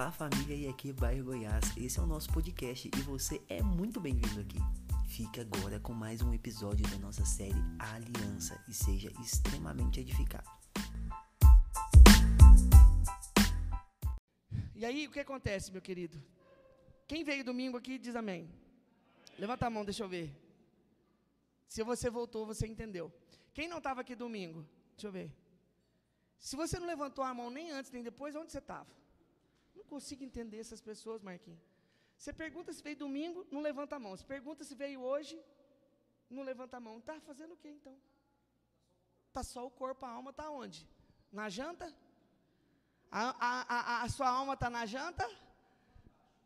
Olá 0.00 0.10
família 0.10 0.56
e 0.56 0.66
aqui 0.66 0.88
é 0.88 0.92
Bairro 0.94 1.26
Goiás, 1.26 1.76
esse 1.76 1.98
é 1.98 2.02
o 2.02 2.06
nosso 2.06 2.32
podcast 2.32 2.88
e 2.88 3.02
você 3.02 3.38
é 3.50 3.62
muito 3.62 4.00
bem-vindo 4.00 4.40
aqui. 4.40 4.56
Fique 5.06 5.38
agora 5.38 5.78
com 5.78 5.92
mais 5.92 6.22
um 6.22 6.32
episódio 6.32 6.88
da 6.88 6.96
nossa 6.96 7.22
série 7.26 7.62
A 7.78 7.96
Aliança 7.96 8.58
e 8.66 8.72
seja 8.72 9.12
extremamente 9.22 10.00
edificado. 10.00 10.48
E 14.74 14.86
aí, 14.86 15.06
o 15.06 15.10
que 15.10 15.20
acontece, 15.20 15.70
meu 15.70 15.82
querido? 15.82 16.18
Quem 17.06 17.22
veio 17.22 17.44
domingo 17.44 17.76
aqui 17.76 17.98
diz 17.98 18.16
amém. 18.16 18.50
Levanta 19.38 19.66
a 19.66 19.70
mão, 19.70 19.84
deixa 19.84 20.02
eu 20.02 20.08
ver. 20.08 20.34
Se 21.68 21.82
você 21.82 22.08
voltou, 22.08 22.46
você 22.46 22.66
entendeu. 22.66 23.12
Quem 23.52 23.68
não 23.68 23.76
estava 23.76 24.00
aqui 24.00 24.16
domingo? 24.16 24.66
Deixa 24.92 25.08
eu 25.08 25.12
ver. 25.12 25.30
Se 26.38 26.56
você 26.56 26.80
não 26.80 26.86
levantou 26.86 27.22
a 27.22 27.34
mão 27.34 27.50
nem 27.50 27.70
antes 27.70 27.90
nem 27.90 28.02
depois, 28.02 28.34
onde 28.34 28.50
você 28.50 28.60
estava? 28.60 28.99
Consigo 29.94 30.22
entender 30.28 30.58
essas 30.64 30.82
pessoas, 30.90 31.20
Marquinhos. 31.28 31.60
Você 32.16 32.32
pergunta 32.32 32.72
se 32.76 32.82
veio 32.86 32.96
domingo, 33.04 33.40
não 33.50 33.60
levanta 33.68 33.96
a 33.96 34.02
mão. 34.04 34.12
Você 34.16 34.26
pergunta 34.34 34.62
se 34.68 34.74
veio 34.82 35.00
hoje, 35.10 35.36
não 36.36 36.42
levanta 36.50 36.76
a 36.76 36.80
mão. 36.86 36.98
Está 36.98 37.14
fazendo 37.20 37.54
o 37.54 37.56
que 37.62 37.68
então? 37.68 37.96
Está 39.28 39.42
só 39.42 39.66
o 39.66 39.70
corpo, 39.70 40.04
a 40.06 40.10
alma 40.10 40.30
está 40.30 40.50
onde? 40.50 40.80
Na 41.32 41.48
janta? 41.48 41.86
A, 43.10 43.22
a, 43.48 43.52
a, 43.76 44.02
a 44.04 44.08
sua 44.08 44.28
alma 44.28 44.54
está 44.54 44.68
na 44.70 44.84
janta? 44.86 45.26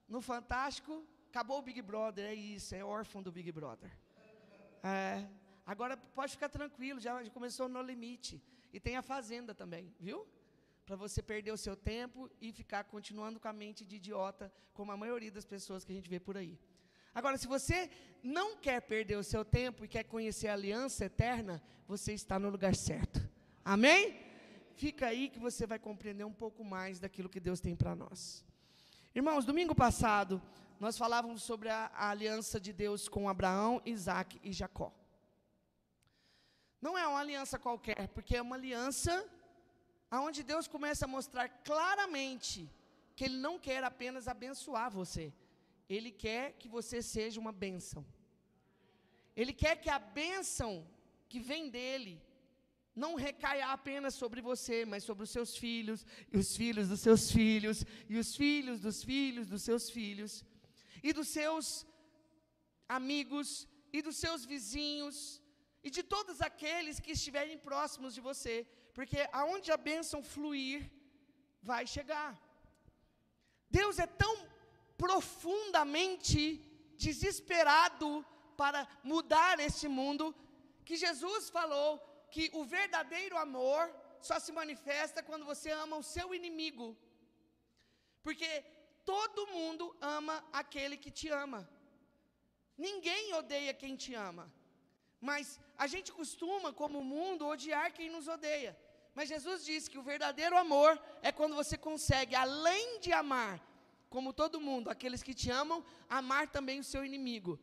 No 0.09 0.21
Fantástico? 0.21 0.95
Acabou 1.29 1.59
o 1.59 1.63
Big 1.63 1.83
Brother, 1.83 2.25
é 2.25 2.35
isso, 2.35 2.75
é 2.75 2.85
órfão 2.85 3.23
do 3.23 3.33
Big 3.33 3.51
Brother. 3.51 3.91
É, 4.83 5.27
agora 5.67 5.97
pode 5.97 6.33
ficar 6.33 6.49
tranquilo, 6.49 7.01
já, 7.01 7.23
já 7.23 7.31
começou 7.31 7.69
no 7.69 7.83
limite. 7.83 8.41
E 8.73 8.79
tem 8.79 8.97
a 8.97 9.03
fazenda 9.03 9.55
também, 9.55 9.93
viu? 9.99 10.27
Para 10.87 10.97
você 10.97 11.23
perder 11.23 11.53
o 11.53 11.57
seu 11.57 11.77
tempo 11.77 12.31
e 12.41 12.53
ficar 12.53 12.85
continuando 12.85 13.41
com 13.41 13.49
a 13.49 13.53
mente 13.53 13.85
de 13.85 13.97
idiota, 13.97 14.53
como 14.73 14.93
a 14.93 14.97
maioria 14.97 15.31
das 15.31 15.45
pessoas 15.45 15.85
que 15.85 15.93
a 15.93 15.95
gente 15.95 16.11
vê 16.11 16.21
por 16.21 16.37
aí. 16.37 16.59
Agora, 17.15 17.37
se 17.39 17.47
você 17.47 17.91
não 18.23 18.57
quer 18.57 18.81
perder 18.83 19.17
o 19.17 19.23
seu 19.23 19.45
tempo 19.45 19.85
e 19.85 19.89
quer 19.89 20.05
conhecer 20.05 20.49
a 20.49 20.55
aliança 20.55 21.05
eterna, 21.05 21.63
você 21.87 22.13
está 22.13 22.39
no 22.39 22.51
lugar 22.51 22.75
certo. 22.75 23.21
Amém? 23.65 24.21
Fica 24.75 25.07
aí 25.07 25.29
que 25.29 25.39
você 25.39 25.67
vai 25.67 25.79
compreender 25.79 26.25
um 26.25 26.33
pouco 26.33 26.65
mais 26.65 26.99
daquilo 26.99 27.29
que 27.29 27.39
Deus 27.39 27.61
tem 27.61 27.77
para 27.77 27.95
nós. 27.95 28.45
Irmãos, 29.15 29.45
domingo 29.45 29.75
passado, 29.75 30.43
nós 30.81 30.99
falávamos 30.99 31.45
sobre 31.45 31.69
a, 31.69 31.87
a 31.95 32.11
aliança 32.11 32.61
de 32.61 32.73
Deus 32.73 33.09
com 33.09 33.29
Abraão, 33.29 33.81
Isaac 33.87 34.41
e 34.43 34.53
Jacó. 34.53 34.93
Não 36.81 36.99
é 36.99 37.07
uma 37.07 37.21
aliança 37.21 37.59
qualquer, 37.59 38.09
porque 38.09 38.37
é 38.37 38.43
uma 38.43 38.57
aliança 38.57 39.25
onde 40.21 40.43
Deus 40.43 40.67
começa 40.67 41.05
a 41.05 41.09
mostrar 41.09 41.49
claramente 41.49 42.71
que 43.17 43.25
Ele 43.25 43.37
não 43.37 43.59
quer 43.59 43.83
apenas 43.85 44.29
abençoar 44.29 44.91
você, 44.91 45.33
Ele 45.89 46.11
quer 46.11 46.53
que 46.53 46.69
você 46.69 47.01
seja 47.03 47.41
uma 47.41 47.53
bênção. 47.53 48.05
Ele 49.37 49.53
quer 49.53 49.77
que 49.77 49.91
a 49.91 49.99
bênção 49.99 50.87
que 51.29 51.41
vem 51.41 51.69
dele 51.69 52.21
não 52.95 53.15
recaia 53.17 53.67
apenas 53.67 54.15
sobre 54.15 54.41
você, 54.41 54.85
mas 54.85 55.03
sobre 55.03 55.25
os 55.25 55.31
seus 55.31 55.57
filhos, 55.57 56.07
e 56.33 56.37
os 56.39 56.57
filhos 56.57 56.89
dos 56.89 57.01
seus 57.01 57.31
filhos, 57.31 57.85
e 58.09 58.17
os 58.17 58.37
filhos 58.37 58.81
dos 58.81 59.03
filhos 59.03 59.49
dos 59.49 59.63
seus 59.63 59.91
filhos, 59.91 60.45
e 61.03 61.13
dos 61.13 61.29
seus 61.29 61.85
amigos, 62.89 63.67
e 63.93 64.01
dos 64.01 64.17
seus 64.17 64.45
vizinhos, 64.45 65.17
e 65.83 65.91
de 65.91 66.03
todos 66.03 66.41
aqueles 66.41 67.01
que 67.01 67.13
estiverem 67.13 67.59
próximos 67.59 68.15
de 68.15 68.21
você, 68.21 68.67
porque 68.97 69.21
aonde 69.41 69.71
a 69.73 69.77
bênção 69.91 70.21
fluir, 70.35 70.79
vai 71.71 71.83
chegar. 71.95 72.31
Deus 73.79 73.99
é 73.99 74.07
tão 74.07 74.35
profundamente 75.05 76.41
desesperado 77.05 78.09
para 78.61 78.81
mudar 79.13 79.55
este 79.69 79.87
mundo, 79.99 80.25
que 80.87 80.97
Jesus 81.05 81.51
falou 81.59 81.91
que 82.35 82.45
o 82.61 82.65
verdadeiro 82.77 83.37
amor 83.47 83.83
só 84.29 84.37
se 84.45 84.53
manifesta 84.61 85.23
quando 85.29 85.45
você 85.51 85.71
ama 85.85 85.97
o 85.97 86.09
seu 86.15 86.29
inimigo. 86.39 86.87
Porque 88.23 88.51
todo 89.13 89.51
mundo 89.57 89.85
ama 90.01 90.37
aquele 90.61 90.97
que 90.97 91.11
te 91.19 91.29
ama. 91.45 91.61
Ninguém 92.87 93.35
odeia 93.41 93.75
quem 93.83 93.95
te 94.05 94.15
ama. 94.29 94.47
Mas 95.29 95.61
a 95.85 95.87
gente 95.93 96.11
costuma, 96.13 96.73
como 96.81 97.09
mundo, 97.15 97.47
odiar 97.47 97.93
quem 97.93 98.09
nos 98.15 98.27
odeia. 98.37 98.73
Mas 99.15 99.29
Jesus 99.29 99.65
disse 99.65 99.91
que 99.91 99.99
o 99.99 100.03
verdadeiro 100.03 100.57
amor 100.57 101.01
é 101.23 101.31
quando 101.31 101.55
você 101.55 101.77
consegue, 101.77 102.35
além 102.35 102.99
de 103.01 103.13
amar, 103.13 103.61
como 104.11 104.33
todo 104.33 104.61
mundo, 104.61 104.91
aqueles 104.91 105.23
que 105.23 105.35
te 105.35 105.51
amam, 105.51 105.85
amar 106.09 106.49
também 106.49 106.81
o 106.81 106.85
seu 106.85 107.05
inimigo. 107.05 107.59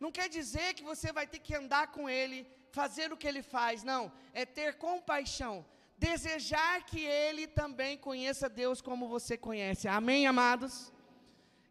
Não 0.00 0.10
quer 0.12 0.28
dizer 0.28 0.74
que 0.74 0.82
você 0.82 1.12
vai 1.12 1.26
ter 1.26 1.40
que 1.40 1.54
andar 1.54 1.88
com 1.88 2.08
ele, 2.08 2.46
fazer 2.70 3.12
o 3.12 3.16
que 3.16 3.26
ele 3.26 3.42
faz, 3.42 3.82
não. 3.82 4.12
É 4.32 4.44
ter 4.44 4.74
compaixão, 4.74 5.64
desejar 5.96 6.84
que 6.84 7.00
ele 7.00 7.46
também 7.46 7.96
conheça 7.96 8.48
Deus 8.48 8.80
como 8.80 9.08
você 9.08 9.36
conhece. 9.36 9.88
Amém, 9.88 10.26
amados? 10.26 10.92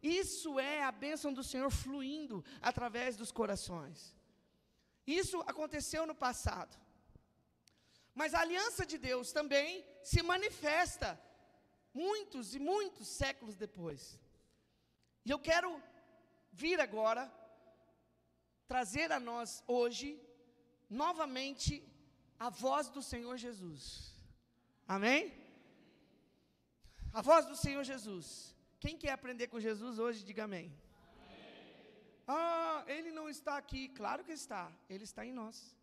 Isso 0.02 0.60
é 0.60 0.84
a 0.84 0.92
bênção 0.92 1.34
do 1.34 1.44
Senhor 1.44 1.70
fluindo 1.70 2.44
através 2.62 3.16
dos 3.18 3.32
corações. 3.32 4.16
Isso 5.06 5.42
aconteceu 5.48 6.06
no 6.06 6.16
passado. 6.16 6.78
Mas 8.20 8.34
a 8.34 8.40
aliança 8.42 8.84
de 8.92 8.98
Deus 8.98 9.32
também 9.32 9.86
se 10.12 10.24
manifesta 10.24 11.10
muitos 11.94 12.56
e 12.56 12.60
muitos 12.72 13.08
séculos 13.08 13.56
depois. 13.56 14.20
E 15.24 15.30
eu 15.30 15.38
quero 15.38 15.70
vir 16.52 16.80
agora 16.80 17.24
trazer 18.68 19.12
a 19.12 19.20
nós 19.20 19.64
hoje 19.68 20.10
novamente 20.90 21.74
a 22.40 22.50
voz 22.50 22.90
do 22.90 23.04
Senhor 23.04 23.38
Jesus. 23.38 23.82
Amém? 24.88 25.22
A 27.14 27.22
voz 27.22 27.46
do 27.46 27.56
Senhor 27.56 27.84
Jesus. 27.84 28.28
Quem 28.80 28.98
quer 28.98 29.12
aprender 29.12 29.48
com 29.48 29.60
Jesus 29.60 30.00
hoje, 30.00 30.26
diga 30.26 30.46
amém. 30.46 30.76
Ah, 32.28 32.84
ele 32.88 33.12
não 33.12 33.30
está 33.30 33.58
aqui. 33.58 33.90
Claro 33.90 34.24
que 34.24 34.32
está. 34.32 34.72
Ele 34.90 35.04
está 35.04 35.24
em 35.24 35.32
nós. 35.32 35.77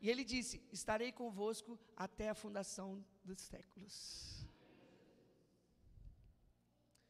E 0.00 0.10
ele 0.10 0.24
disse: 0.24 0.62
Estarei 0.72 1.10
convosco 1.12 1.78
até 1.96 2.28
a 2.28 2.34
fundação 2.34 3.04
dos 3.24 3.40
séculos. 3.40 4.46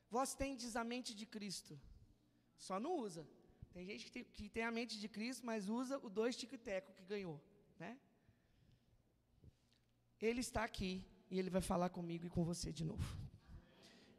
Vós 0.09 0.35
tendes 0.35 0.77
a 0.77 0.85
mente 0.85 1.15
de 1.15 1.27
Cristo, 1.27 1.79
só 2.57 2.79
não 2.79 2.97
usa. 2.99 3.27
Tem 3.73 3.85
gente 3.85 4.05
que 4.07 4.11
tem, 4.11 4.25
que 4.25 4.49
tem 4.49 4.63
a 4.63 4.71
mente 4.71 4.99
de 4.99 5.09
Cristo, 5.09 5.45
mas 5.45 5.69
usa 5.69 5.99
o 5.99 6.09
dois 6.09 6.37
tic-teco 6.37 6.93
que 6.95 7.05
ganhou, 7.05 7.39
né? 7.79 7.99
Ele 10.21 10.41
está 10.41 10.65
aqui 10.65 11.05
e 11.31 11.39
ele 11.39 11.51
vai 11.51 11.61
falar 11.61 11.91
comigo 11.91 12.27
e 12.27 12.31
com 12.31 12.45
você 12.45 12.73
de 12.73 12.85
novo. 12.85 13.05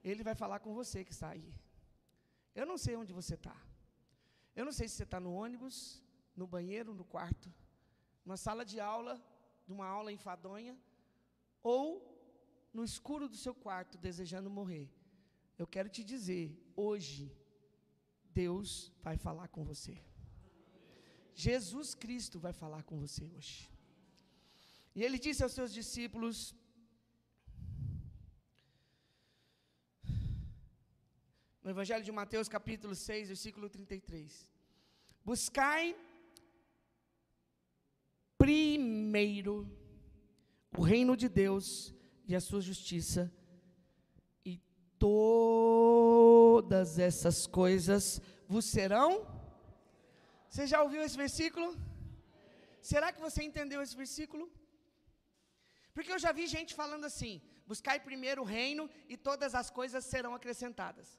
Ele 0.04 0.24
vai 0.24 0.36
falar 0.36 0.60
com 0.60 0.74
você 0.74 1.04
que 1.04 1.12
está 1.12 1.30
aí. 1.30 1.54
Eu 2.54 2.66
não 2.66 2.78
sei 2.78 2.96
onde 2.96 3.12
você 3.14 3.34
está. 3.34 3.56
Eu 4.56 4.66
não 4.66 4.72
sei 4.72 4.88
se 4.88 4.96
você 4.96 5.04
está 5.04 5.20
no 5.20 5.34
ônibus, 5.34 6.04
no 6.36 6.46
banheiro, 6.46 6.94
no 6.94 7.04
quarto, 7.04 7.52
numa 8.28 8.36
sala 8.46 8.64
de 8.72 8.78
aula, 8.94 9.14
numa 9.66 9.88
aula 9.98 10.12
enfadonha, 10.16 10.74
ou 11.74 11.86
no 12.78 12.84
escuro 12.90 13.26
do 13.34 13.38
seu 13.44 13.54
quarto, 13.66 14.02
desejando 14.06 14.56
morrer. 14.58 14.88
Eu 15.62 15.68
quero 15.74 15.90
te 15.96 16.04
dizer, 16.14 16.46
hoje, 16.86 17.26
Deus 18.42 18.70
vai 19.06 19.16
falar 19.26 19.48
com 19.56 19.64
você. 19.64 19.96
Jesus 21.46 21.90
Cristo 22.04 22.38
vai 22.46 22.52
falar 22.62 22.84
com 22.90 22.98
você 23.06 23.24
hoje. 23.36 23.56
E 24.94 25.02
ele 25.06 25.18
disse 25.26 25.42
aos 25.46 25.54
seus 25.60 25.72
discípulos: 25.80 26.54
no 31.64 31.70
Evangelho 31.76 32.04
de 32.10 32.12
Mateus, 32.12 32.50
capítulo 32.58 32.94
6, 32.94 33.30
versículo 33.30 33.70
33. 33.70 34.50
Buscai 35.24 35.96
primeiro 39.08 39.54
o 40.78 40.82
reino 40.94 41.14
de 41.22 41.30
Deus 41.30 41.68
e 42.30 42.36
a 42.36 42.42
sua 42.48 42.62
justiça, 42.70 43.22
e 44.50 44.54
todas 45.00 47.00
essas 47.00 47.38
coisas 47.48 48.20
vos 48.50 48.66
serão. 48.66 49.12
Você 50.50 50.68
já 50.68 50.84
ouviu 50.84 51.02
esse 51.02 51.18
versículo? 51.26 51.68
Será 52.82 53.14
que 53.14 53.26
você 53.28 53.42
entendeu 53.44 53.82
esse 53.82 53.96
versículo? 54.04 54.52
Porque 55.94 56.12
eu 56.12 56.20
já 56.26 56.34
vi 56.34 56.46
gente 56.58 56.76
falando 56.82 57.06
assim: 57.06 57.42
buscai 57.66 57.98
primeiro 58.10 58.42
o 58.42 58.50
reino 58.60 58.90
e 59.08 59.16
todas 59.16 59.56
as 59.56 59.70
coisas 59.80 60.04
serão 60.04 60.36
acrescentadas. 60.36 61.18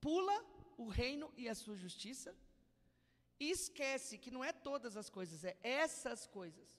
Pula 0.00 0.38
o 0.78 0.88
reino 0.88 1.30
e 1.36 1.50
a 1.50 1.54
sua 1.54 1.76
justiça 1.76 2.34
e 3.38 3.50
esquece 3.50 4.16
que 4.16 4.30
não 4.30 4.42
é 4.42 4.52
todas 4.52 4.96
as 4.96 5.10
coisas, 5.10 5.44
é 5.44 5.54
essas 5.62 6.26
coisas. 6.26 6.77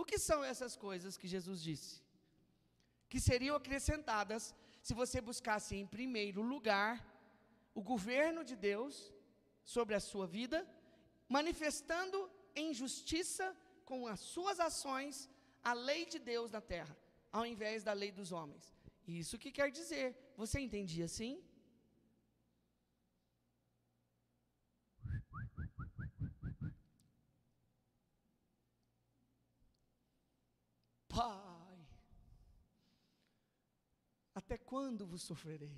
O 0.00 0.04
que 0.10 0.18
são 0.28 0.38
essas 0.50 0.74
coisas 0.86 1.16
que 1.20 1.32
Jesus 1.34 1.58
disse? 1.68 1.94
Que 3.10 3.20
seriam 3.28 3.54
acrescentadas 3.56 4.42
se 4.86 4.94
você 5.00 5.18
buscasse 5.30 5.72
em 5.80 5.86
primeiro 5.96 6.42
lugar 6.52 6.94
o 7.80 7.82
governo 7.92 8.42
de 8.50 8.56
Deus 8.68 8.94
sobre 9.74 9.94
a 9.94 10.04
sua 10.10 10.26
vida, 10.38 10.58
manifestando 11.36 12.18
em 12.62 12.72
justiça 12.80 13.46
com 13.90 14.00
as 14.12 14.20
suas 14.34 14.58
ações 14.68 15.28
a 15.70 15.74
lei 15.88 16.02
de 16.06 16.18
Deus 16.32 16.50
na 16.56 16.62
terra, 16.74 16.96
ao 17.30 17.44
invés 17.52 17.84
da 17.88 17.92
lei 17.92 18.10
dos 18.20 18.32
homens. 18.32 18.74
Isso 19.06 19.38
que 19.42 19.52
quer 19.58 19.70
dizer, 19.70 20.06
você 20.42 20.58
entendia 20.60 21.04
assim? 21.10 21.34
Pai, 31.10 31.76
até 34.50 34.58
quando 34.58 35.06
vos 35.10 35.22
sofrerei? 35.22 35.76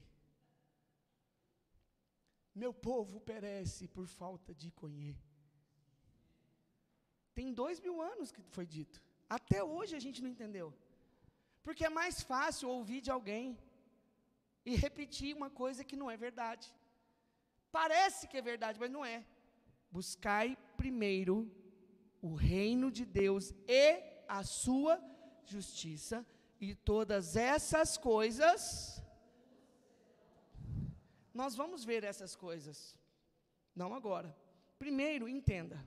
Meu 2.62 2.72
povo 2.72 3.20
perece 3.20 3.86
por 3.96 4.06
falta 4.20 4.54
de 4.54 4.70
conhecer. 4.70 5.30
Tem 7.34 7.52
dois 7.52 7.78
mil 7.84 7.96
anos 8.00 8.32
que 8.32 8.42
foi 8.56 8.66
dito. 8.76 8.98
Até 9.28 9.62
hoje 9.62 9.94
a 9.98 10.02
gente 10.04 10.22
não 10.22 10.30
entendeu. 10.34 10.68
Porque 11.62 11.84
é 11.84 11.98
mais 12.00 12.22
fácil 12.32 12.70
ouvir 12.70 13.00
de 13.02 13.10
alguém 13.10 13.58
e 14.64 14.74
repetir 14.74 15.36
uma 15.36 15.50
coisa 15.62 15.84
que 15.88 16.00
não 16.02 16.10
é 16.10 16.16
verdade. 16.16 16.66
Parece 17.70 18.26
que 18.26 18.38
é 18.38 18.48
verdade, 18.52 18.80
mas 18.80 18.94
não 18.96 19.04
é. 19.04 19.18
Buscai 19.90 20.48
primeiro 20.82 21.36
o 22.22 22.34
reino 22.34 22.90
de 22.90 23.04
Deus 23.04 23.52
e 23.68 23.86
a 24.26 24.42
sua 24.42 24.94
justiça, 25.44 26.24
e 26.62 26.76
todas 26.76 27.34
essas 27.34 27.98
coisas. 27.98 29.02
Nós 31.34 31.56
vamos 31.56 31.84
ver 31.84 32.04
essas 32.04 32.36
coisas. 32.36 32.96
Não 33.74 33.92
agora. 33.92 34.30
Primeiro, 34.78 35.28
entenda. 35.28 35.84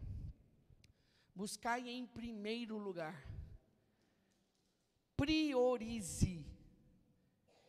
Buscai 1.33 1.87
em 1.87 2.05
primeiro 2.05 2.77
lugar. 2.77 3.25
Priorize. 5.15 6.45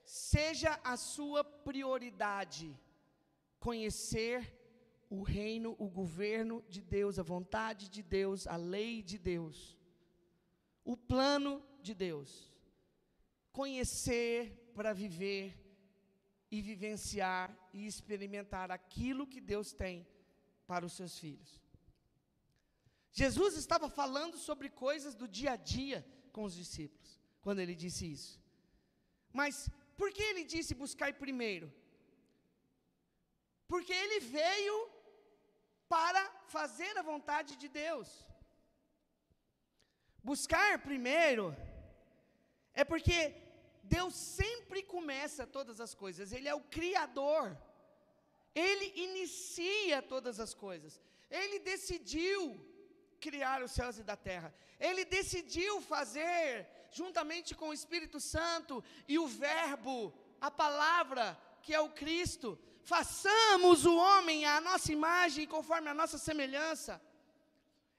Seja 0.04 0.80
a 0.82 0.96
sua 0.96 1.44
prioridade 1.44 2.76
conhecer 3.60 4.52
o 5.08 5.22
reino, 5.22 5.76
o 5.78 5.88
governo 5.88 6.60
de 6.68 6.80
Deus, 6.80 7.20
a 7.20 7.22
vontade 7.22 7.88
de 7.88 8.02
Deus, 8.02 8.48
a 8.48 8.56
lei 8.56 9.00
de 9.00 9.16
Deus, 9.16 9.78
o 10.84 10.96
plano 10.96 11.62
de 11.80 11.94
Deus. 11.94 12.55
Conhecer 13.60 14.36
para 14.76 14.92
viver 15.02 15.44
e 16.54 16.60
vivenciar 16.70 17.46
e 17.72 17.86
experimentar 17.90 18.68
aquilo 18.78 19.30
que 19.32 19.40
Deus 19.52 19.68
tem 19.82 19.96
para 20.70 20.86
os 20.88 20.94
seus 20.98 21.14
filhos. 21.22 21.52
Jesus 23.20 23.52
estava 23.62 23.88
falando 24.00 24.36
sobre 24.48 24.68
coisas 24.68 25.14
do 25.20 25.26
dia 25.38 25.52
a 25.52 25.60
dia 25.76 25.98
com 26.34 26.42
os 26.48 26.54
discípulos, 26.62 27.10
quando 27.44 27.60
ele 27.60 27.74
disse 27.84 28.04
isso. 28.16 28.32
Mas 29.40 29.70
por 29.96 30.08
que 30.16 30.24
ele 30.30 30.44
disse 30.54 30.80
buscar 30.84 31.10
primeiro? 31.14 31.68
Porque 33.72 33.94
ele 34.04 34.20
veio 34.20 34.76
para 35.88 36.22
fazer 36.56 36.92
a 36.98 37.06
vontade 37.12 37.56
de 37.56 37.68
Deus. 37.68 38.08
Buscar 40.22 40.70
primeiro 40.90 41.44
é 42.74 42.84
porque 42.84 43.18
Deus 43.88 44.14
sempre 44.14 44.82
começa 44.82 45.46
todas 45.46 45.80
as 45.80 45.94
coisas, 45.94 46.32
Ele 46.32 46.48
é 46.48 46.54
o 46.54 46.60
Criador, 46.76 47.56
Ele 48.54 48.86
inicia 49.06 50.02
todas 50.02 50.38
as 50.40 50.52
coisas, 50.54 51.00
Ele 51.30 51.58
decidiu 51.58 52.40
criar 53.20 53.62
os 53.62 53.72
céus 53.72 53.98
e 53.98 54.02
da 54.02 54.16
terra. 54.16 54.54
Ele 54.78 55.04
decidiu 55.04 55.80
fazer, 55.80 56.68
juntamente 56.90 57.54
com 57.54 57.68
o 57.68 57.72
Espírito 57.80 58.20
Santo 58.20 58.84
e 59.08 59.18
o 59.18 59.26
Verbo, 59.26 60.12
a 60.40 60.50
palavra, 60.50 61.24
que 61.62 61.74
é 61.74 61.80
o 61.80 61.90
Cristo, 61.90 62.58
façamos 62.82 63.84
o 63.84 63.96
homem 63.96 64.44
à 64.44 64.60
nossa 64.60 64.92
imagem, 64.92 65.46
conforme 65.46 65.88
a 65.88 65.94
nossa 65.94 66.18
semelhança. 66.18 67.00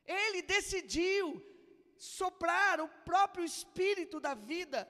Ele 0.05 0.41
decidiu 0.41 1.43
soprar 1.97 2.79
o 2.79 2.87
próprio 3.09 3.43
Espírito 3.43 4.19
da 4.19 4.33
vida 4.33 4.87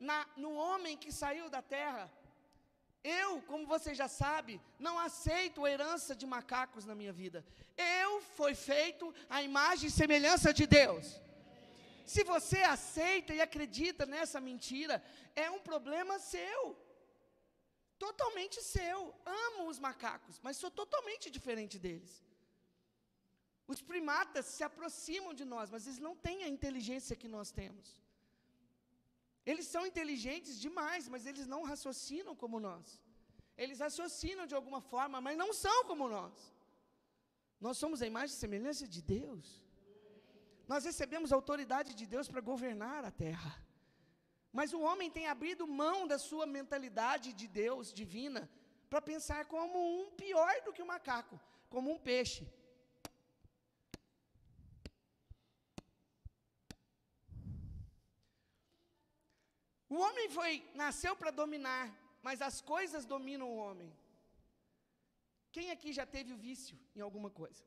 na, 0.00 0.26
no 0.36 0.52
homem 0.54 0.96
que 0.96 1.12
saiu 1.12 1.48
da 1.50 1.62
terra. 1.62 2.10
Eu, 3.02 3.40
como 3.42 3.66
você 3.66 3.94
já 3.94 4.08
sabe, 4.08 4.60
não 4.78 4.98
aceito 4.98 5.64
a 5.64 5.70
herança 5.70 6.14
de 6.14 6.26
macacos 6.26 6.84
na 6.84 6.94
minha 6.94 7.12
vida. 7.12 7.44
Eu 7.76 8.20
fui 8.36 8.54
feito 8.54 9.14
à 9.28 9.42
imagem 9.42 9.88
e 9.88 9.92
semelhança 9.92 10.52
de 10.52 10.66
Deus. 10.66 11.20
Se 12.04 12.24
você 12.24 12.58
aceita 12.62 13.32
e 13.32 13.40
acredita 13.40 14.04
nessa 14.04 14.40
mentira, 14.40 15.02
é 15.34 15.50
um 15.50 15.60
problema 15.60 16.18
seu. 16.18 16.76
Totalmente 17.98 18.60
seu. 18.62 19.14
Amo 19.24 19.68
os 19.68 19.78
macacos, 19.78 20.40
mas 20.42 20.56
sou 20.56 20.70
totalmente 20.70 21.30
diferente 21.30 21.78
deles. 21.78 22.24
Os 23.66 23.80
primatas 23.80 24.46
se 24.46 24.64
aproximam 24.64 25.32
de 25.32 25.44
nós, 25.44 25.70
mas 25.70 25.86
eles 25.86 26.00
não 26.00 26.16
têm 26.16 26.42
a 26.42 26.48
inteligência 26.48 27.14
que 27.14 27.28
nós 27.28 27.52
temos. 27.52 28.00
Eles 29.46 29.66
são 29.66 29.86
inteligentes 29.86 30.60
demais, 30.60 31.08
mas 31.08 31.26
eles 31.26 31.46
não 31.46 31.62
raciocinam 31.62 32.34
como 32.36 32.60
nós. 32.60 33.00
Eles 33.56 33.80
raciocinam 33.80 34.46
de 34.46 34.54
alguma 34.54 34.80
forma, 34.80 35.20
mas 35.20 35.36
não 35.36 35.52
são 35.52 35.84
como 35.84 36.08
nós. 36.08 36.34
Nós 37.60 37.76
somos 37.78 38.00
a 38.00 38.06
imagem 38.06 38.34
e 38.34 38.38
semelhança 38.38 38.86
de 38.86 39.02
Deus. 39.02 39.62
Nós 40.66 40.84
recebemos 40.84 41.32
a 41.32 41.36
autoridade 41.36 41.94
de 41.94 42.06
Deus 42.06 42.28
para 42.28 42.40
governar 42.40 43.04
a 43.04 43.10
terra. 43.10 43.52
Mas 44.52 44.72
o 44.72 44.80
homem 44.80 45.10
tem 45.10 45.26
abrido 45.26 45.66
mão 45.66 46.06
da 46.06 46.18
sua 46.18 46.46
mentalidade 46.46 47.32
de 47.32 47.46
Deus 47.46 47.92
divina 47.92 48.50
para 48.88 49.00
pensar 49.00 49.44
como 49.46 49.78
um 50.00 50.10
pior 50.10 50.52
do 50.64 50.72
que 50.72 50.82
o 50.82 50.84
um 50.84 50.88
macaco, 50.88 51.38
como 51.68 51.90
um 51.92 51.98
peixe. 51.98 52.44
O 59.94 59.96
homem 60.04 60.28
foi 60.38 60.52
nasceu 60.82 61.14
para 61.20 61.32
dominar, 61.40 61.86
mas 62.26 62.40
as 62.48 62.56
coisas 62.72 63.04
dominam 63.14 63.48
o 63.50 63.60
homem. 63.64 63.90
Quem 65.54 65.66
aqui 65.74 65.90
já 65.98 66.06
teve 66.14 66.30
o 66.32 66.40
vício 66.46 66.76
em 66.94 67.02
alguma 67.06 67.30
coisa? 67.40 67.62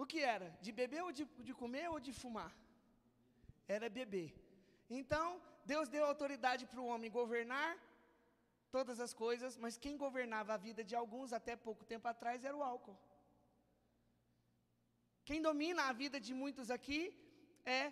O 0.00 0.04
que 0.10 0.20
era? 0.36 0.48
De 0.64 0.72
beber 0.80 1.02
ou 1.06 1.12
de, 1.18 1.24
de 1.46 1.54
comer 1.62 1.86
ou 1.94 1.98
de 2.06 2.12
fumar? 2.20 2.52
Era 3.76 3.88
beber. 4.00 4.30
Então, 4.98 5.26
Deus 5.72 5.88
deu 5.94 6.04
autoridade 6.04 6.64
para 6.66 6.82
o 6.82 6.88
homem 6.92 7.16
governar 7.20 7.70
todas 8.76 8.98
as 9.06 9.12
coisas, 9.24 9.56
mas 9.62 9.80
quem 9.84 9.96
governava 10.04 10.52
a 10.54 10.62
vida 10.68 10.82
de 10.90 10.94
alguns 11.00 11.32
até 11.38 11.54
pouco 11.68 11.84
tempo 11.92 12.06
atrás 12.12 12.44
era 12.44 12.56
o 12.56 12.66
álcool. 12.72 12.98
Quem 15.28 15.40
domina 15.48 15.82
a 15.84 15.96
vida 16.02 16.18
de 16.26 16.34
muitos 16.42 16.70
aqui 16.76 17.00
é 17.78 17.82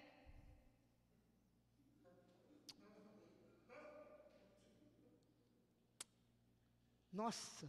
Nossa, 7.22 7.66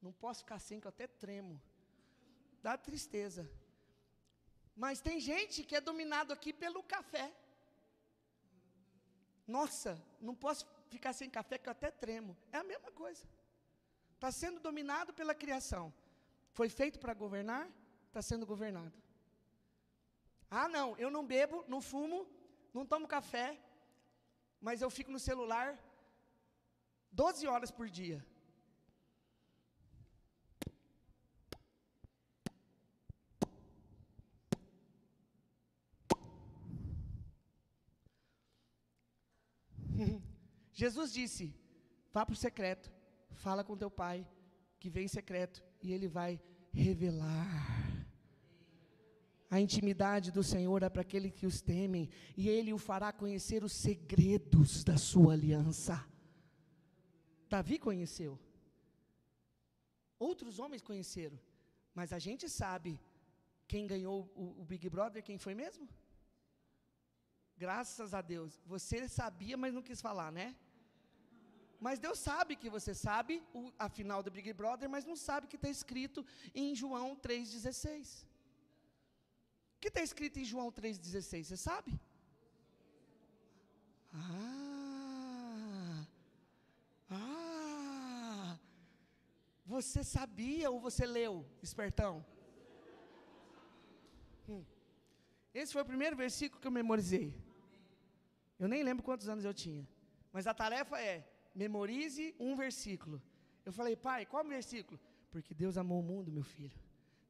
não 0.00 0.12
posso 0.12 0.40
ficar 0.42 0.60
sem, 0.66 0.78
que 0.80 0.86
eu 0.86 0.94
até 0.94 1.06
tremo. 1.06 1.54
Dá 2.66 2.74
tristeza. 2.88 3.42
Mas 4.82 5.00
tem 5.06 5.18
gente 5.30 5.64
que 5.64 5.76
é 5.78 5.80
dominado 5.80 6.32
aqui 6.32 6.52
pelo 6.52 6.82
café. 6.94 7.26
Nossa, 9.56 9.92
não 10.20 10.34
posso 10.44 10.64
ficar 10.94 11.12
sem 11.12 11.28
café, 11.38 11.58
que 11.58 11.68
eu 11.68 11.72
até 11.72 11.90
tremo. 11.90 12.36
É 12.52 12.58
a 12.58 12.68
mesma 12.72 12.92
coisa. 13.02 13.24
Está 14.14 14.30
sendo 14.30 14.60
dominado 14.60 15.12
pela 15.12 15.34
criação. 15.34 15.92
Foi 16.52 16.68
feito 16.68 16.98
para 17.02 17.12
governar, 17.24 17.68
está 18.06 18.22
sendo 18.22 18.46
governado. 18.46 18.96
Ah, 20.48 20.68
não, 20.68 20.88
eu 21.04 21.10
não 21.10 21.26
bebo, 21.26 21.64
não 21.66 21.80
fumo, 21.80 22.18
não 22.74 22.86
tomo 22.86 23.08
café, 23.16 23.48
mas 24.60 24.80
eu 24.80 24.90
fico 24.90 25.10
no 25.10 25.18
celular 25.18 25.68
12 27.10 27.46
horas 27.52 27.70
por 27.70 27.88
dia. 27.88 28.18
Jesus 40.82 41.12
disse: 41.18 41.44
vá 42.14 42.22
para 42.26 42.36
o 42.38 42.42
secreto, 42.46 42.86
fala 43.44 43.62
com 43.68 43.80
teu 43.82 43.90
pai, 44.02 44.18
que 44.80 44.88
vem 44.94 45.04
em 45.04 45.14
secreto, 45.18 45.58
e 45.84 45.92
ele 45.94 46.08
vai 46.18 46.32
revelar 46.72 47.90
A 49.54 49.58
intimidade 49.60 50.30
do 50.36 50.42
Senhor 50.44 50.80
é 50.84 50.88
para 50.88 51.02
aqueles 51.02 51.32
que 51.38 51.46
os 51.50 51.60
temem, 51.60 52.08
e 52.36 52.48
Ele 52.48 52.72
o 52.72 52.78
fará 52.78 53.12
conhecer 53.22 53.60
os 53.68 53.72
segredos 53.86 54.84
da 54.84 54.96
sua 54.96 55.32
aliança. 55.32 55.96
Davi 57.48 57.76
conheceu. 57.88 58.38
Outros 60.28 60.60
homens 60.60 60.82
conheceram. 60.90 61.38
Mas 61.98 62.12
a 62.12 62.20
gente 62.26 62.48
sabe 62.48 62.90
quem 63.66 63.88
ganhou 63.92 64.18
o, 64.36 64.60
o, 64.60 64.64
Big 64.64 64.88
Brother, 64.88 65.20
quem 65.28 65.36
foi 65.36 65.54
mesmo? 65.62 65.88
Graças 67.64 68.14
a 68.14 68.22
Deus. 68.34 68.62
Você 68.64 69.08
sabia, 69.08 69.56
mas 69.56 69.74
não 69.74 69.82
quis 69.82 70.00
falar, 70.00 70.30
né? 70.30 70.48
Mas 71.86 71.98
Deus 71.98 72.18
sabe 72.18 72.56
que 72.56 72.68
você 72.76 72.92
sabe 72.94 73.42
o, 73.54 73.72
a 73.78 73.88
final 73.88 74.22
do 74.22 74.30
Big 74.30 74.52
Brother, 74.52 74.88
mas 74.94 75.06
não 75.10 75.16
sabe 75.16 75.46
que 75.46 75.56
está 75.56 75.68
escrito 75.68 76.24
em 76.54 76.74
João 76.74 77.16
3,16. 77.16 78.24
O 79.76 79.80
que 79.80 79.88
está 79.88 80.02
escrito 80.02 80.38
em 80.38 80.44
João 80.44 80.70
3,16? 80.70 81.44
Você 81.44 81.56
sabe? 81.56 81.98
Ah! 84.12 86.06
Ah! 87.10 88.58
Você 89.64 90.04
sabia 90.04 90.70
ou 90.70 90.78
você 90.78 91.06
leu, 91.06 91.46
espertão? 91.62 92.14
Hum. 94.46 94.62
Esse 95.54 95.72
foi 95.72 95.82
o 95.82 95.90
primeiro 95.92 96.14
versículo 96.14 96.60
que 96.60 96.66
eu 96.66 96.78
memorizei. 96.80 97.34
Eu 98.58 98.68
nem 98.68 98.82
lembro 98.82 99.02
quantos 99.02 99.28
anos 99.28 99.44
eu 99.46 99.54
tinha. 99.54 99.88
Mas 100.30 100.46
a 100.46 100.52
tarefa 100.52 101.00
é: 101.00 101.26
memorize 101.54 102.34
um 102.38 102.56
versículo. 102.56 103.22
Eu 103.64 103.72
falei, 103.72 103.96
pai, 103.96 104.26
qual 104.26 104.44
versículo? 104.44 104.98
Porque 105.30 105.54
Deus 105.54 105.76
amou 105.76 106.00
o 106.00 106.02
mundo, 106.02 106.32
meu 106.32 106.42
filho, 106.42 106.78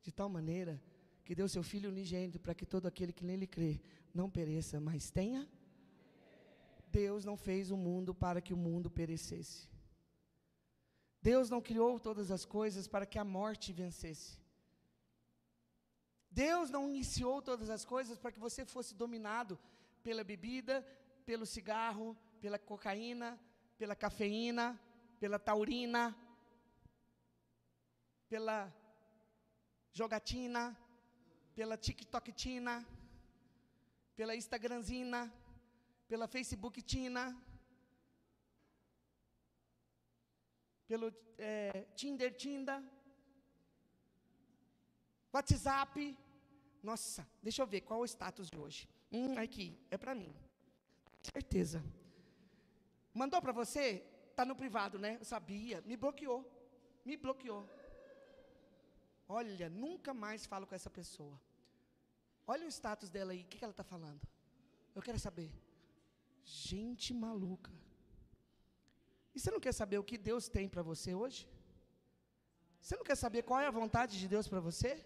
de 0.03 0.13
tal 0.13 0.29
maneira 0.29 0.81
que 1.25 1.35
deu 1.35 1.49
seu 1.49 1.63
filho 1.63 1.91
unigênito 1.91 2.41
para 2.41 2.55
que 2.55 2.67
todo 2.67 2.87
aquele 2.87 3.13
que 3.13 3.25
nele 3.25 3.47
crê 3.47 3.81
não 4.15 4.29
pereça, 4.29 4.81
mas 4.81 5.11
tenha. 5.11 5.49
Deus 6.91 7.25
não 7.25 7.37
fez 7.37 7.71
o 7.71 7.77
mundo 7.77 8.15
para 8.15 8.41
que 8.41 8.53
o 8.53 8.57
mundo 8.57 8.91
perecesse. 8.91 9.69
Deus 11.23 11.51
não 11.51 11.61
criou 11.61 12.01
todas 12.01 12.31
as 12.31 12.45
coisas 12.45 12.89
para 12.89 13.07
que 13.07 13.19
a 13.19 13.25
morte 13.25 13.73
vencesse. 13.73 14.41
Deus 16.31 16.71
não 16.71 16.89
iniciou 16.89 17.43
todas 17.43 17.69
as 17.71 17.85
coisas 17.85 18.19
para 18.19 18.33
que 18.33 18.41
você 18.41 18.65
fosse 18.65 18.95
dominado 18.95 19.59
pela 20.03 20.25
bebida, 20.25 20.87
pelo 21.25 21.45
cigarro, 21.45 22.17
pela 22.41 22.59
cocaína, 22.59 23.39
pela 23.81 23.97
cafeína, 23.97 24.79
pela 25.19 25.39
taurina, 25.39 26.15
pela 28.29 28.71
jogatina, 29.91 30.79
pela 31.55 31.79
TikToktina, 31.79 32.87
pela 34.15 34.37
Instagramzina, 34.37 35.33
pela 36.07 36.29
Facebooktina, 36.29 37.25
pelo 40.87 41.11
é, 41.39 41.87
Tinder 41.97 42.37
Tinda. 42.37 42.85
WhatsApp. 45.33 46.19
Nossa, 46.83 47.27
deixa 47.43 47.63
eu 47.63 47.67
ver 47.67 47.81
qual 47.81 48.01
é 48.01 48.03
o 48.03 48.05
status 48.05 48.51
de 48.51 48.59
hoje. 48.59 48.87
Hum, 49.11 49.39
aqui, 49.39 49.75
é 49.91 49.97
para 49.97 50.15
mim. 50.15 50.35
Certeza. 51.23 51.83
Mandou 53.13 53.41
para 53.41 53.53
você? 53.53 54.05
Tá 54.35 54.45
no 54.45 54.57
privado, 54.57 54.99
né? 54.99 55.17
Eu 55.21 55.25
sabia. 55.25 55.81
Me 55.83 55.97
bloqueou. 55.97 56.45
Me 57.05 57.17
bloqueou. 57.17 57.69
Olha, 59.29 59.69
nunca 59.69 60.13
mais 60.13 60.47
falo 60.47 60.67
com 60.67 60.75
essa 60.75 60.91
pessoa. 60.91 61.41
Olha 62.47 62.67
o 62.67 62.69
status 62.69 63.11
dela 63.11 63.33
aí. 63.33 63.43
O 63.43 63.45
que, 63.47 63.59
que 63.59 63.65
ela 63.65 63.73
está 63.73 63.85
falando? 63.85 64.21
Eu 64.95 65.03
quero 65.03 65.19
saber. 65.19 65.51
Gente 66.45 67.13
maluca. 67.15 67.73
E 69.35 69.39
você 69.39 69.51
não 69.51 69.61
quer 69.61 69.73
saber 69.73 69.99
o 69.99 70.05
que 70.05 70.19
Deus 70.19 70.49
tem 70.49 70.69
para 70.69 70.83
você 70.83 71.15
hoje? 71.15 71.49
Você 72.81 72.97
não 72.97 73.05
quer 73.05 73.17
saber 73.17 73.43
qual 73.43 73.61
é 73.61 73.67
a 73.67 73.71
vontade 73.71 74.19
de 74.19 74.27
Deus 74.27 74.49
para 74.49 74.61
você? 74.61 75.05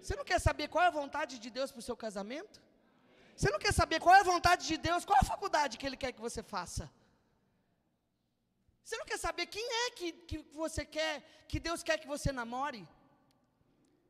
Você 0.00 0.14
não 0.14 0.24
quer 0.24 0.40
saber 0.40 0.68
qual 0.68 0.84
é 0.84 0.88
a 0.88 0.98
vontade 1.02 1.38
de 1.38 1.50
Deus 1.50 1.70
para 1.72 1.80
o 1.80 1.82
seu 1.88 1.96
casamento? 1.96 2.60
Você 3.36 3.50
não 3.50 3.58
quer 3.58 3.72
saber 3.72 3.98
qual 3.98 4.14
é 4.14 4.20
a 4.20 4.30
vontade 4.34 4.66
de 4.66 4.76
Deus, 4.76 5.04
qual 5.04 5.16
é 5.16 5.22
a 5.22 5.32
faculdade 5.34 5.78
que 5.78 5.86
Ele 5.86 5.96
quer 5.96 6.12
que 6.12 6.20
você 6.20 6.42
faça? 6.42 6.90
Você 8.84 8.96
não 8.96 9.06
quer 9.10 9.18
saber 9.26 9.46
quem 9.46 9.66
é 9.82 9.90
que, 9.98 10.12
que 10.28 10.38
você 10.62 10.84
quer, 10.96 11.14
que 11.50 11.58
Deus 11.68 11.82
quer 11.82 11.98
que 12.02 12.12
você 12.14 12.30
namore? 12.32 12.82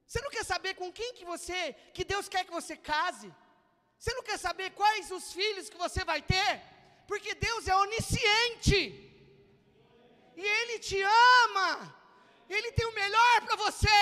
Você 0.06 0.20
não 0.24 0.30
quer 0.30 0.44
saber 0.44 0.74
com 0.74 0.90
quem 0.98 1.14
que 1.14 1.24
você, 1.24 1.60
que 1.94 2.04
Deus 2.04 2.28
quer 2.28 2.44
que 2.44 2.56
você 2.60 2.76
case? 2.76 3.30
Você 3.98 4.12
não 4.14 4.24
quer 4.28 4.38
saber 4.38 4.70
quais 4.80 5.10
os 5.10 5.32
filhos 5.32 5.68
que 5.70 5.78
você 5.86 6.04
vai 6.04 6.20
ter? 6.34 6.50
Porque 7.06 7.34
Deus 7.34 7.68
é 7.68 7.76
onisciente. 7.76 8.80
E 10.36 10.44
Ele 10.58 10.78
te 10.78 11.00
ama. 11.00 11.94
Ele 12.48 12.70
tem 12.72 12.86
o 12.86 12.94
melhor 12.94 13.34
para 13.46 13.56
você 13.56 13.98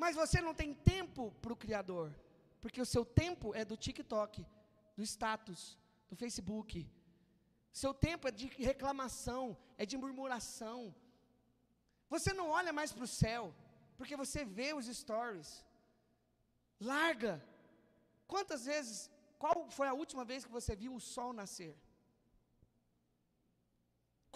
mas 0.00 0.16
você 0.16 0.40
não 0.40 0.54
tem 0.54 0.72
tempo 0.72 1.30
para 1.42 1.52
o 1.52 1.56
Criador, 1.56 2.10
porque 2.58 2.80
o 2.80 2.86
seu 2.86 3.04
tempo 3.04 3.54
é 3.54 3.66
do 3.66 3.76
TikTok, 3.76 4.46
do 4.96 5.02
status, 5.02 5.78
do 6.08 6.16
Facebook. 6.16 6.88
Seu 7.72 7.92
tempo 7.94 8.26
é 8.28 8.30
de 8.30 8.46
reclamação, 8.46 9.56
é 9.78 9.86
de 9.86 9.96
murmuração. 9.96 10.94
Você 12.08 12.32
não 12.32 12.48
olha 12.50 12.72
mais 12.72 12.92
para 12.92 13.04
o 13.04 13.14
céu, 13.22 13.54
porque 13.96 14.16
você 14.16 14.44
vê 14.44 14.72
os 14.74 14.86
stories. 14.86 15.64
Larga. 16.80 17.34
Quantas 18.26 18.64
vezes, 18.64 19.10
qual 19.38 19.70
foi 19.70 19.86
a 19.88 19.94
última 20.02 20.24
vez 20.24 20.44
que 20.44 20.56
você 20.58 20.74
viu 20.74 20.94
o 20.94 21.00
sol 21.00 21.32
nascer? 21.32 21.74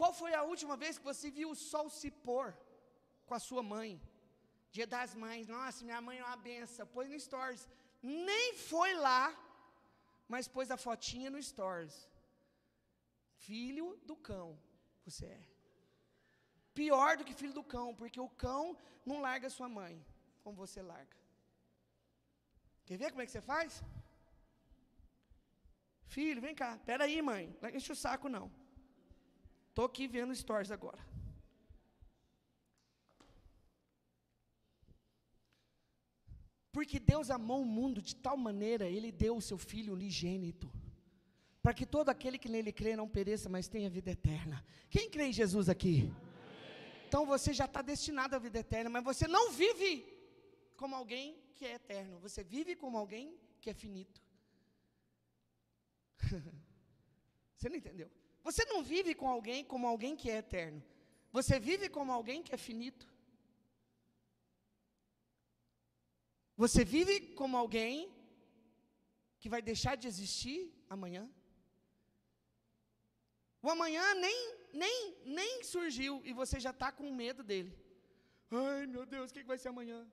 Qual 0.00 0.12
foi 0.20 0.32
a 0.34 0.42
última 0.42 0.76
vez 0.76 0.98
que 0.98 1.04
você 1.12 1.30
viu 1.30 1.50
o 1.50 1.60
sol 1.70 1.88
se 1.88 2.10
pôr 2.10 2.46
com 3.26 3.34
a 3.34 3.44
sua 3.48 3.62
mãe? 3.62 3.90
Dia 4.76 4.86
das 4.94 5.14
mães, 5.14 5.46
nossa, 5.46 5.84
minha 5.84 6.00
mãe 6.06 6.18
é 6.18 6.24
uma 6.24 6.36
benção. 6.36 6.86
Pôs 6.94 7.08
no 7.08 7.18
Stories. 7.26 7.68
Nem 8.02 8.54
foi 8.70 8.94
lá, 8.94 9.24
mas 10.32 10.48
pôs 10.48 10.70
a 10.70 10.76
fotinha 10.76 11.30
no 11.30 11.40
Stories. 11.50 11.96
Filho 13.46 13.86
do 14.08 14.16
cão, 14.28 14.48
você 15.04 15.26
é. 15.26 15.42
Pior 16.80 17.16
do 17.16 17.24
que 17.24 17.40
filho 17.40 17.56
do 17.58 17.64
cão, 17.74 17.88
porque 17.94 18.20
o 18.20 18.28
cão 18.44 18.76
não 19.04 19.20
larga 19.26 19.50
sua 19.56 19.68
mãe, 19.68 19.94
como 20.42 20.56
você 20.56 20.80
larga. 20.82 21.16
Quer 22.86 22.98
ver 22.98 23.10
como 23.10 23.22
é 23.22 23.26
que 23.26 23.32
você 23.32 23.40
faz? 23.40 23.82
Filho, 26.14 26.40
vem 26.40 26.54
cá. 26.54 26.70
Pera 26.88 27.04
aí, 27.04 27.20
mãe. 27.22 27.44
Não 27.60 27.70
enche 27.70 27.92
o 27.92 27.96
saco, 27.96 28.28
não. 28.28 28.46
Estou 29.68 29.86
aqui 29.86 30.06
vendo 30.06 30.34
stories 30.34 30.70
agora. 30.70 31.02
Porque 36.72 36.98
Deus 36.98 37.30
amou 37.30 37.60
o 37.62 37.72
mundo 37.78 38.00
de 38.02 38.14
tal 38.16 38.36
maneira, 38.36 38.86
Ele 38.88 39.10
deu 39.12 39.36
o 39.36 39.42
seu 39.48 39.56
Filho 39.56 39.92
unigênito, 39.92 40.70
para 41.64 41.72
que 41.72 41.86
todo 41.86 42.10
aquele 42.10 42.38
que 42.38 42.50
nele 42.54 42.70
crê 42.70 42.94
não 42.94 43.08
pereça, 43.08 43.48
mas 43.48 43.66
tenha 43.66 43.88
vida 43.88 44.10
eterna. 44.10 44.62
Quem 44.90 45.08
crê 45.08 45.24
em 45.28 45.32
Jesus 45.32 45.66
aqui? 45.70 46.12
Então 47.08 47.24
você 47.24 47.54
já 47.54 47.64
está 47.64 47.80
destinado 47.80 48.36
à 48.36 48.38
vida 48.38 48.58
eterna, 48.58 48.90
mas 48.90 49.02
você 49.02 49.26
não 49.26 49.50
vive 49.50 50.04
como 50.76 50.94
alguém 50.94 51.26
que 51.54 51.64
é 51.64 51.72
eterno, 51.76 52.18
você 52.18 52.44
vive 52.44 52.76
como 52.76 52.98
alguém 52.98 53.34
que 53.62 53.70
é 53.70 53.72
finito. 53.72 54.20
você 57.56 57.70
não 57.70 57.76
entendeu? 57.76 58.10
Você 58.42 58.66
não 58.66 58.82
vive 58.82 59.14
com 59.14 59.26
alguém 59.26 59.64
como 59.64 59.86
alguém 59.86 60.14
que 60.14 60.28
é 60.28 60.36
eterno, 60.36 60.84
você 61.32 61.58
vive 61.58 61.88
como 61.88 62.12
alguém 62.12 62.42
que 62.42 62.54
é 62.54 62.58
finito. 62.58 63.08
Você 66.58 66.84
vive 66.84 67.20
como 67.40 67.56
alguém 67.56 68.12
que 69.38 69.48
vai 69.48 69.62
deixar 69.62 69.96
de 69.96 70.06
existir 70.06 70.70
amanhã? 70.90 71.26
O 73.64 73.70
amanhã 73.70 74.06
nem, 74.16 74.38
nem, 74.74 75.16
nem 75.24 75.62
surgiu 75.64 76.20
e 76.22 76.34
você 76.34 76.60
já 76.60 76.68
está 76.68 76.92
com 76.92 77.10
medo 77.10 77.42
dele. 77.42 77.72
Ai, 78.50 78.86
meu 78.86 79.06
Deus, 79.06 79.30
o 79.30 79.34
que 79.34 79.42
vai 79.42 79.56
ser 79.56 79.68
amanhã? 79.68 80.06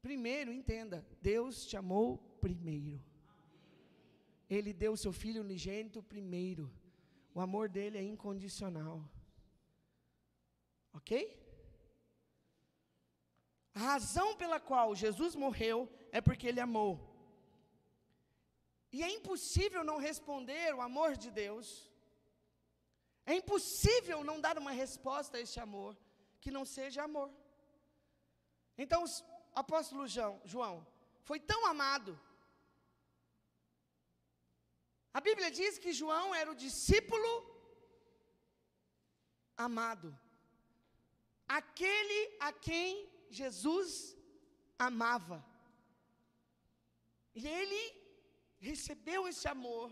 Primeiro, 0.00 0.50
entenda: 0.50 1.06
Deus 1.20 1.66
te 1.66 1.76
amou 1.76 2.16
primeiro. 2.40 2.98
Ele 4.48 4.72
deu 4.72 4.92
o 4.92 4.96
seu 4.96 5.12
filho 5.12 5.42
unigênito 5.42 6.02
primeiro. 6.02 6.72
O 7.34 7.42
amor 7.42 7.68
dele 7.68 7.98
é 7.98 8.02
incondicional. 8.02 9.04
Ok? 10.94 11.12
A 13.74 13.80
razão 13.80 14.34
pela 14.34 14.58
qual 14.58 14.94
Jesus 14.94 15.34
morreu 15.34 15.86
é 16.10 16.22
porque 16.22 16.46
ele 16.46 16.58
amou. 16.68 16.92
E 18.90 19.02
é 19.02 19.10
impossível 19.10 19.84
não 19.84 19.98
responder 19.98 20.74
o 20.74 20.80
amor 20.80 21.18
de 21.18 21.30
Deus. 21.30 21.87
É 23.30 23.34
impossível 23.40 24.18
não 24.28 24.36
dar 24.44 24.56
uma 24.62 24.74
resposta 24.82 25.32
a 25.36 25.42
este 25.44 25.58
amor 25.64 25.90
que 26.42 26.54
não 26.56 26.64
seja 26.76 27.00
amor. 27.08 27.30
Então, 28.82 29.00
apóstolo 29.62 30.04
João, 30.14 30.34
João, 30.52 30.76
foi 31.28 31.38
tão 31.50 31.60
amado. 31.72 32.12
A 35.18 35.20
Bíblia 35.26 35.50
diz 35.58 35.72
que 35.82 35.98
João 36.00 36.26
era 36.40 36.50
o 36.52 36.60
discípulo 36.66 37.32
amado. 39.66 40.08
Aquele 41.58 42.20
a 42.48 42.50
quem 42.68 42.88
Jesus 43.40 43.90
amava. 44.88 45.38
E 47.40 47.44
ele 47.58 47.82
recebeu 48.70 49.20
esse 49.32 49.46
amor, 49.56 49.86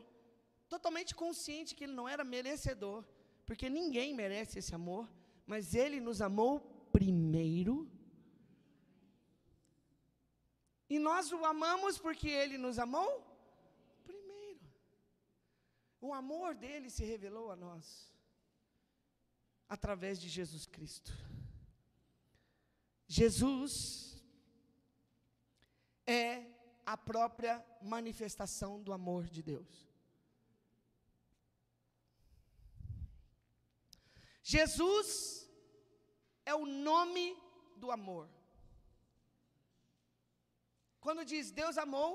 totalmente 0.75 1.13
consciente 1.25 1.75
que 1.77 1.85
ele 1.85 1.99
não 2.01 2.09
era 2.15 2.33
merecedor, 2.37 3.01
porque 3.47 3.71
ninguém 3.71 4.13
merece 4.13 4.59
esse 4.59 4.75
amor, 4.75 5.09
mas 5.47 5.75
ele 5.75 6.01
nos 6.01 6.21
amou 6.21 6.61
primeiro. 6.93 7.89
E 10.91 10.99
nós 10.99 11.33
o 11.33 11.45
amamos 11.45 11.97
porque 11.99 12.29
ele 12.29 12.59
nos 12.59 12.79
amou 12.79 13.25
primeiro. 14.05 14.61
O 16.01 16.13
amor 16.13 16.55
dele 16.55 16.91
se 16.91 17.05
revelou 17.05 17.51
a 17.51 17.57
nós 17.57 18.13
através 19.69 20.21
de 20.21 20.29
Jesus 20.29 20.67
Cristo. 20.67 21.13
Jesus 23.07 24.23
é 26.07 26.45
a 26.85 26.97
própria 26.97 27.65
manifestação 27.83 28.83
do 28.83 28.93
amor 28.93 29.27
de 29.27 29.43
Deus. 29.43 29.87
Jesus 34.55 35.09
é 36.51 36.55
o 36.55 36.67
nome 36.91 37.25
do 37.83 37.89
amor. 37.97 38.27
Quando 41.05 41.25
diz 41.31 41.51
Deus 41.61 41.77
amou 41.85 42.11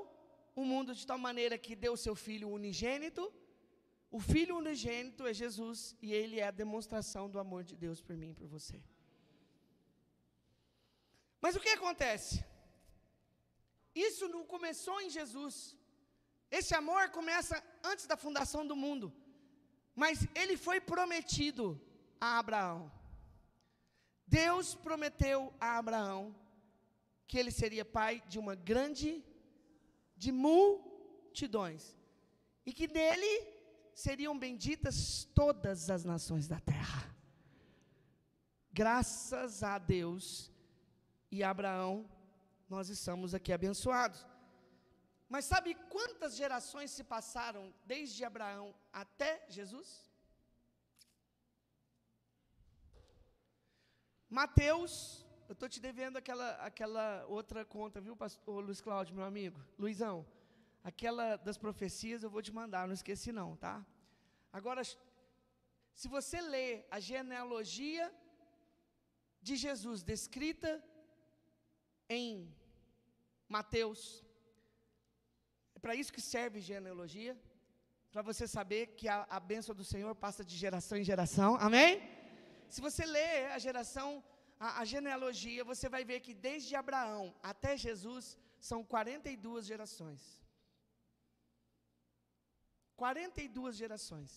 o 0.60 0.64
mundo 0.70 0.94
de 0.98 1.04
tal 1.10 1.18
maneira 1.26 1.58
que 1.64 1.74
deu 1.84 1.94
seu 2.04 2.14
filho 2.14 2.48
unigênito, 2.58 3.24
o 4.18 4.20
filho 4.30 4.56
unigênito 4.62 5.26
é 5.30 5.34
Jesus 5.42 5.78
e 6.00 6.08
ele 6.20 6.40
é 6.40 6.46
a 6.48 6.58
demonstração 6.62 7.24
do 7.34 7.38
amor 7.44 7.62
de 7.70 7.76
Deus 7.84 8.00
por 8.06 8.16
mim 8.22 8.30
e 8.30 8.38
por 8.40 8.48
você. 8.56 8.80
Mas 11.44 11.54
o 11.54 11.62
que 11.64 11.76
acontece? 11.78 12.34
Isso 14.08 14.26
não 14.34 14.44
começou 14.56 14.98
em 15.02 15.10
Jesus. 15.18 15.76
Esse 16.58 16.74
amor 16.82 17.02
começa 17.20 17.56
antes 17.92 18.06
da 18.06 18.16
fundação 18.24 18.66
do 18.66 18.76
mundo. 18.84 19.06
Mas 20.02 20.26
ele 20.42 20.56
foi 20.66 20.80
prometido 20.92 21.64
a 22.24 22.38
Abraão. 22.38 22.80
Deus 24.24 24.76
prometeu 24.76 25.52
a 25.60 25.76
Abraão 25.76 26.20
que 27.26 27.36
ele 27.36 27.50
seria 27.50 27.84
pai 27.84 28.22
de 28.28 28.38
uma 28.38 28.54
grande, 28.54 29.24
de 30.16 30.30
multidões, 30.30 31.96
e 32.64 32.72
que 32.72 32.86
nele 32.86 33.32
seriam 33.92 34.38
benditas 34.38 35.24
todas 35.34 35.90
as 35.90 36.04
nações 36.04 36.46
da 36.46 36.60
terra. 36.60 37.02
Graças 38.72 39.64
a 39.64 39.76
Deus 39.78 40.50
e 41.28 41.42
Abraão, 41.42 42.08
nós 42.68 42.88
estamos 42.88 43.34
aqui 43.34 43.52
abençoados. 43.52 44.24
Mas 45.28 45.44
sabe 45.44 45.74
quantas 45.90 46.36
gerações 46.36 46.92
se 46.92 47.02
passaram 47.02 47.74
desde 47.84 48.24
Abraão 48.24 48.72
até 48.92 49.44
Jesus? 49.48 50.11
Mateus, 54.32 55.26
eu 55.46 55.52
estou 55.52 55.68
te 55.68 55.78
devendo 55.78 56.16
aquela, 56.16 56.52
aquela 56.68 57.26
outra 57.26 57.66
conta, 57.66 58.00
viu, 58.00 58.16
pastor 58.16 58.64
Luiz 58.64 58.80
Cláudio, 58.80 59.14
meu 59.14 59.26
amigo? 59.26 59.60
Luizão, 59.78 60.26
aquela 60.82 61.36
das 61.36 61.58
profecias 61.58 62.22
eu 62.22 62.30
vou 62.30 62.40
te 62.40 62.50
mandar, 62.50 62.86
não 62.86 62.94
esqueci 62.94 63.30
não, 63.30 63.54
tá? 63.56 63.84
Agora, 64.50 64.82
se 65.94 66.08
você 66.08 66.40
lê 66.40 66.86
a 66.90 66.98
genealogia 66.98 68.10
de 69.42 69.54
Jesus 69.54 70.02
descrita 70.02 70.82
em 72.08 72.50
Mateus, 73.46 74.24
é 75.74 75.78
para 75.78 75.94
isso 75.94 76.10
que 76.10 76.22
serve 76.22 76.58
genealogia, 76.58 77.38
para 78.10 78.22
você 78.22 78.48
saber 78.48 78.86
que 78.96 79.08
a, 79.08 79.26
a 79.28 79.38
bênção 79.38 79.74
do 79.74 79.84
Senhor 79.84 80.14
passa 80.14 80.42
de 80.42 80.56
geração 80.56 80.96
em 80.96 81.04
geração, 81.04 81.56
amém? 81.56 82.21
Se 82.74 82.80
você 82.86 83.04
lê 83.16 83.30
a 83.56 83.58
geração, 83.64 84.08
a, 84.66 84.68
a 84.80 84.84
genealogia, 84.92 85.62
você 85.70 85.86
vai 85.94 86.02
ver 86.10 86.20
que 86.26 86.34
desde 86.46 86.74
Abraão 86.82 87.24
até 87.50 87.72
Jesus 87.86 88.24
são 88.68 88.78
42 88.92 89.66
gerações. 89.72 90.22
42 93.02 93.76
gerações. 93.82 94.30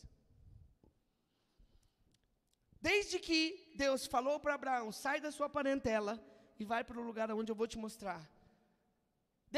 Desde 2.89 3.19
que 3.27 3.39
Deus 3.83 4.01
falou 4.15 4.37
para 4.43 4.57
Abraão: 4.59 4.91
sai 5.03 5.17
da 5.25 5.31
sua 5.37 5.49
parentela 5.57 6.13
e 6.59 6.65
vai 6.73 6.83
para 6.83 6.99
o 6.99 7.07
lugar 7.09 7.31
onde 7.39 7.51
eu 7.53 7.59
vou 7.61 7.69
te 7.73 7.79
mostrar. 7.85 8.21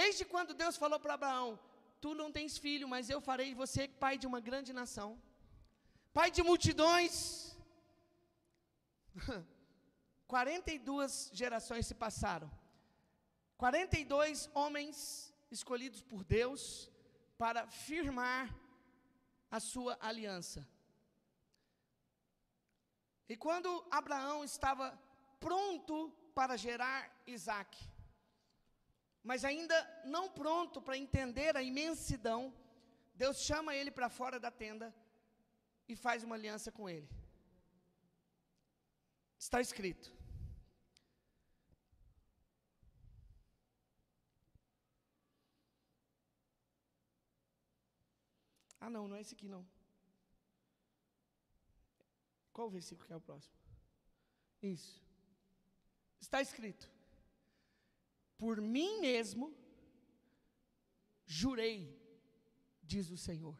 Desde 0.01 0.23
quando 0.33 0.59
Deus 0.63 0.77
falou 0.83 0.99
para 0.99 1.15
Abraão: 1.15 1.59
Tu 1.99 2.13
não 2.21 2.31
tens 2.37 2.59
filho, 2.67 2.87
mas 2.93 3.09
eu 3.09 3.19
farei 3.29 3.51
você 3.63 3.87
pai 3.87 4.15
de 4.21 4.27
uma 4.31 4.41
grande 4.51 4.71
nação, 4.81 5.09
pai 6.19 6.29
de 6.29 6.43
multidões. 6.43 7.46
42 10.27 11.31
gerações 11.33 11.87
se 11.87 11.95
passaram. 11.95 12.51
42 13.57 14.49
homens 14.53 15.33
escolhidos 15.49 16.01
por 16.01 16.23
Deus 16.23 16.91
para 17.37 17.67
firmar 17.67 18.53
a 19.49 19.59
sua 19.59 19.97
aliança. 20.01 20.67
E 23.29 23.35
quando 23.35 23.85
Abraão 23.91 24.43
estava 24.43 24.97
pronto 25.39 26.11
para 26.33 26.55
gerar 26.55 27.11
Isaac, 27.25 27.77
mas 29.23 29.43
ainda 29.43 29.75
não 30.05 30.29
pronto 30.29 30.81
para 30.81 30.97
entender 30.97 31.57
a 31.57 31.61
imensidão, 31.61 32.53
Deus 33.15 33.37
chama 33.39 33.75
ele 33.75 33.91
para 33.91 34.09
fora 34.09 34.39
da 34.39 34.51
tenda 34.51 34.93
e 35.87 35.95
faz 35.95 36.23
uma 36.23 36.35
aliança 36.35 36.71
com 36.71 36.87
ele. 36.89 37.09
Está 39.37 39.61
escrito. 39.61 40.11
Ah, 48.79 48.89
não, 48.89 49.07
não 49.07 49.15
é 49.15 49.21
esse 49.21 49.33
aqui 49.35 49.47
não. 49.47 49.67
Qual 52.53 52.67
o 52.67 52.71
versículo 52.71 53.05
que 53.05 53.13
é 53.13 53.15
o 53.15 53.21
próximo? 53.21 53.53
Isso. 54.61 55.03
Está 56.19 56.41
escrito: 56.41 56.89
Por 58.37 58.59
mim 58.61 59.01
mesmo 59.01 59.55
jurei, 61.25 61.79
diz 62.81 63.09
o 63.11 63.17
Senhor. 63.17 63.57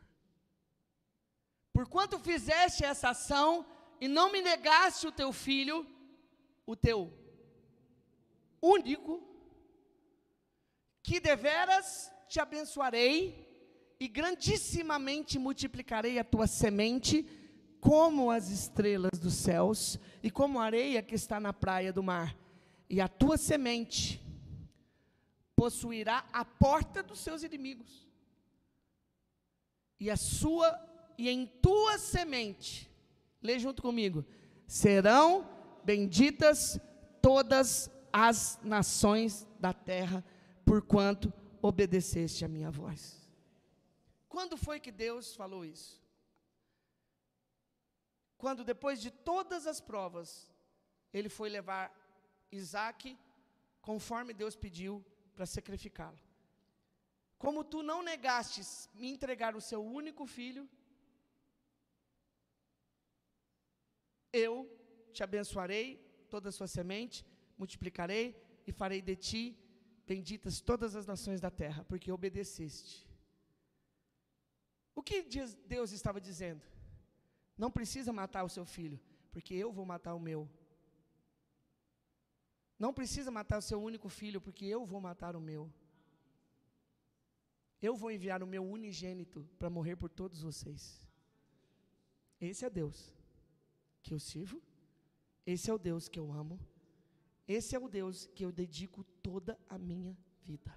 Porquanto 1.74 2.18
fizeste 2.20 2.84
essa 2.84 3.10
ação 3.10 3.66
e 4.00 4.08
não 4.08 4.32
me 4.32 4.42
negaste 4.42 5.08
o 5.08 5.12
teu 5.12 5.32
filho, 5.32 5.86
o 6.66 6.76
teu 6.76 7.12
único, 8.62 9.22
que 11.02 11.20
deveras 11.20 12.12
te 12.28 12.40
abençoarei 12.40 13.48
e 14.00 14.08
grandissimamente 14.08 15.40
multiplicarei 15.40 16.20
a 16.20 16.24
tua 16.24 16.48
semente 16.48 17.26
como 17.80 18.30
as 18.30 18.50
estrelas 18.50 19.20
dos 19.20 19.34
céus 19.34 19.98
e 20.22 20.30
como 20.30 20.60
a 20.60 20.66
areia 20.66 21.02
que 21.02 21.16
está 21.16 21.40
na 21.40 21.54
praia 21.54 21.94
do 21.94 22.04
mar. 22.04 22.36
E 22.90 23.02
a 23.02 23.08
tua 23.08 23.38
semente 23.38 24.22
possuirá 25.56 26.26
a 26.32 26.46
porta 26.46 27.02
dos 27.02 27.20
seus 27.20 27.44
inimigos. 27.44 28.08
E 30.00 30.10
a 30.12 30.18
sua 30.18 30.88
e 31.18 31.30
em 31.30 31.48
tua 31.48 31.98
semente, 31.98 32.88
lê 33.42 33.60
junto 33.60 33.82
comigo, 33.82 34.26
serão 34.66 35.48
benditas 35.84 36.80
todas 37.22 37.90
as 38.12 38.60
nações 38.64 39.48
da 39.60 39.74
terra, 39.74 40.24
porquanto 40.66 41.32
obedeceste 41.62 42.44
a 42.44 42.48
minha 42.48 42.72
voz. 42.72 43.30
Quando 44.28 44.58
foi 44.58 44.80
que 44.80 44.92
Deus 44.92 45.36
falou 45.36 45.66
isso? 45.66 46.02
Quando 48.38 48.64
depois 48.64 49.02
de 49.02 49.10
todas 49.10 49.66
as 49.66 49.80
provas, 49.82 50.50
ele 51.14 51.30
foi 51.30 51.50
levar 51.50 51.92
Isaac, 52.52 53.18
conforme 53.82 54.34
Deus 54.34 54.56
pediu, 54.56 55.04
para 55.34 55.46
sacrificá-lo. 55.46 56.20
Como 57.38 57.64
tu 57.64 57.82
não 57.82 58.02
negastes 58.02 58.90
me 58.94 59.10
entregar 59.10 59.56
o 59.56 59.62
seu 59.62 59.84
único 59.84 60.26
filho, 60.26 60.70
eu 64.38 64.54
te 65.14 65.24
abençoarei, 65.24 65.88
toda 66.30 66.50
a 66.50 66.52
sua 66.52 66.68
semente, 66.68 67.26
multiplicarei 67.58 68.26
e 68.66 68.72
farei 68.72 69.02
de 69.02 69.16
ti 69.16 69.44
benditas 70.06 70.62
todas 70.62 70.96
as 70.96 71.06
nações 71.06 71.42
da 71.42 71.52
terra, 71.52 71.84
porque 71.86 72.12
obedeceste. 72.12 73.08
O 74.96 75.02
que 75.02 75.24
Deus 75.68 75.92
estava 75.92 76.20
dizendo? 76.22 76.64
Não 77.58 77.72
precisa 77.72 78.14
matar 78.14 78.44
o 78.44 78.50
seu 78.50 78.66
filho, 78.66 79.00
porque 79.32 79.54
eu 79.54 79.72
vou 79.72 79.86
matar 79.86 80.14
o 80.14 80.20
meu. 80.20 80.50
Não 82.80 82.94
precisa 82.94 83.32
matar 83.32 83.58
o 83.58 83.62
seu 83.62 83.82
único 83.82 84.08
filho, 84.08 84.40
porque 84.40 84.66
eu 84.66 84.86
vou 84.86 85.02
matar 85.02 85.36
o 85.36 85.42
meu. 85.42 85.72
Eu 87.82 87.96
vou 87.96 88.12
enviar 88.12 88.42
o 88.42 88.48
meu 88.48 88.64
unigênito 88.64 89.48
para 89.60 89.70
morrer 89.70 89.96
por 89.96 90.10
todos 90.10 90.42
vocês. 90.42 91.06
Esse 92.40 92.66
é 92.66 92.70
Deus 92.70 93.17
que 94.08 94.14
eu 94.14 94.20
sirvo. 94.20 94.62
Esse 95.46 95.70
é 95.70 95.74
o 95.74 95.78
Deus 95.78 96.08
que 96.08 96.20
eu 96.20 96.32
amo. 96.32 96.58
Esse 97.46 97.76
é 97.76 97.80
o 97.80 97.90
Deus 97.90 98.26
que 98.36 98.44
eu 98.46 98.52
dedico 98.52 99.04
toda 99.22 99.60
a 99.70 99.78
minha 99.78 100.18
vida. 100.44 100.74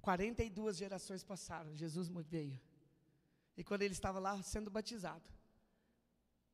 42 0.00 0.76
gerações 0.76 1.22
passaram, 1.24 1.74
Jesus 1.74 2.08
veio. 2.34 2.60
E 3.56 3.64
quando 3.64 3.82
ele 3.82 3.94
estava 3.94 4.18
lá 4.18 4.42
sendo 4.42 4.70
batizado, 4.70 5.28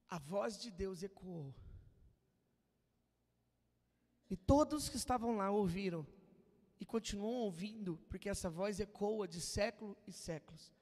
a 0.08 0.18
voz 0.18 0.58
de 0.60 0.70
Deus 0.70 1.02
ecoou. 1.02 1.54
E 4.28 4.36
todos 4.36 4.88
que 4.88 4.96
estavam 4.96 5.36
lá 5.36 5.50
ouviram 5.50 6.06
e 6.78 6.84
continuam 6.84 7.40
ouvindo, 7.48 7.98
porque 8.08 8.28
essa 8.28 8.48
voz 8.48 8.78
ecoa 8.78 9.26
de 9.26 9.40
século 9.40 9.96
e 10.06 10.12
séculos. 10.12 10.72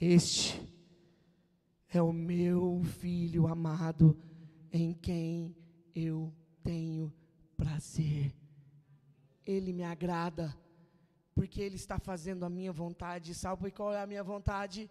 Este 0.00 0.58
é 1.90 2.00
o 2.00 2.10
meu 2.10 2.82
filho 2.82 3.46
amado, 3.46 4.18
em 4.72 4.94
quem 4.94 5.54
eu 5.94 6.32
tenho 6.62 7.12
prazer. 7.54 8.34
Ele 9.46 9.74
me 9.74 9.82
agrada, 9.82 10.56
porque 11.34 11.60
ele 11.60 11.76
está 11.76 11.98
fazendo 11.98 12.46
a 12.46 12.48
minha 12.48 12.72
vontade. 12.72 13.34
Sabe 13.34 13.70
qual 13.70 13.92
é 13.92 14.00
a 14.00 14.06
minha 14.06 14.24
vontade? 14.24 14.90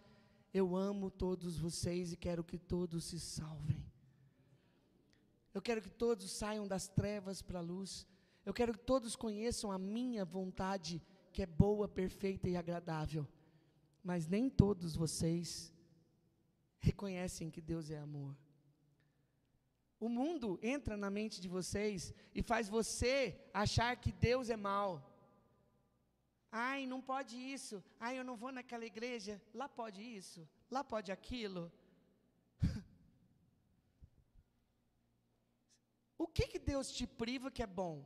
Eu 0.54 0.76
amo 0.76 1.10
todos 1.10 1.58
vocês 1.58 2.14
e 2.14 2.16
quero 2.16 2.44
que 2.44 2.60
todos 2.60 3.06
se 3.06 3.20
salvem. 3.20 3.84
Eu 5.52 5.62
quero 5.64 5.82
que 5.82 5.90
todos 5.90 6.30
saiam 6.30 6.68
das 6.68 6.88
trevas 6.88 7.42
para 7.42 7.58
a 7.58 7.64
luz. 7.64 8.06
Eu 8.46 8.54
quero 8.54 8.74
que 8.74 8.80
todos 8.80 9.16
conheçam 9.16 9.72
a 9.72 9.80
minha 9.80 10.24
vontade, 10.24 11.02
que 11.34 11.42
é 11.42 11.48
boa, 11.48 11.88
perfeita 11.88 12.48
e 12.48 12.56
agradável. 12.56 13.28
Mas 14.04 14.28
nem 14.28 14.50
todos 14.50 14.96
vocês 14.96 15.74
reconhecem 16.80 17.52
que 17.52 17.62
Deus 17.62 17.90
é 17.90 17.98
amor. 17.98 18.36
O 20.00 20.08
mundo 20.08 20.58
entra 20.64 20.96
na 20.96 21.10
mente 21.10 21.42
de 21.42 21.50
vocês 21.50 22.14
e 22.34 22.42
faz 22.42 22.70
você 22.70 23.38
achar 23.54 23.98
que 23.98 24.12
Deus 24.14 24.50
é 24.50 24.56
mal. 24.56 25.06
Ai, 26.52 26.86
não 26.86 27.02
pode 27.02 27.36
isso. 27.38 27.84
Ai, 28.00 28.18
eu 28.18 28.24
não 28.24 28.38
vou 28.38 28.52
naquela 28.52 28.86
igreja. 28.86 29.42
Lá 29.54 29.68
pode 29.68 30.02
isso. 30.02 30.48
Lá 30.72 30.84
pode 30.84 31.12
aquilo. 31.12 31.72
o 36.18 36.26
que, 36.28 36.48
que 36.48 36.60
Deus 36.60 36.92
te 36.92 37.06
priva 37.06 37.52
que 37.52 37.62
é 37.62 37.68
bom? 37.68 38.06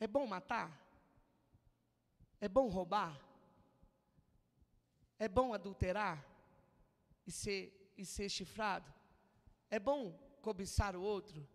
É 0.00 0.06
bom 0.06 0.26
matar? 0.26 0.72
É 2.40 2.48
bom 2.48 2.68
roubar? 2.68 3.27
É 5.18 5.28
bom 5.28 5.52
adulterar? 5.52 6.24
e 7.28 7.30
ser, 7.30 7.92
e 7.94 8.06
ser 8.06 8.28
chifrado? 8.30 8.90
É 9.70 9.78
bom 9.78 10.18
cobiçar 10.40 10.96
o 10.96 11.02
outro? 11.02 11.46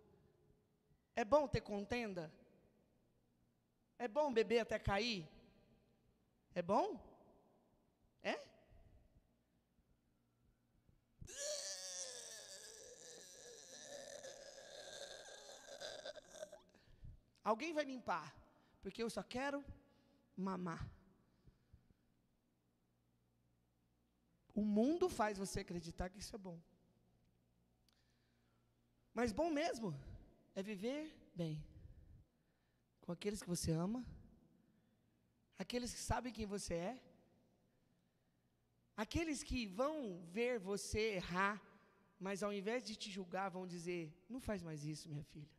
É 1.15 1.26
bom 1.26 1.47
ter 1.47 1.62
contenda? 1.62 2.32
É 3.97 4.08
bom 4.08 4.32
beber 4.32 4.60
até 4.60 4.78
cair? 4.78 5.28
É 6.54 6.62
bom? 6.62 6.88
É? 8.21 8.39
Alguém 17.43 17.73
vai 17.73 17.84
limpar, 17.84 18.32
porque 18.84 19.02
eu 19.02 19.10
só 19.10 19.23
quero 19.23 19.65
mamar. 20.38 20.88
O 24.53 24.63
mundo 24.63 25.09
faz 25.09 25.37
você 25.37 25.61
acreditar 25.61 26.09
que 26.09 26.19
isso 26.19 26.35
é 26.35 26.39
bom. 26.39 26.59
Mas 29.13 29.31
bom 29.31 29.49
mesmo 29.49 29.89
é 30.55 30.61
viver 30.61 31.01
bem 31.35 31.63
com 33.01 33.11
aqueles 33.11 33.41
que 33.41 33.49
você 33.49 33.71
ama, 33.71 34.05
aqueles 35.57 35.93
que 35.93 35.99
sabem 35.99 36.31
quem 36.31 36.45
você 36.45 36.73
é, 36.75 37.03
aqueles 38.95 39.43
que 39.43 39.65
vão 39.65 40.21
ver 40.37 40.59
você 40.59 41.15
errar, 41.15 41.61
mas 42.19 42.41
ao 42.41 42.53
invés 42.53 42.83
de 42.83 42.95
te 42.95 43.09
julgar, 43.11 43.49
vão 43.49 43.67
dizer: 43.67 44.01
não 44.29 44.39
faz 44.39 44.61
mais 44.61 44.85
isso, 44.85 45.09
minha 45.09 45.23
filha. 45.23 45.49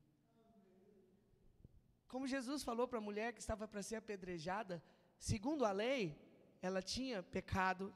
Como 2.09 2.29
Jesus 2.29 2.63
falou 2.63 2.87
para 2.89 2.99
a 2.99 3.09
mulher 3.09 3.33
que 3.33 3.41
estava 3.41 3.67
para 3.67 3.83
ser 3.83 3.97
apedrejada, 3.97 4.83
segundo 5.19 5.65
a 5.65 5.73
lei, 5.73 6.17
ela 6.63 6.81
tinha 6.81 7.23
pecado 7.23 7.93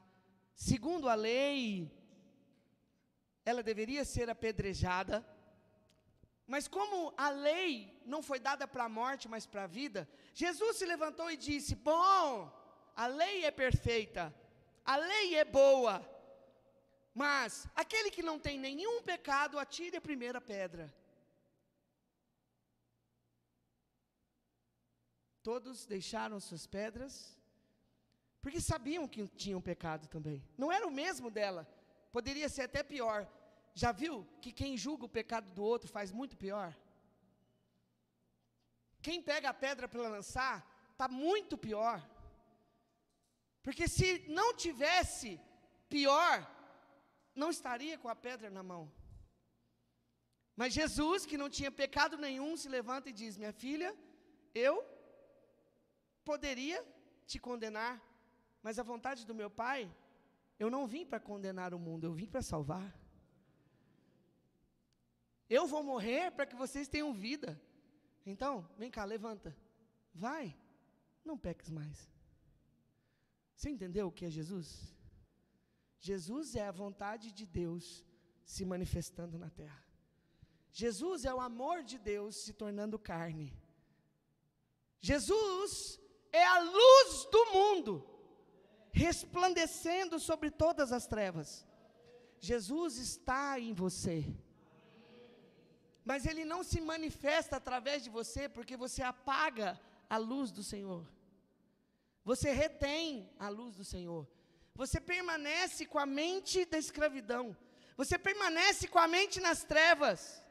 Segundo 0.59 1.07
a 1.07 1.15
lei, 1.15 1.89
ela 3.45 3.63
deveria 3.63 4.03
ser 4.03 4.29
apedrejada. 4.29 5.25
Mas 6.45 6.67
como 6.67 7.13
a 7.15 7.29
lei 7.29 8.01
não 8.05 8.21
foi 8.21 8.39
dada 8.41 8.67
para 8.67 8.83
a 8.83 8.89
morte, 8.89 9.29
mas 9.29 9.45
para 9.45 9.63
a 9.63 9.73
vida, 9.79 10.01
Jesus 10.33 10.75
se 10.75 10.85
levantou 10.85 11.31
e 11.31 11.37
disse: 11.37 11.75
Bom, 11.75 12.51
a 12.93 13.07
lei 13.07 13.45
é 13.45 13.51
perfeita, 13.51 14.35
a 14.83 14.97
lei 14.97 15.35
é 15.35 15.45
boa, 15.45 15.95
mas 17.13 17.65
aquele 17.73 18.11
que 18.11 18.21
não 18.21 18.37
tem 18.37 18.59
nenhum 18.59 19.01
pecado, 19.01 19.57
atire 19.57 19.95
a 19.95 20.01
primeira 20.01 20.41
pedra. 20.41 20.93
Todos 25.41 25.85
deixaram 25.85 26.37
suas 26.41 26.67
pedras 26.67 27.38
porque 28.41 28.61
sabiam 28.61 29.07
que 29.07 29.27
tinham 29.27 29.61
pecado 29.61 30.07
também. 30.07 30.43
Não 30.57 30.71
era 30.71 30.87
o 30.87 30.91
mesmo 30.91 31.29
dela. 31.29 31.67
Poderia 32.11 32.49
ser 32.49 32.63
até 32.63 32.81
pior. 32.83 33.27
Já 33.73 33.91
viu 33.91 34.25
que 34.41 34.51
quem 34.51 34.77
julga 34.77 35.05
o 35.05 35.15
pecado 35.19 35.51
do 35.51 35.63
outro 35.63 35.89
faz 35.89 36.11
muito 36.11 36.37
pior? 36.37 36.75
Quem 39.01 39.21
pega 39.21 39.49
a 39.49 39.53
pedra 39.53 39.87
para 39.87 40.01
lançar, 40.01 40.55
está 40.91 41.07
muito 41.07 41.57
pior. 41.57 41.97
Porque 43.63 43.87
se 43.87 44.25
não 44.27 44.53
tivesse 44.53 45.39
pior, 45.87 46.35
não 47.35 47.49
estaria 47.49 47.97
com 47.97 48.09
a 48.09 48.15
pedra 48.15 48.49
na 48.49 48.63
mão. 48.63 48.91
Mas 50.55 50.73
Jesus, 50.73 51.25
que 51.25 51.37
não 51.37 51.49
tinha 51.49 51.71
pecado 51.71 52.17
nenhum, 52.17 52.55
se 52.57 52.67
levanta 52.67 53.09
e 53.09 53.13
diz: 53.13 53.37
Minha 53.37 53.53
filha, 53.53 53.95
eu 54.53 54.83
poderia 56.25 56.85
te 57.25 57.39
condenar 57.39 57.93
mas 58.61 58.77
a 58.77 58.83
vontade 58.83 59.25
do 59.25 59.35
meu 59.35 59.49
Pai, 59.49 59.91
eu 60.59 60.69
não 60.69 60.85
vim 60.85 61.05
para 61.05 61.19
condenar 61.19 61.73
o 61.73 61.79
mundo, 61.79 62.05
eu 62.05 62.13
vim 62.13 62.27
para 62.27 62.41
salvar. 62.41 62.93
Eu 65.49 65.65
vou 65.65 65.83
morrer 65.83 66.31
para 66.31 66.45
que 66.45 66.55
vocês 66.55 66.87
tenham 66.87 67.13
vida. 67.13 67.59
Então, 68.25 68.69
vem 68.77 68.91
cá, 68.91 69.03
levanta. 69.03 69.55
Vai, 70.13 70.55
não 71.23 71.37
peques 71.37 71.69
mais. 71.69 72.11
Você 73.55 73.69
entendeu 73.69 74.07
o 74.07 74.11
que 74.11 74.25
é 74.25 74.29
Jesus? 74.29 74.95
Jesus 75.99 76.55
é 76.55 76.67
a 76.67 76.71
vontade 76.71 77.31
de 77.31 77.45
Deus 77.45 78.05
se 78.43 78.63
manifestando 78.65 79.37
na 79.37 79.49
terra. 79.49 79.83
Jesus 80.71 81.25
é 81.25 81.33
o 81.33 81.41
amor 81.41 81.83
de 81.83 81.97
Deus 81.97 82.35
se 82.43 82.53
tornando 82.53 82.99
carne. 82.99 83.53
Jesus 84.99 85.99
é 86.31 86.45
a 86.45 86.59
luz 86.59 87.25
do 87.31 87.45
mundo 87.53 88.18
resplandecendo 88.91 90.19
sobre 90.19 90.49
todas 90.49 90.91
as 90.91 91.05
trevas. 91.07 91.65
Jesus 92.39 92.97
está 92.97 93.59
em 93.59 93.73
você. 93.73 94.25
Mas 96.03 96.25
ele 96.25 96.43
não 96.45 96.63
se 96.63 96.81
manifesta 96.81 97.57
através 97.57 98.03
de 98.03 98.09
você 98.09 98.49
porque 98.49 98.75
você 98.75 99.03
apaga 99.03 99.79
a 100.09 100.17
luz 100.17 100.51
do 100.51 100.63
Senhor. 100.63 101.05
Você 102.23 102.51
retém 102.51 103.29
a 103.37 103.49
luz 103.49 103.75
do 103.75 103.83
Senhor. 103.83 104.27
Você 104.73 104.99
permanece 104.99 105.85
com 105.85 105.99
a 105.99 106.05
mente 106.05 106.65
da 106.65 106.77
escravidão. 106.77 107.55
Você 107.97 108.17
permanece 108.17 108.87
com 108.87 108.99
a 108.99 109.07
mente 109.07 109.39
nas 109.39 109.63
trevas. 109.63 110.41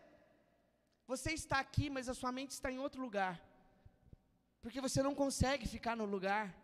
Você 1.06 1.32
está 1.32 1.58
aqui, 1.58 1.88
mas 1.88 2.08
a 2.08 2.14
sua 2.14 2.30
mente 2.30 2.50
está 2.50 2.70
em 2.70 2.78
outro 2.78 3.00
lugar. 3.00 3.42
Porque 4.60 4.80
você 4.80 5.02
não 5.02 5.14
consegue 5.14 5.66
ficar 5.66 5.96
no 5.96 6.04
lugar 6.04 6.54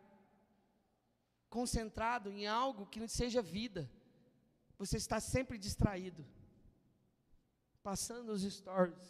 concentrado 1.56 2.28
em 2.36 2.46
algo 2.62 2.88
que 2.90 3.02
não 3.02 3.10
seja 3.20 3.40
vida. 3.58 3.82
Você 4.82 4.96
está 5.04 5.18
sempre 5.34 5.56
distraído. 5.66 6.22
Passando 7.88 8.30
os 8.36 8.42
stories. 8.58 9.08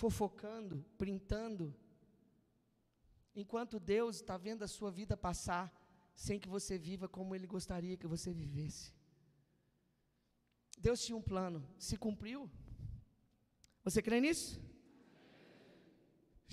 fofocando, 0.00 0.76
printando, 1.00 1.64
enquanto 3.40 3.78
Deus 3.78 4.16
está 4.16 4.36
vendo 4.46 4.62
a 4.66 4.72
sua 4.76 4.90
vida 4.90 5.14
passar 5.28 5.64
sem 6.26 6.40
que 6.42 6.48
você 6.54 6.74
viva 6.88 7.06
como 7.16 7.34
Ele 7.34 7.46
gostaria 7.56 7.98
que 8.02 8.12
você 8.14 8.30
vivesse. 8.42 8.86
Deus 10.86 11.04
tinha 11.04 11.18
um 11.18 11.26
plano, 11.32 11.60
se 11.88 11.98
cumpriu. 12.04 12.40
Você 13.84 14.00
crê 14.06 14.18
nisso? 14.26 14.50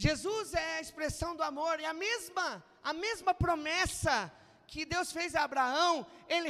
Jesus 0.06 0.54
é 0.66 0.70
a 0.78 0.82
expressão 0.86 1.32
do 1.38 1.44
amor, 1.52 1.76
e 1.80 1.86
a 1.86 1.94
mesma, 2.06 2.48
a 2.90 2.94
mesma 3.06 3.34
promessa 3.44 4.16
que 4.72 4.82
Deus 4.94 5.12
fez 5.18 5.36
a 5.36 5.44
Abraão, 5.44 5.94
Ele 6.34 6.50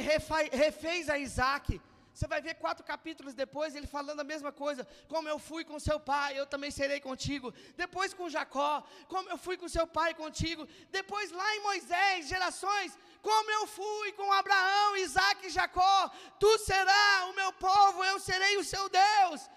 refez 0.64 1.08
a 1.14 1.16
Isaac. 1.26 1.80
Você 2.18 2.26
vai 2.32 2.40
ver 2.46 2.54
quatro 2.62 2.84
capítulos 2.92 3.34
depois, 3.42 3.76
ele 3.76 3.88
falando 3.96 4.20
a 4.20 4.30
mesma 4.32 4.50
coisa. 4.50 4.82
Como 5.12 5.28
eu 5.32 5.38
fui 5.48 5.62
com 5.68 5.78
seu 5.78 5.98
pai, 6.00 6.30
eu 6.36 6.46
também 6.52 6.70
serei 6.78 7.00
contigo. 7.00 7.52
Depois 7.82 8.12
com 8.12 8.32
Jacó, 8.36 8.72
como 9.12 9.28
eu 9.28 9.38
fui 9.46 9.56
com 9.56 9.68
seu 9.76 9.86
pai 9.98 10.10
contigo. 10.22 10.66
Depois 10.98 11.30
lá 11.40 11.48
em 11.56 11.62
Moisés, 11.68 12.28
gerações, 12.34 12.98
como 13.22 13.48
eu 13.58 13.64
fui 13.68 14.10
com 14.18 14.32
Abraão, 14.32 14.96
Isaac 14.96 15.46
e 15.46 15.54
Jacó. 15.58 16.10
Tu 16.40 16.58
serás 16.58 17.30
o 17.30 17.36
meu 17.40 17.52
povo, 17.52 18.04
eu 18.04 18.18
serei 18.18 18.56
o 18.56 18.64
seu 18.64 18.88
Deus. 18.88 19.48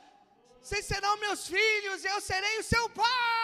Vocês 0.62 0.86
serão 0.86 1.18
meus 1.26 1.48
filhos, 1.48 2.06
eu 2.06 2.22
serei 2.22 2.60
o 2.60 2.68
seu 2.74 2.88
pai. 2.92 3.41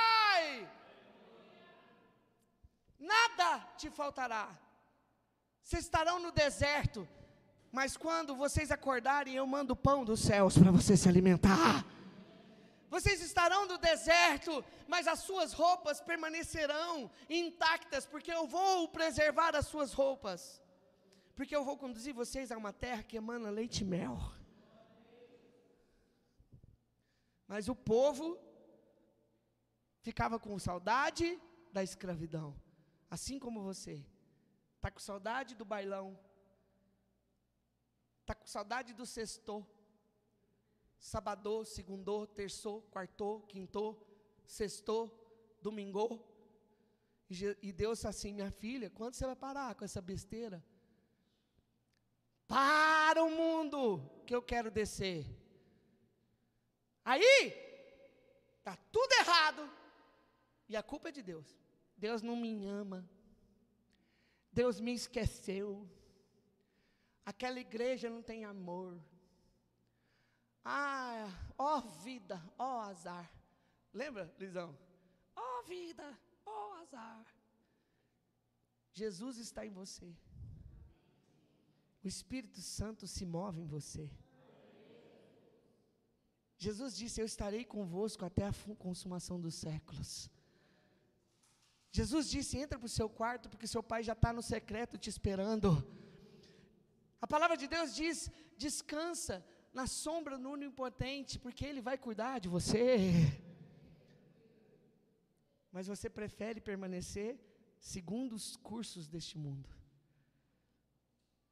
Nada 3.00 3.60
te 3.78 3.90
faltará. 3.90 4.50
Vocês 5.62 5.84
estarão 5.84 6.20
no 6.20 6.32
deserto, 6.32 7.08
mas 7.72 7.98
quando 7.98 8.36
vocês 8.36 8.72
acordarem, 8.72 9.36
eu 9.36 9.46
mando 9.46 9.76
pão 9.76 10.06
dos 10.06 10.22
céus 10.22 10.58
para 10.58 10.72
você 10.72 10.96
se 10.96 11.10
alimentar. 11.10 11.86
Vocês 12.90 13.22
estarão 13.22 13.66
no 13.66 13.78
deserto, 13.78 14.64
mas 14.88 15.08
as 15.08 15.20
suas 15.20 15.52
roupas 15.52 16.00
permanecerão 16.00 17.12
intactas, 17.30 18.06
porque 18.06 18.32
eu 18.32 18.48
vou 18.48 18.88
preservar 18.88 19.56
as 19.56 19.68
suas 19.68 19.92
roupas. 19.92 20.62
Porque 21.36 21.56
eu 21.56 21.64
vou 21.64 21.78
conduzir 21.78 22.14
vocês 22.14 22.52
a 22.52 22.58
uma 22.58 22.72
terra 22.72 23.04
que 23.04 23.18
emana 23.18 23.50
leite 23.50 23.82
e 23.82 23.86
mel. 23.86 24.18
Mas 27.48 27.68
o 27.68 27.76
povo 27.76 28.40
ficava 30.02 30.40
com 30.40 30.58
saudade 30.58 31.40
da 31.72 31.84
escravidão, 31.84 32.56
assim 33.10 33.40
como 33.40 33.64
você. 33.64 34.06
Está 34.76 34.92
com 34.92 35.00
saudade 35.00 35.56
do 35.56 35.66
bailão, 35.66 36.18
Está 38.28 38.36
com 38.36 38.46
saudade 38.46 38.94
do 38.94 39.06
sexto, 39.06 39.66
Sabadô, 41.00 41.64
segundô, 41.64 42.28
terçou, 42.28 42.82
quartou, 42.92 43.44
quintou, 43.44 44.06
sextou, 44.46 45.04
domingô. 45.62 46.20
E 47.30 47.72
Deus 47.72 48.04
assim, 48.04 48.34
minha 48.34 48.52
filha, 48.52 48.90
quando 48.90 49.14
você 49.14 49.26
vai 49.26 49.36
parar 49.36 49.76
com 49.76 49.86
essa 49.86 50.02
besteira? 50.02 50.62
Para 52.50 53.24
o 53.24 53.32
mundo 53.32 54.02
que 54.26 54.36
eu 54.36 54.42
quero 54.42 54.70
descer. 54.70 55.26
Aí, 57.06 57.54
está 58.58 58.76
tudo 58.92 59.14
errado. 59.22 59.72
E 60.68 60.76
a 60.76 60.84
culpa 60.84 61.08
é 61.08 61.14
de 61.14 61.22
Deus. 61.22 61.58
Deus 61.98 62.22
não 62.22 62.36
me 62.36 62.66
ama. 62.66 63.08
Deus 64.52 64.80
me 64.80 64.94
esqueceu. 64.94 65.90
Aquela 67.26 67.60
igreja 67.60 68.10
não 68.10 68.22
tem 68.22 68.46
amor. 68.46 69.02
Ah, 70.64 71.28
ó 71.58 71.82
vida, 71.82 72.42
ó 72.58 72.82
azar. 72.82 73.32
Lembra, 73.94 74.34
Lisão? 74.38 74.78
Ó 75.36 75.64
vida, 75.64 76.18
ó 76.46 76.76
azar. 76.82 77.26
Jesus 78.94 79.38
está 79.38 79.66
em 79.66 79.72
você. 79.72 80.16
O 82.04 82.08
Espírito 82.08 82.62
Santo 82.62 83.08
se 83.08 83.26
move 83.26 83.62
em 83.62 83.66
você. 83.66 84.10
Jesus 86.58 86.96
disse: 86.96 87.22
Eu 87.22 87.26
estarei 87.26 87.64
convosco 87.64 88.26
até 88.26 88.46
a 88.48 88.54
consumação 88.78 89.40
dos 89.40 89.56
séculos. 89.56 90.30
Jesus 91.92 92.30
disse: 92.30 92.58
Entra 92.58 92.78
para 92.78 92.86
o 92.86 92.90
seu 92.90 93.10
quarto, 93.10 93.50
porque 93.50 93.68
seu 93.68 93.82
pai 93.82 94.04
já 94.04 94.14
está 94.14 94.32
no 94.34 94.42
secreto 94.42 94.98
te 94.98 95.10
esperando. 95.10 95.84
A 97.22 97.28
palavra 97.28 97.58
de 97.58 97.68
Deus 97.68 97.96
diz: 97.96 98.30
descansa 98.58 99.46
na 99.74 99.88
sombra 99.88 100.38
no 100.38 100.52
onipotente, 100.52 101.40
porque 101.40 101.66
Ele 101.66 101.82
vai 101.82 101.98
cuidar 101.98 102.40
de 102.40 102.48
você. 102.48 103.12
Mas 105.72 105.88
você 105.88 106.10
prefere 106.10 106.60
permanecer 106.60 107.40
segundo 107.80 108.34
os 108.34 108.56
cursos 108.58 109.08
deste 109.08 109.38
mundo. 109.38 109.70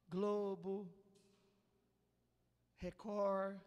Globo, 0.08 0.88
Record. 2.76 3.58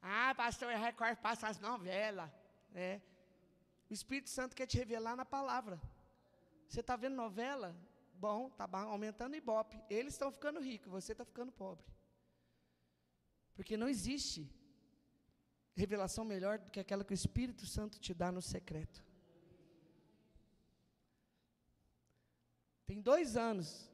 Ah, 0.00 0.34
pastor, 0.34 0.72
a 0.72 0.78
Record 0.78 1.16
passa 1.18 1.48
as 1.48 1.58
novelas. 1.58 2.30
É. 2.74 3.00
O 3.88 3.92
Espírito 3.92 4.30
Santo 4.30 4.56
quer 4.56 4.66
te 4.66 4.76
revelar 4.76 5.16
na 5.16 5.24
palavra. 5.24 5.80
Você 6.68 6.80
está 6.80 6.96
vendo 6.96 7.14
novela? 7.14 7.76
Bom, 8.14 8.48
está 8.48 8.68
aumentando 8.80 9.34
o 9.34 9.36
Ibope. 9.36 9.80
Eles 9.88 10.14
estão 10.14 10.32
ficando 10.32 10.60
ricos, 10.60 10.90
você 10.90 11.12
está 11.12 11.24
ficando 11.24 11.52
pobre. 11.52 11.86
Porque 13.54 13.76
não 13.76 13.88
existe 13.88 14.50
revelação 15.74 16.24
melhor 16.24 16.58
do 16.58 16.70
que 16.70 16.80
aquela 16.80 17.04
que 17.04 17.12
o 17.12 17.14
Espírito 17.14 17.66
Santo 17.66 18.00
te 18.00 18.12
dá 18.12 18.32
no 18.32 18.42
secreto. 18.42 19.04
Tem 22.86 23.00
dois 23.00 23.36
anos, 23.36 23.90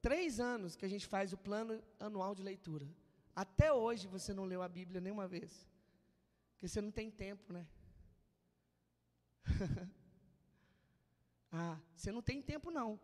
três 0.00 0.38
anos 0.38 0.76
que 0.76 0.84
a 0.84 0.88
gente 0.88 1.06
faz 1.06 1.32
o 1.32 1.38
plano 1.38 1.82
anual 1.98 2.34
de 2.34 2.42
leitura. 2.42 2.86
Até 3.34 3.72
hoje 3.72 4.06
você 4.06 4.32
não 4.32 4.44
leu 4.44 4.62
a 4.62 4.68
Bíblia 4.68 5.00
nenhuma 5.00 5.26
vez. 5.26 5.66
Porque 6.52 6.68
você 6.68 6.80
não 6.80 6.90
tem 6.90 7.10
tempo, 7.10 7.52
né? 7.52 7.66
ah, 11.52 11.78
você 11.94 12.10
não 12.10 12.22
tem 12.22 12.42
tempo 12.42 12.70
não. 12.70 12.98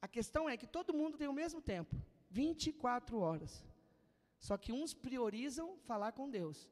A 0.00 0.08
questão 0.08 0.48
é 0.48 0.56
que 0.56 0.66
todo 0.66 0.94
mundo 0.94 1.18
tem 1.18 1.28
o 1.28 1.32
mesmo 1.32 1.60
tempo 1.60 1.96
24 2.30 3.18
horas. 3.18 3.64
Só 4.38 4.56
que 4.56 4.72
uns 4.72 4.94
priorizam 4.94 5.76
falar 5.78 6.12
com 6.12 6.30
Deus 6.30 6.68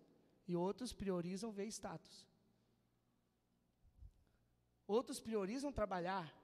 e 0.47 0.57
outros 0.57 0.93
priorizam 0.93 1.53
ver 1.53 1.67
status. 1.67 2.27
Outros 4.87 5.21
priorizam 5.21 5.71
trabalhar. 5.71 6.35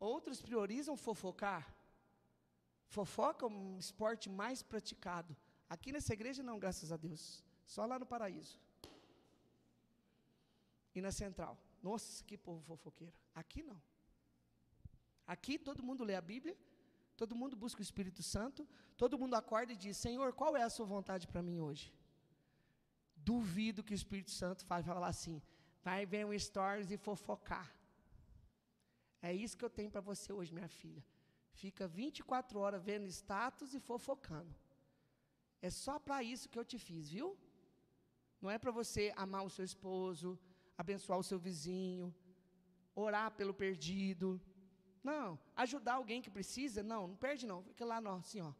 Outros 0.00 0.40
priorizam 0.40 0.96
fofocar. 0.96 1.72
Fofoca 2.88 3.46
é 3.46 3.48
um 3.48 3.78
esporte 3.78 4.28
mais 4.28 4.62
praticado. 4.62 5.36
Aqui 5.68 5.92
nessa 5.92 6.12
igreja 6.12 6.42
não, 6.42 6.58
graças 6.58 6.90
a 6.90 6.96
Deus. 6.96 7.44
Só 7.64 7.86
lá 7.86 7.98
no 7.98 8.06
paraíso. 8.06 8.60
E 10.94 11.00
na 11.00 11.10
central. 11.10 11.58
Nossa, 11.82 12.22
que 12.24 12.36
povo 12.36 12.62
fofoqueiro. 12.62 13.14
Aqui 13.34 13.62
não. 13.62 13.80
Aqui 15.26 15.58
todo 15.58 15.82
mundo 15.82 16.04
lê 16.04 16.14
a 16.14 16.20
Bíblia, 16.20 16.56
todo 17.16 17.34
mundo 17.34 17.56
busca 17.56 17.80
o 17.80 17.82
Espírito 17.82 18.22
Santo, 18.22 18.68
todo 18.96 19.18
mundo 19.18 19.34
acorda 19.34 19.72
e 19.72 19.76
diz: 19.76 19.96
Senhor, 19.96 20.32
qual 20.32 20.56
é 20.56 20.62
a 20.62 20.70
sua 20.70 20.86
vontade 20.86 21.26
para 21.26 21.42
mim 21.42 21.58
hoje? 21.60 21.92
Duvido 23.16 23.82
que 23.82 23.94
o 23.94 24.00
Espírito 24.02 24.30
Santo 24.30 24.66
vai 24.66 24.82
falar 24.82 25.08
assim: 25.08 25.42
vai 25.82 26.04
ver 26.04 26.24
um 26.26 26.38
stories 26.38 26.90
e 26.90 26.96
fofocar. 26.96 27.68
É 29.28 29.32
isso 29.32 29.56
que 29.56 29.64
eu 29.64 29.70
tenho 29.70 29.90
para 29.90 30.02
você 30.02 30.32
hoje, 30.32 30.52
minha 30.52 30.68
filha. 30.68 31.02
Fica 31.62 31.86
24 31.88 32.58
horas 32.58 32.82
vendo 32.82 33.06
status 33.06 33.72
e 33.74 33.80
fofocando. 33.80 34.54
É 35.62 35.70
só 35.70 35.98
para 35.98 36.22
isso 36.22 36.48
que 36.50 36.58
eu 36.58 36.64
te 36.64 36.78
fiz, 36.78 37.08
viu? 37.16 37.28
Não 38.42 38.50
é 38.50 38.58
para 38.58 38.72
você 38.80 39.02
amar 39.24 39.42
o 39.44 39.52
seu 39.56 39.64
esposo, 39.64 40.38
abençoar 40.76 41.18
o 41.18 41.22
seu 41.22 41.38
vizinho, 41.38 42.14
orar 42.94 43.30
pelo 43.32 43.54
perdido. 43.54 44.40
Não, 45.02 45.38
ajudar 45.56 45.94
alguém 45.94 46.22
que 46.22 46.30
precisa, 46.30 46.82
não, 46.82 47.08
não 47.08 47.16
perde 47.16 47.46
não. 47.46 47.62
Fica 47.62 47.84
lá, 47.84 48.00
não, 48.00 48.16
assim, 48.16 48.40
ó. 48.40 48.52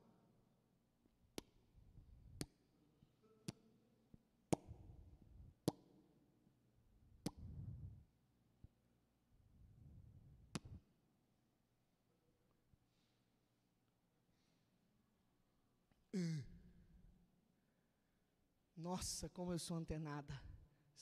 Nossa, 18.76 19.28
como 19.30 19.52
eu 19.52 19.58
sou 19.58 19.76
antenada. 19.76 20.40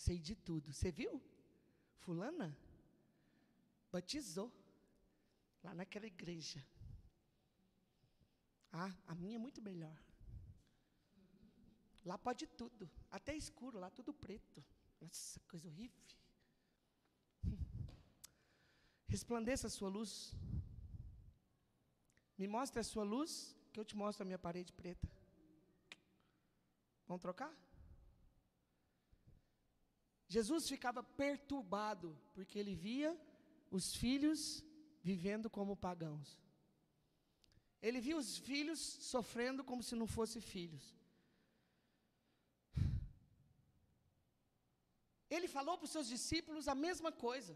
Sei 0.04 0.18
de 0.18 0.34
tudo. 0.34 0.72
Você 0.72 0.90
viu? 0.90 1.12
Fulana 2.04 2.48
batizou 3.92 4.50
lá 5.62 5.72
naquela 5.80 6.06
igreja. 6.06 6.60
Ah, 8.72 8.92
a 9.06 9.14
minha 9.14 9.36
é 9.36 9.38
muito 9.46 9.60
melhor. 9.62 9.96
Lá 12.04 12.18
pode 12.18 12.48
tudo, 12.60 12.90
até 13.10 13.36
escuro, 13.36 13.78
lá 13.78 13.90
tudo 13.90 14.12
preto. 14.12 14.64
Nossa, 15.00 15.38
coisa 15.52 15.68
horrível. 15.68 16.02
Resplandeça 19.06 19.68
a 19.68 19.70
sua 19.70 19.88
luz. 19.88 20.34
Me 22.36 22.48
mostre 22.48 22.80
a 22.80 22.88
sua 22.92 23.04
luz, 23.04 23.56
que 23.72 23.78
eu 23.78 23.84
te 23.84 23.96
mostro 23.96 24.24
a 24.24 24.28
minha 24.30 24.44
parede 24.46 24.72
preta. 24.72 25.08
Vamos 27.06 27.22
trocar? 27.22 27.52
Jesus 30.34 30.68
ficava 30.72 31.02
perturbado, 31.22 32.08
porque 32.34 32.56
ele 32.60 32.74
via 32.86 33.10
os 33.76 33.86
filhos 34.02 34.40
vivendo 35.08 35.48
como 35.56 35.82
pagãos. 35.88 36.28
Ele 37.86 38.00
via 38.06 38.16
os 38.22 38.30
filhos 38.48 38.80
sofrendo 39.12 39.62
como 39.70 39.82
se 39.88 39.94
não 40.00 40.08
fossem 40.16 40.42
filhos. 40.54 40.84
Ele 45.34 45.48
falou 45.56 45.74
para 45.76 45.88
os 45.88 45.94
seus 45.96 46.08
discípulos 46.14 46.68
a 46.74 46.76
mesma 46.86 47.10
coisa. 47.26 47.54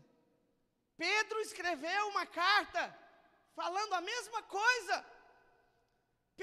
Pedro 1.04 1.38
escreveu 1.48 2.02
uma 2.12 2.26
carta 2.42 2.82
falando 3.60 3.92
a 4.00 4.02
mesma 4.12 4.42
coisa. 4.60 4.96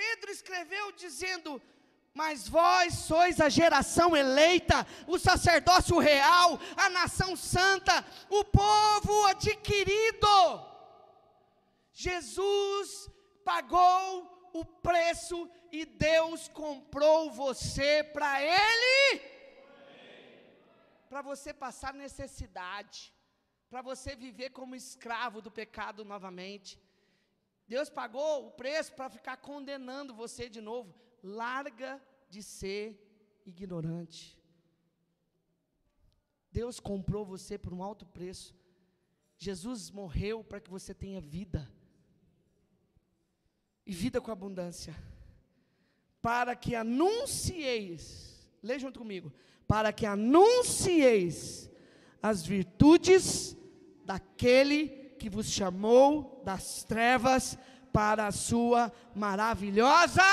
Pedro 0.01 0.31
escreveu 0.37 0.85
dizendo: 1.03 1.51
Mas 2.13 2.47
vós 2.47 2.93
sois 2.93 3.41
a 3.41 3.49
geração 3.49 4.15
eleita, 4.15 4.85
o 5.07 5.17
sacerdócio 5.17 5.97
real, 5.97 6.59
a 6.77 6.89
nação 6.89 7.35
santa, 7.35 8.05
o 8.29 8.43
povo 8.45 9.25
adquirido. 9.25 10.27
Jesus 11.91 13.09
pagou 13.43 14.51
o 14.53 14.63
preço 14.63 15.49
e 15.71 15.85
Deus 15.85 16.47
comprou 16.47 17.31
você 17.31 18.03
para 18.03 18.41
Ele 18.41 19.33
para 21.13 21.21
você 21.21 21.53
passar 21.53 21.93
necessidade, 21.93 23.13
para 23.69 23.83
você 23.83 24.15
viver 24.15 24.49
como 24.49 24.75
escravo 24.75 25.43
do 25.43 25.51
pecado 25.51 26.03
novamente. 26.03 26.81
Deus 27.67 27.87
pagou 27.87 28.47
o 28.47 28.51
preço 28.51 28.93
para 28.93 29.11
ficar 29.11 29.37
condenando 29.37 30.15
você 30.15 30.49
de 30.49 30.59
novo. 30.59 30.91
Larga 31.23 32.01
de 32.29 32.43
ser 32.43 32.99
ignorante. 33.45 34.37
Deus 36.51 36.79
comprou 36.79 37.25
você 37.25 37.57
por 37.57 37.73
um 37.73 37.81
alto 37.81 38.05
preço. 38.05 38.53
Jesus 39.37 39.89
morreu 39.89 40.43
para 40.43 40.59
que 40.59 40.69
você 40.69 40.93
tenha 40.93 41.21
vida. 41.21 41.71
E 43.85 43.93
vida 43.93 44.21
com 44.21 44.31
abundância. 44.31 44.95
Para 46.21 46.55
que 46.55 46.75
anuncieis, 46.75 48.47
lê 48.61 48.77
junto 48.77 48.99
comigo, 48.99 49.33
para 49.67 49.91
que 49.91 50.05
anuncieis 50.05 51.69
as 52.21 52.45
virtudes 52.45 53.57
daquele 54.05 54.89
que 55.19 55.29
vos 55.29 55.47
chamou 55.47 56.41
das 56.45 56.83
trevas 56.83 57.57
para 57.91 58.27
a 58.27 58.31
sua 58.31 58.91
maravilhosa 59.15 60.23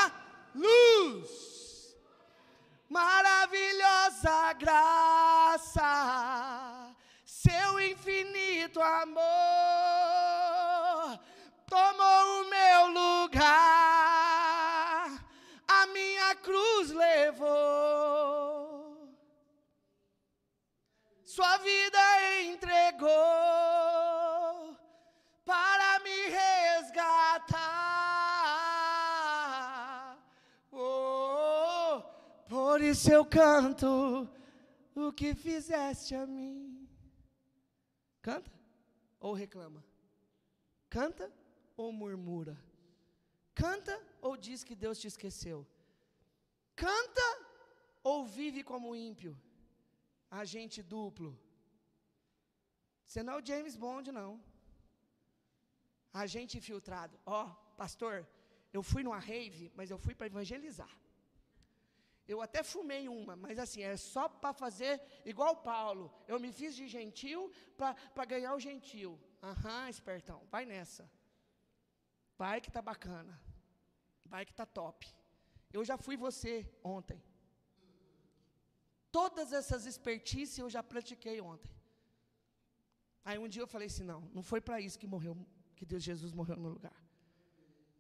luz. 0.55 1.97
Maravilhosa 2.89 4.53
graça, 4.55 5.83
seu 7.25 7.81
infinito 7.81 8.81
amor 8.81 9.21
tomou 11.71 12.43
o 12.43 12.51
meu 12.51 12.87
lugar, 12.89 13.47
a 15.69 15.87
minha 15.87 16.35
cruz 16.35 16.91
levou. 16.91 17.49
Sua 21.25 21.57
vida 21.59 21.99
entregou 22.25 22.30
isso 32.91 33.11
eu 33.11 33.25
canto 33.25 33.87
o 34.95 35.13
que 35.13 35.35
fizeste 35.35 36.15
a 36.15 36.27
mim. 36.27 36.89
Canta 38.23 38.53
ou 39.19 39.33
reclama? 39.33 39.85
Canta 40.89 41.33
ou 41.77 41.93
murmura? 41.93 42.57
Canta 43.55 43.95
ou 44.21 44.37
diz 44.37 44.63
que 44.63 44.75
Deus 44.75 44.99
te 44.99 45.07
esqueceu? 45.07 45.67
Canta 46.75 47.29
ou 48.03 48.25
vive 48.25 48.63
como 48.63 48.97
ímpio? 48.97 49.35
agente 50.31 50.83
duplo. 50.83 51.39
Você 53.05 53.23
não 53.23 53.35
é 53.35 53.37
o 53.41 53.47
James 53.47 53.77
Bond, 53.77 54.13
não. 54.13 54.41
Agente 56.13 56.59
infiltrado. 56.59 57.19
Ó, 57.27 57.47
oh, 57.47 57.75
pastor, 57.83 58.27
eu 58.73 58.83
fui 58.83 59.03
numa 59.03 59.19
rave, 59.19 59.73
mas 59.75 59.91
eu 59.91 59.99
fui 59.99 60.15
para 60.15 60.29
evangelizar. 60.29 60.93
Eu 62.33 62.41
até 62.47 62.61
fumei 62.73 63.05
uma, 63.09 63.35
mas 63.45 63.59
assim, 63.65 63.83
é 63.83 63.97
só 63.97 64.25
para 64.29 64.53
fazer 64.63 64.93
igual 65.33 65.55
Paulo. 65.71 66.05
Eu 66.33 66.39
me 66.45 66.51
fiz 66.59 66.77
de 66.81 66.87
gentil 66.97 67.41
para 67.77 68.25
ganhar 68.33 68.53
o 68.55 68.61
gentil. 68.69 69.13
Aham, 69.43 69.89
espertão, 69.89 70.39
vai 70.53 70.65
nessa. 70.73 71.05
Vai 72.39 72.61
que 72.61 72.71
tá 72.77 72.83
bacana. 72.91 73.35
Vai 74.33 74.45
que 74.49 74.55
tá 74.61 74.65
top. 74.65 75.09
Eu 75.73 75.85
já 75.85 75.97
fui 76.05 76.17
você 76.17 76.53
ontem. 76.85 77.21
Todas 79.11 79.53
essas 79.53 79.85
expertices 79.93 80.59
eu 80.59 80.71
já 80.71 80.83
pratiquei 80.93 81.41
ontem. 81.41 81.75
Aí 83.25 83.39
um 83.39 83.49
dia 83.49 83.63
eu 83.63 83.73
falei 83.75 83.89
assim: 83.89 84.05
não, 84.05 84.21
não 84.37 84.43
foi 84.51 84.61
para 84.61 84.81
isso 84.81 85.01
que 85.01 85.13
morreu, 85.15 85.35
que 85.75 85.85
Deus 85.85 86.03
Jesus 86.11 86.33
morreu 86.33 86.57
no 86.57 86.71
lugar. 86.77 86.99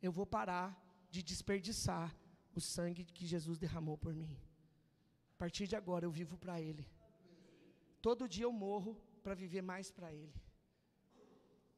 Eu 0.00 0.12
vou 0.12 0.24
parar 0.24 0.68
de 1.10 1.20
desperdiçar 1.20 2.06
o 2.54 2.60
sangue 2.60 3.04
que 3.04 3.26
Jesus 3.26 3.58
derramou 3.58 3.96
por 3.96 4.14
mim. 4.14 4.36
A 5.34 5.38
partir 5.38 5.66
de 5.66 5.76
agora 5.76 6.04
eu 6.04 6.10
vivo 6.10 6.36
para 6.36 6.60
Ele. 6.60 6.86
Todo 8.02 8.28
dia 8.28 8.44
eu 8.44 8.52
morro 8.52 8.94
para 9.22 9.34
viver 9.34 9.62
mais 9.62 9.90
para 9.90 10.12
Ele. 10.12 10.34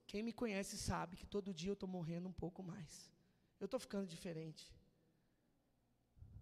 Quem 0.06 0.22
me 0.22 0.32
conhece 0.32 0.76
sabe 0.76 1.16
que 1.16 1.26
todo 1.26 1.54
dia 1.54 1.70
eu 1.70 1.74
estou 1.74 1.88
morrendo 1.88 2.28
um 2.28 2.32
pouco 2.32 2.62
mais. 2.62 3.10
Eu 3.58 3.66
estou 3.66 3.80
ficando 3.80 4.06
diferente. 4.06 4.70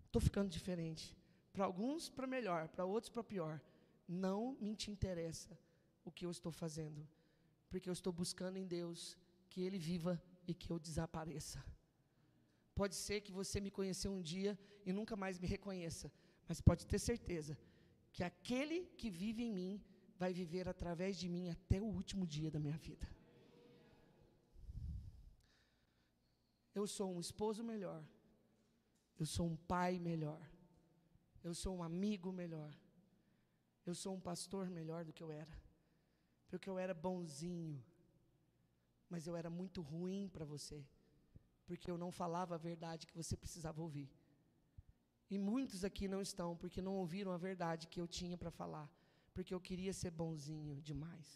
Estou 0.07 0.21
ficando 0.21 0.49
diferente. 0.49 1.17
Para 1.53 1.65
alguns, 1.65 2.09
para 2.09 2.27
melhor, 2.27 2.69
para 2.69 2.85
outros, 2.85 3.11
para 3.11 3.23
pior. 3.23 3.61
Não 4.09 4.57
me 4.61 4.75
te 4.75 4.91
interessa 4.91 5.57
o 6.05 6.11
que 6.11 6.27
eu 6.27 6.31
estou 6.31 6.51
fazendo, 6.51 7.07
porque 7.69 7.89
eu 7.89 7.93
estou 7.93 8.13
buscando 8.13 8.57
em 8.57 8.67
Deus 8.67 9.17
que 9.49 9.63
Ele 9.63 9.79
viva 9.79 10.21
e 10.49 10.55
que 10.55 10.71
eu 10.73 10.79
desapareça. 10.79 11.65
Pode 12.75 12.95
ser 12.95 13.21
que 13.21 13.33
você 13.33 13.61
me 13.61 13.71
conheceu 13.71 14.11
um 14.13 14.23
dia 14.23 14.59
e 14.85 14.93
nunca 14.93 15.17
mais 15.17 15.39
me 15.39 15.47
reconheça, 15.47 16.11
mas 16.49 16.61
pode 16.61 16.87
ter 16.87 16.99
certeza 16.99 17.59
que 18.13 18.25
aquele 18.25 18.87
que 18.97 19.11
vive 19.11 19.43
em 19.43 19.53
mim 19.53 19.85
vai 20.17 20.33
viver 20.33 20.69
através 20.69 21.19
de 21.19 21.29
mim 21.29 21.49
até 21.51 21.81
o 21.81 21.85
último 21.85 22.27
dia 22.27 22.51
da 22.51 22.59
minha 22.59 22.77
vida. 22.77 23.07
Eu 26.75 26.87
sou 26.87 27.15
um 27.15 27.21
esposo 27.21 27.63
melhor, 27.63 28.03
eu 29.19 29.27
sou 29.27 29.47
um 29.47 29.57
pai 29.57 29.99
melhor. 29.99 30.41
Eu 31.43 31.55
sou 31.55 31.77
um 31.77 31.83
amigo 31.83 32.31
melhor. 32.33 32.73
Eu 33.87 33.95
sou 33.95 34.15
um 34.15 34.21
pastor 34.21 34.69
melhor 34.69 35.05
do 35.05 35.13
que 35.13 35.23
eu 35.23 35.31
era. 35.31 35.55
Porque 36.49 36.69
eu 36.69 36.79
era 36.79 36.93
bonzinho. 36.93 37.83
Mas 39.09 39.27
eu 39.27 39.35
era 39.35 39.49
muito 39.49 39.81
ruim 39.81 40.29
para 40.29 40.45
você. 40.45 40.85
Porque 41.71 41.91
eu 41.93 41.97
não 42.03 42.11
falava 42.21 42.53
a 42.57 42.65
verdade 42.71 43.07
que 43.09 43.19
você 43.21 43.35
precisava 43.43 43.81
ouvir. 43.81 44.09
E 45.33 45.37
muitos 45.39 45.81
aqui 45.89 46.07
não 46.15 46.21
estão 46.29 46.49
porque 46.61 46.81
não 46.87 46.95
ouviram 47.03 47.31
a 47.33 47.37
verdade 47.49 47.87
que 47.91 48.01
eu 48.01 48.09
tinha 48.19 48.37
para 48.37 48.51
falar. 48.61 48.87
Porque 49.35 49.55
eu 49.55 49.61
queria 49.69 49.93
ser 49.93 50.11
bonzinho 50.11 50.75
demais. 50.89 51.29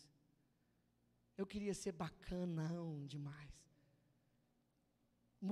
Eu 1.41 1.47
queria 1.53 1.75
ser 1.83 1.93
bacanão 1.93 3.07
demais. 3.07 3.55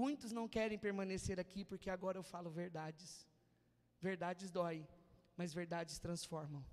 Muitos 0.01 0.33
não 0.33 0.49
querem 0.57 0.79
permanecer 0.87 1.39
aqui 1.39 1.65
porque 1.65 1.89
agora 1.89 2.19
eu 2.19 2.25
falo 2.25 2.51
verdades. 2.51 3.25
Verdades 4.01 4.51
dói, 4.51 4.79
mas 5.37 5.55
verdades 5.55 6.01
transformam. 6.07 6.65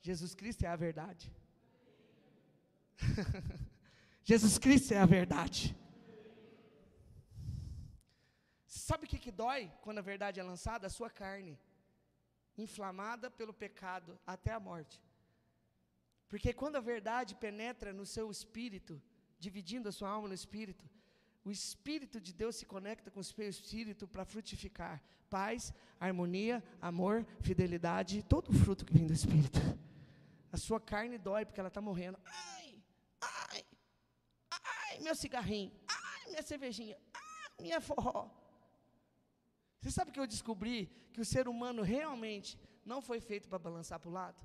Jesus 0.00 0.34
Cristo 0.34 0.64
é 0.64 0.70
a 0.74 0.74
verdade. 0.74 1.32
Jesus 4.24 4.58
Cristo 4.58 4.92
é 4.94 4.98
a 4.98 5.06
verdade. 5.06 5.62
Sabe 8.72 9.04
o 9.04 9.08
que, 9.08 9.18
que 9.18 9.30
dói 9.30 9.70
quando 9.82 9.98
a 9.98 10.08
verdade 10.10 10.40
é 10.40 10.42
lançada? 10.42 10.86
A 10.86 10.90
sua 10.90 11.10
carne, 11.10 11.58
inflamada 12.56 13.30
pelo 13.30 13.52
pecado 13.52 14.18
até 14.26 14.50
a 14.52 14.58
morte. 14.58 14.98
Porque 16.26 16.54
quando 16.54 16.76
a 16.76 16.80
verdade 16.80 17.34
penetra 17.34 17.92
no 17.92 18.06
seu 18.06 18.30
espírito, 18.30 18.94
dividindo 19.38 19.90
a 19.90 19.92
sua 19.92 20.08
alma 20.08 20.28
no 20.28 20.34
espírito, 20.34 20.88
o 21.44 21.50
Espírito 21.50 22.20
de 22.20 22.32
Deus 22.32 22.56
se 22.56 22.64
conecta 22.64 23.10
com 23.10 23.20
o 23.20 23.24
seu 23.24 23.48
Espírito 23.48 24.06
para 24.06 24.24
frutificar 24.24 25.02
paz, 25.28 25.74
harmonia, 25.98 26.62
amor, 26.80 27.26
fidelidade, 27.40 28.22
todo 28.22 28.50
o 28.50 28.54
fruto 28.54 28.84
que 28.86 28.92
vem 28.92 29.06
do 29.06 29.12
Espírito. 29.12 29.58
A 30.52 30.56
sua 30.56 30.80
carne 30.80 31.18
dói 31.18 31.44
porque 31.44 31.58
ela 31.58 31.68
está 31.68 31.80
morrendo. 31.80 32.18
Ai, 32.24 32.82
ai, 33.20 33.64
ai, 34.50 35.00
meu 35.00 35.14
cigarrinho. 35.14 35.72
Ai, 35.88 36.30
minha 36.30 36.42
cervejinha. 36.42 36.96
Ai, 37.12 37.64
minha 37.64 37.80
forró. 37.80 38.30
Você 39.82 39.90
sabe 39.90 40.12
que 40.12 40.20
eu 40.20 40.28
descobri 40.28 40.86
que 41.12 41.20
o 41.20 41.24
ser 41.24 41.48
humano 41.48 41.82
realmente 41.82 42.56
não 42.84 43.02
foi 43.02 43.20
feito 43.20 43.48
para 43.48 43.58
balançar 43.58 43.98
para 43.98 44.08
o 44.08 44.12
lado? 44.12 44.40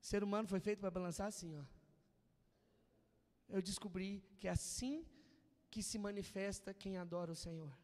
O 0.00 0.06
ser 0.06 0.22
humano 0.22 0.46
foi 0.46 0.60
feito 0.60 0.78
para 0.78 0.90
balançar 0.98 1.26
assim, 1.26 1.58
ó. 1.58 1.64
Eu 3.48 3.60
descobri 3.60 4.22
que 4.38 4.46
é 4.46 4.52
assim 4.52 5.04
que 5.68 5.82
se 5.82 5.98
manifesta 5.98 6.72
quem 6.72 6.96
adora 6.96 7.32
o 7.32 7.34
Senhor. 7.34 7.76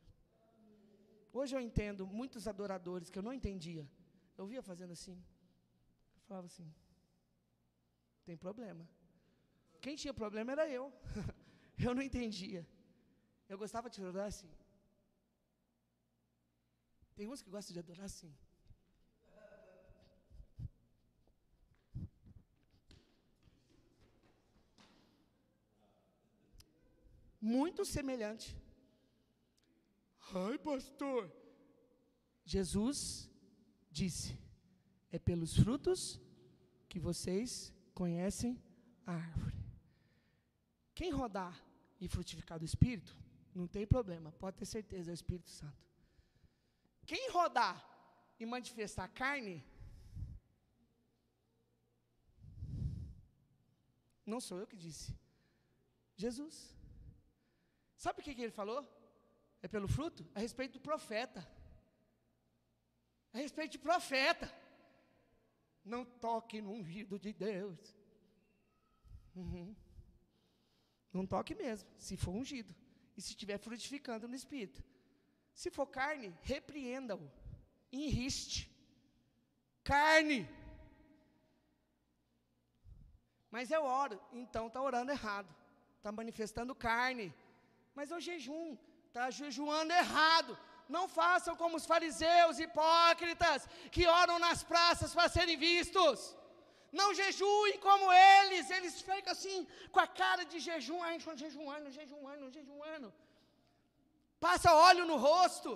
Hoje 1.32 1.56
eu 1.56 1.60
entendo 1.60 2.06
muitos 2.06 2.46
adoradores 2.46 3.10
que 3.10 3.18
eu 3.18 3.22
não 3.22 3.32
entendia. 3.32 3.84
Eu 4.38 4.46
via 4.46 4.62
fazendo 4.62 4.92
assim. 4.92 5.20
Eu 6.14 6.22
falava 6.28 6.46
assim: 6.46 6.72
tem 8.24 8.36
problema. 8.36 8.88
Quem 9.80 9.96
tinha 9.96 10.14
problema 10.14 10.52
era 10.52 10.68
eu. 10.68 10.92
eu 11.84 11.92
não 11.92 12.02
entendia. 12.02 12.64
Eu 13.48 13.58
gostava 13.58 13.90
de 13.90 14.00
adorar 14.00 14.28
assim. 14.28 14.50
Tem 17.22 17.28
uns 17.28 17.40
que 17.40 17.50
gostam 17.50 17.72
de 17.72 17.78
adorar 17.78 18.06
assim. 18.06 18.34
Muito 27.40 27.84
semelhante. 27.84 28.60
Ai, 30.34 30.58
pastor. 30.58 31.30
Jesus 32.44 33.30
disse: 33.88 34.36
É 35.12 35.16
pelos 35.16 35.56
frutos 35.56 36.20
que 36.88 36.98
vocês 36.98 37.72
conhecem 37.94 38.60
a 39.06 39.12
árvore. 39.12 39.64
Quem 40.92 41.12
rodar 41.12 41.64
e 42.00 42.08
frutificar 42.08 42.58
do 42.58 42.64
Espírito, 42.64 43.16
não 43.54 43.68
tem 43.68 43.86
problema, 43.86 44.32
pode 44.32 44.56
ter 44.56 44.66
certeza, 44.66 45.12
é 45.12 45.14
o 45.14 45.20
Espírito 45.22 45.50
Santo. 45.50 45.91
Quem 47.06 47.30
rodar 47.30 47.84
e 48.38 48.46
manifestar 48.46 49.08
carne, 49.08 49.64
não 54.24 54.40
sou 54.40 54.58
eu 54.58 54.66
que 54.66 54.76
disse, 54.76 55.14
Jesus. 56.16 56.76
Sabe 57.96 58.20
o 58.20 58.22
que, 58.22 58.34
que 58.34 58.42
ele 58.42 58.52
falou? 58.52 58.86
É 59.62 59.68
pelo 59.68 59.86
fruto? 59.86 60.28
A 60.34 60.40
respeito 60.40 60.74
do 60.74 60.80
profeta. 60.80 61.46
A 63.32 63.38
respeito 63.38 63.72
de 63.72 63.78
profeta. 63.78 64.52
Não 65.84 66.04
toque 66.04 66.60
no 66.60 66.72
ungido 66.72 67.18
de 67.18 67.32
Deus. 67.32 67.96
Uhum. 69.34 69.74
Não 71.12 71.26
toque 71.26 71.54
mesmo, 71.54 71.88
se 71.98 72.16
for 72.16 72.32
ungido. 72.32 72.74
E 73.16 73.20
se 73.20 73.30
estiver 73.30 73.58
frutificando 73.58 74.26
no 74.26 74.34
Espírito. 74.34 74.82
Se 75.54 75.70
for 75.70 75.86
carne, 75.86 76.34
repreenda-o. 76.42 77.30
Enriste. 77.92 78.70
Carne. 79.84 80.48
Mas 83.50 83.70
eu 83.70 83.84
oro, 83.84 84.20
então 84.32 84.66
está 84.66 84.80
orando 84.80 85.12
errado. 85.12 85.54
Está 85.98 86.10
manifestando 86.10 86.74
carne. 86.74 87.32
Mas 87.94 88.10
o 88.10 88.20
jejum 88.20 88.76
está 89.06 89.30
jejuando 89.30 89.92
errado. 89.92 90.58
Não 90.88 91.08
façam 91.08 91.54
como 91.56 91.76
os 91.76 91.86
fariseus 91.86 92.58
hipócritas 92.58 93.68
que 93.90 94.06
oram 94.06 94.38
nas 94.38 94.62
praças 94.62 95.12
para 95.14 95.28
serem 95.28 95.56
vistos. 95.56 96.36
Não 97.00 97.14
jejuem 97.14 97.78
como 97.78 98.12
eles, 98.12 98.70
eles 98.70 99.00
ficam 99.00 99.32
assim, 99.32 99.66
com 99.90 100.00
a 100.00 100.06
cara 100.06 100.44
de 100.44 100.58
jejum, 100.60 101.02
ai, 101.02 101.18
jejuando, 101.44 101.90
jejuando, 101.90 102.50
jejuando. 102.50 103.12
Passa 104.44 104.74
óleo 104.88 105.04
no 105.10 105.16
rosto, 105.28 105.70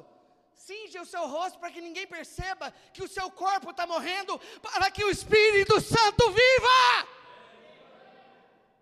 cinge 0.66 0.98
o 0.98 1.08
seu 1.12 1.24
rosto 1.34 1.56
para 1.60 1.70
que 1.74 1.80
ninguém 1.86 2.06
perceba 2.14 2.72
que 2.94 3.02
o 3.06 3.12
seu 3.16 3.28
corpo 3.42 3.70
está 3.70 3.86
morrendo, 3.86 4.34
para 4.60 4.90
que 4.90 5.04
o 5.04 5.12
Espírito 5.16 5.76
Santo 5.80 6.24
viva. 6.40 6.80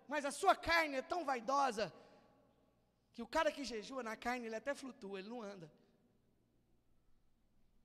Mas 0.07 0.25
a 0.25 0.31
sua 0.31 0.55
carne 0.55 0.95
é 0.95 1.03
tão 1.03 1.21
vaidosa 1.23 1.93
que 3.13 3.21
o 3.21 3.27
cara 3.27 3.51
que 3.51 3.63
jejua 3.63 4.01
na 4.09 4.15
carne, 4.25 4.47
ele 4.47 4.55
até 4.55 4.73
flutua, 4.73 5.19
ele 5.19 5.29
não 5.29 5.43
anda. 5.43 5.71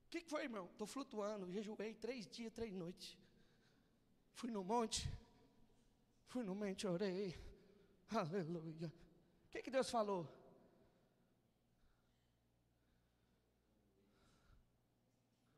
O 0.05 0.09
que, 0.09 0.21
que 0.21 0.29
foi, 0.33 0.43
irmão? 0.49 0.65
Estou 0.71 0.87
flutuando, 0.87 1.51
jejuei 1.51 1.93
três 1.93 2.27
dias, 2.35 2.51
três 2.51 2.73
noites. 2.73 3.15
Fui 4.33 4.49
no 4.49 4.63
monte, 4.63 5.07
fui 6.25 6.43
no 6.43 6.55
monte, 6.55 6.87
orei. 6.87 7.37
Aleluia. 8.09 8.91
O 9.45 9.49
que, 9.51 9.61
que 9.61 9.69
Deus 9.69 9.89
falou? 9.97 10.40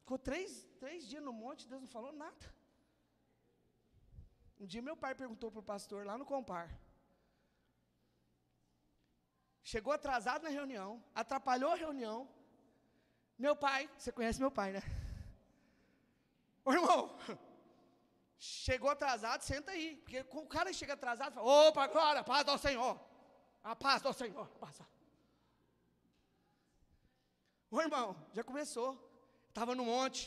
Ficou 0.03 0.19
três, 0.19 0.67
três 0.81 1.07
dias 1.07 1.23
no 1.23 1.31
monte, 1.31 1.67
Deus 1.67 1.81
não 1.81 1.87
falou 1.87 2.11
nada. 2.11 2.45
Um 4.59 4.65
dia 4.65 4.81
meu 4.81 4.97
pai 4.97 5.15
perguntou 5.15 5.49
para 5.49 5.61
o 5.61 5.69
pastor 5.71 6.05
lá 6.05 6.17
no 6.17 6.25
Compar. 6.25 6.67
Chegou 9.61 9.93
atrasado 9.93 10.43
na 10.43 10.49
reunião, 10.49 11.01
atrapalhou 11.15 11.71
a 11.71 11.75
reunião. 11.75 12.29
Meu 13.37 13.55
pai, 13.55 13.89
você 13.97 14.11
conhece 14.11 14.41
meu 14.41 14.51
pai, 14.51 14.73
né? 14.73 14.81
Ô 16.65 16.73
irmão, 16.73 17.17
chegou 18.37 18.89
atrasado, 18.89 19.41
senta 19.41 19.71
aí. 19.71 19.95
Porque 19.95 20.19
o 20.31 20.45
cara 20.47 20.73
chega 20.73 20.95
atrasado, 20.95 21.35
fala, 21.35 21.47
opa, 21.69 21.87
glória, 21.87 22.25
paz 22.25 22.45
do 22.45 22.57
Senhor. 22.57 22.99
A 23.63 23.73
paz 23.73 24.01
do 24.01 24.11
Senhor. 24.11 24.49
Passa. 24.59 24.85
Ô 27.71 27.81
irmão, 27.81 28.17
já 28.33 28.43
começou. 28.43 29.12
Estava 29.53 29.75
no 29.79 29.85
monte. 29.85 30.21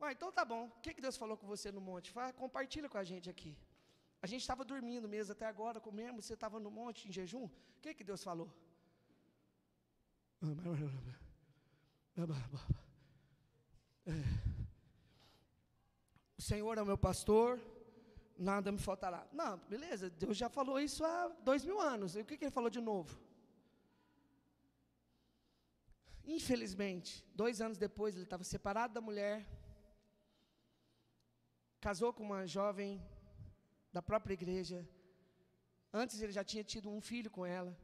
Ué, 0.00 0.10
então 0.12 0.30
tá 0.38 0.44
bom. 0.44 0.62
O 0.66 0.80
que, 0.82 0.92
que 0.94 1.00
Deus 1.00 1.16
falou 1.16 1.36
com 1.40 1.46
você 1.46 1.70
no 1.70 1.80
monte? 1.80 2.10
Fala, 2.10 2.32
compartilha 2.32 2.88
com 2.88 2.98
a 2.98 3.04
gente 3.10 3.30
aqui. 3.30 3.56
A 4.20 4.26
gente 4.26 4.40
estava 4.40 4.64
dormindo 4.64 5.08
mesmo 5.08 5.32
até 5.32 5.46
agora, 5.46 5.78
comemos, 5.80 6.24
você 6.24 6.34
estava 6.34 6.58
no 6.58 6.70
monte 6.78 7.06
em 7.08 7.12
jejum. 7.12 7.44
O 7.44 7.80
que, 7.80 7.94
que 7.94 8.02
Deus 8.02 8.24
falou? 8.24 8.48
O 16.36 16.42
Senhor 16.42 16.76
é 16.76 16.82
o 16.82 16.86
meu 16.86 16.98
pastor, 16.98 17.60
nada 18.36 18.72
me 18.72 18.78
faltará. 18.78 19.24
Não, 19.32 19.58
beleza, 19.74 20.10
Deus 20.10 20.36
já 20.36 20.48
falou 20.48 20.80
isso 20.80 21.04
há 21.04 21.28
dois 21.50 21.64
mil 21.64 21.80
anos. 21.80 22.16
E 22.16 22.20
o 22.22 22.24
que, 22.24 22.36
que 22.36 22.44
ele 22.46 22.50
falou 22.50 22.68
de 22.68 22.80
novo? 22.80 23.16
Infelizmente, 26.26 27.24
dois 27.34 27.60
anos 27.60 27.76
depois, 27.76 28.14
ele 28.14 28.24
estava 28.24 28.44
separado 28.44 28.94
da 28.94 29.00
mulher, 29.00 29.46
casou 31.80 32.12
com 32.14 32.22
uma 32.22 32.46
jovem 32.46 33.02
da 33.92 34.00
própria 34.00 34.34
igreja. 34.34 34.88
Antes 35.92 36.20
ele 36.20 36.32
já 36.32 36.42
tinha 36.42 36.64
tido 36.64 36.88
um 36.90 37.00
filho 37.00 37.30
com 37.30 37.44
ela. 37.44 37.76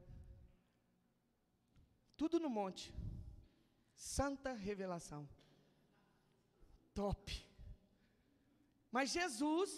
Tudo 2.16 2.40
no 2.40 2.48
monte. 2.48 2.94
Santa 3.94 4.52
revelação. 4.52 5.28
Top. 6.94 7.20
Mas 8.90 9.10
Jesus, 9.10 9.70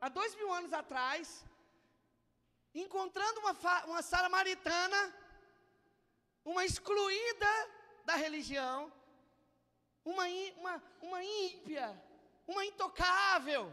há 0.00 0.08
dois 0.08 0.34
mil 0.34 0.52
anos 0.52 0.72
atrás, 0.72 1.44
encontrando 2.74 3.40
uma, 3.40 3.52
uma 3.84 4.02
samaritana, 4.02 5.14
uma 6.44 6.64
excluída 6.64 7.52
da 8.04 8.16
religião, 8.16 8.92
uma, 10.04 10.24
uma, 10.56 10.82
uma 11.00 11.24
ímpia, 11.24 11.86
uma 12.46 12.64
intocável, 12.64 13.72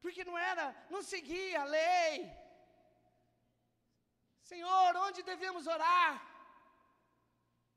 porque 0.00 0.24
não 0.24 0.36
era, 0.36 0.74
não 0.90 1.02
seguia 1.02 1.62
a 1.62 1.64
lei. 1.64 2.30
Senhor, 4.42 4.96
onde 4.96 5.22
devemos 5.22 5.66
orar? 5.66 6.12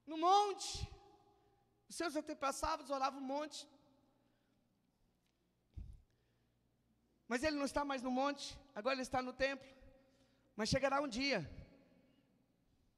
No 0.06 0.18
monte. 0.18 0.88
Os 1.90 1.96
seus 1.96 2.16
antepassados 2.16 2.90
oravam 2.90 3.20
no 3.20 3.28
monte. 3.28 3.68
Mas 7.28 7.44
ele 7.44 7.58
não 7.58 7.66
está 7.66 7.84
mais 7.86 8.02
no 8.02 8.12
monte, 8.12 8.58
agora 8.76 8.96
ele 8.96 9.02
está 9.02 9.22
no 9.22 9.34
templo. 9.34 9.68
Mas 10.56 10.70
chegará 10.70 11.02
um 11.02 11.08
dia, 11.08 11.40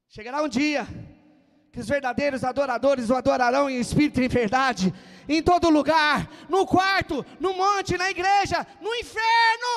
chegará 0.08 0.42
um 0.42 0.48
dia, 0.48 0.82
que 1.74 1.80
os 1.80 1.88
verdadeiros 1.88 2.44
adoradores 2.44 3.10
o 3.10 3.16
adorarão 3.16 3.68
em 3.68 3.80
espírito 3.80 4.20
e 4.20 4.26
em 4.26 4.28
verdade, 4.28 4.94
em 5.28 5.42
todo 5.42 5.68
lugar, 5.78 6.30
no 6.48 6.64
quarto, 6.64 7.26
no 7.40 7.52
monte, 7.52 7.98
na 8.02 8.08
igreja, 8.08 8.64
no 8.80 8.94
inferno, 8.94 9.72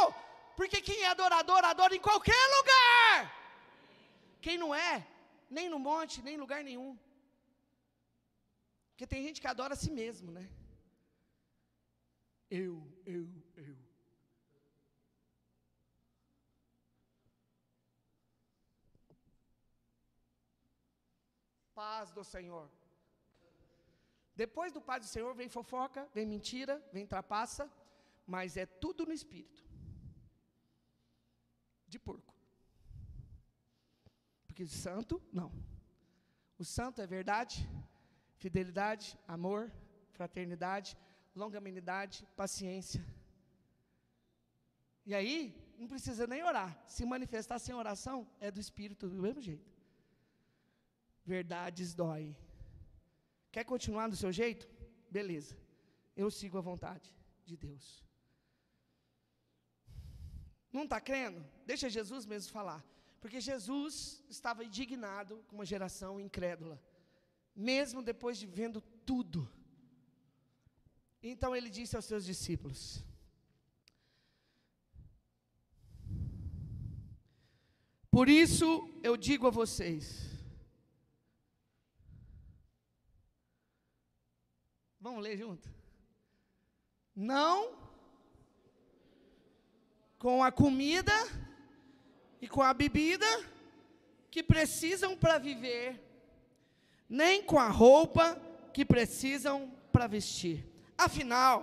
porque 0.56 0.80
quem 0.80 1.00
é 1.02 1.08
adorador, 1.08 1.66
adora 1.66 1.96
em 1.96 2.00
qualquer 2.00 2.44
lugar. 2.58 3.34
Quem 4.40 4.60
não 4.60 4.76
é, 4.76 5.08
nem 5.50 5.68
no 5.74 5.80
monte, 5.80 6.22
nem 6.22 6.36
em 6.36 6.44
lugar 6.46 6.64
nenhum. 6.64 6.96
Porque 8.92 9.08
tem 9.08 9.24
gente 9.24 9.42
que 9.42 9.48
adora 9.48 9.74
a 9.74 9.82
si 9.84 9.90
mesmo, 9.90 10.32
né? 10.32 10.48
Eu, 12.48 12.88
eu, 13.08 13.28
eu. 13.56 13.76
Paz 21.80 22.12
do 22.18 22.24
Senhor. 22.34 22.68
Depois 24.44 24.72
do 24.76 24.82
paz 24.88 25.00
do 25.06 25.10
Senhor 25.16 25.32
vem 25.40 25.50
fofoca, 25.58 26.02
vem 26.16 26.26
mentira, 26.26 26.76
vem 26.96 27.06
trapaça, 27.14 27.64
mas 28.34 28.58
é 28.64 28.66
tudo 28.66 29.06
no 29.06 29.14
espírito. 29.20 29.62
De 31.88 32.00
porco. 32.00 32.34
Porque 34.48 34.66
santo, 34.66 35.22
não. 35.32 35.52
O 36.58 36.66
santo 36.66 37.00
é 37.00 37.06
verdade, 37.06 37.70
fidelidade, 38.38 39.08
amor, 39.28 39.72
fraternidade, 40.18 40.98
longanimidade, 41.36 42.28
paciência. 42.36 43.06
E 45.06 45.14
aí, 45.14 45.40
não 45.78 45.88
precisa 45.88 46.26
nem 46.26 46.44
orar. 46.44 46.72
Se 46.88 47.06
manifestar 47.06 47.60
sem 47.60 47.76
oração, 47.76 48.28
é 48.40 48.50
do 48.50 48.60
Espírito 48.60 49.08
do 49.08 49.22
mesmo 49.22 49.42
jeito. 49.42 49.77
Verdades 51.34 51.94
dói. 51.94 52.26
Quer 53.52 53.66
continuar 53.66 54.08
do 54.08 54.16
seu 54.16 54.32
jeito? 54.32 54.66
Beleza. 55.12 55.56
Eu 56.16 56.30
sigo 56.32 56.58
a 56.58 56.62
vontade 56.62 57.14
de 57.46 57.56
Deus. 57.58 57.86
Não 60.72 60.84
está 60.84 61.00
crendo? 61.02 61.44
Deixa 61.66 61.90
Jesus 61.90 62.26
mesmo 62.26 62.52
falar. 62.52 62.82
Porque 63.20 63.42
Jesus 63.42 64.24
estava 64.30 64.64
indignado 64.64 65.44
com 65.48 65.56
uma 65.56 65.66
geração 65.66 66.20
incrédula. 66.20 66.82
Mesmo 67.56 68.02
depois 68.02 68.38
de 68.38 68.46
vendo 68.46 68.80
tudo. 69.06 69.50
Então 71.22 71.56
ele 71.56 71.70
disse 71.70 71.96
aos 71.96 72.06
seus 72.06 72.24
discípulos: 72.24 73.04
Por 78.10 78.30
isso 78.30 78.70
eu 79.04 79.18
digo 79.18 79.48
a 79.48 79.50
vocês, 79.50 80.28
vamos 85.08 85.24
ler 85.24 85.38
junto? 85.38 85.70
Não 87.16 87.76
com 90.20 90.44
a 90.44 90.52
comida 90.52 91.14
e 92.42 92.48
com 92.48 92.62
a 92.62 92.74
bebida 92.74 93.26
que 94.30 94.44
precisam 94.44 95.16
para 95.16 95.38
viver, 95.38 96.04
nem 97.10 97.42
com 97.42 97.58
a 97.58 97.70
roupa 97.70 98.40
que 98.74 98.84
precisam 98.84 99.72
para 99.92 100.08
vestir. 100.08 100.66
Afinal, 100.98 101.60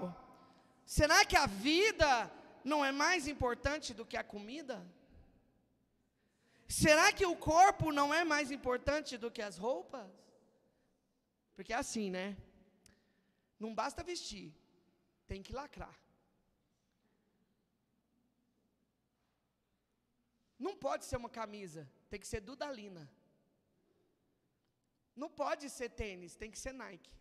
será 0.86 1.24
que 1.24 1.36
a 1.36 1.47
vida 1.47 2.30
não 2.64 2.84
é 2.84 2.90
mais 2.90 3.28
importante 3.28 3.92
do 3.92 4.07
que 4.07 4.16
a 4.16 4.24
comida? 4.24 4.84
Será 6.66 7.12
que 7.12 7.26
o 7.26 7.36
corpo 7.36 7.92
não 7.92 8.12
é 8.12 8.24
mais 8.24 8.51
importante 8.51 9.18
do 9.18 9.30
que 9.30 9.42
as 9.42 9.59
roupas? 9.59 10.11
Porque 11.55 11.72
é 11.72 11.76
assim, 11.76 12.11
né? 12.11 12.36
Não 13.64 13.72
basta 13.80 14.08
vestir, 14.12 14.48
tem 15.30 15.42
que 15.46 15.56
lacrar. 15.60 15.96
Não 20.66 20.74
pode 20.84 21.04
ser 21.08 21.16
uma 21.22 21.30
camisa, 21.40 21.82
tem 22.10 22.20
que 22.22 22.30
ser 22.32 22.40
Dudalina. 22.48 23.04
Não 25.22 25.30
pode 25.42 25.66
ser 25.76 25.88
tênis, 26.02 26.36
tem 26.42 26.50
que 26.54 26.60
ser 26.64 26.74
Nike. 26.82 27.14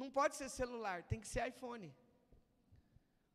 Não 0.00 0.08
pode 0.18 0.34
ser 0.40 0.48
celular, 0.60 0.98
tem 1.10 1.20
que 1.22 1.30
ser 1.32 1.42
iPhone. 1.52 1.88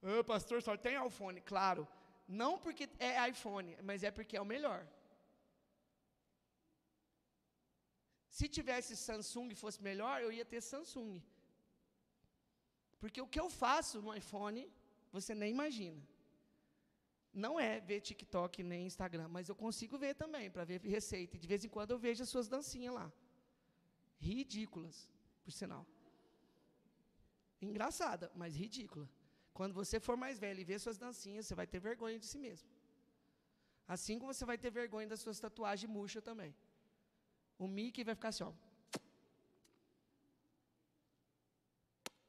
Ô, 0.02 0.24
pastor, 0.34 0.60
só 0.68 0.76
tem 0.86 0.96
iPhone. 1.10 1.40
Claro, 1.54 1.84
não 2.42 2.52
porque 2.66 2.86
é 3.10 3.12
iPhone, 3.30 3.72
mas 3.90 4.04
é 4.10 4.12
porque 4.18 4.38
é 4.38 4.42
o 4.42 4.52
melhor. 4.56 4.82
Se 8.38 8.48
tivesse 8.58 8.94
Samsung 9.08 9.50
e 9.52 9.62
fosse 9.64 9.82
melhor, 9.90 10.16
eu 10.22 10.32
ia 10.38 10.46
ter 10.54 10.62
Samsung. 10.72 11.16
Porque 13.00 13.22
o 13.22 13.28
que 13.28 13.40
eu 13.40 13.50
faço 13.50 14.02
no 14.02 14.14
iPhone, 14.14 14.62
você 15.12 15.34
nem 15.36 15.52
imagina. 15.52 16.02
Não 17.34 17.60
é 17.60 17.82
ver 17.82 18.00
TikTok 18.02 18.64
nem 18.64 18.86
Instagram, 18.86 19.28
mas 19.28 19.50
eu 19.50 19.56
consigo 19.56 19.98
ver 19.98 20.14
também, 20.16 20.50
para 20.50 20.64
ver 20.64 20.80
receita. 20.82 21.36
E 21.36 21.40
de 21.40 21.48
vez 21.48 21.66
em 21.66 21.70
quando 21.70 21.92
eu 21.92 22.00
vejo 22.00 22.24
as 22.24 22.30
suas 22.30 22.48
dancinhas 22.48 22.94
lá. 22.94 23.12
Ridículas, 24.18 25.12
por 25.44 25.52
sinal. 25.52 25.86
Engraçada, 27.62 28.32
mas 28.36 28.56
ridícula. 28.56 29.10
Quando 29.54 29.74
você 29.74 30.00
for 30.00 30.16
mais 30.16 30.40
velho 30.40 30.60
e 30.62 30.64
ver 30.64 30.80
suas 30.80 30.98
dancinhas, 30.98 31.46
você 31.46 31.56
vai 31.56 31.68
ter 31.68 31.80
vergonha 31.80 32.18
de 32.18 32.26
si 32.26 32.38
mesmo. 32.38 32.70
Assim 33.88 34.18
como 34.18 34.34
você 34.34 34.46
vai 34.46 34.58
ter 34.58 34.72
vergonha 34.72 35.08
das 35.08 35.20
suas 35.20 35.40
tatuagens 35.40 35.92
murchas 35.92 36.24
também. 36.24 36.56
O 37.58 37.68
Mickey 37.68 38.04
vai 38.04 38.16
ficar 38.16 38.30
assim, 38.30 38.44
ó. 38.44 38.54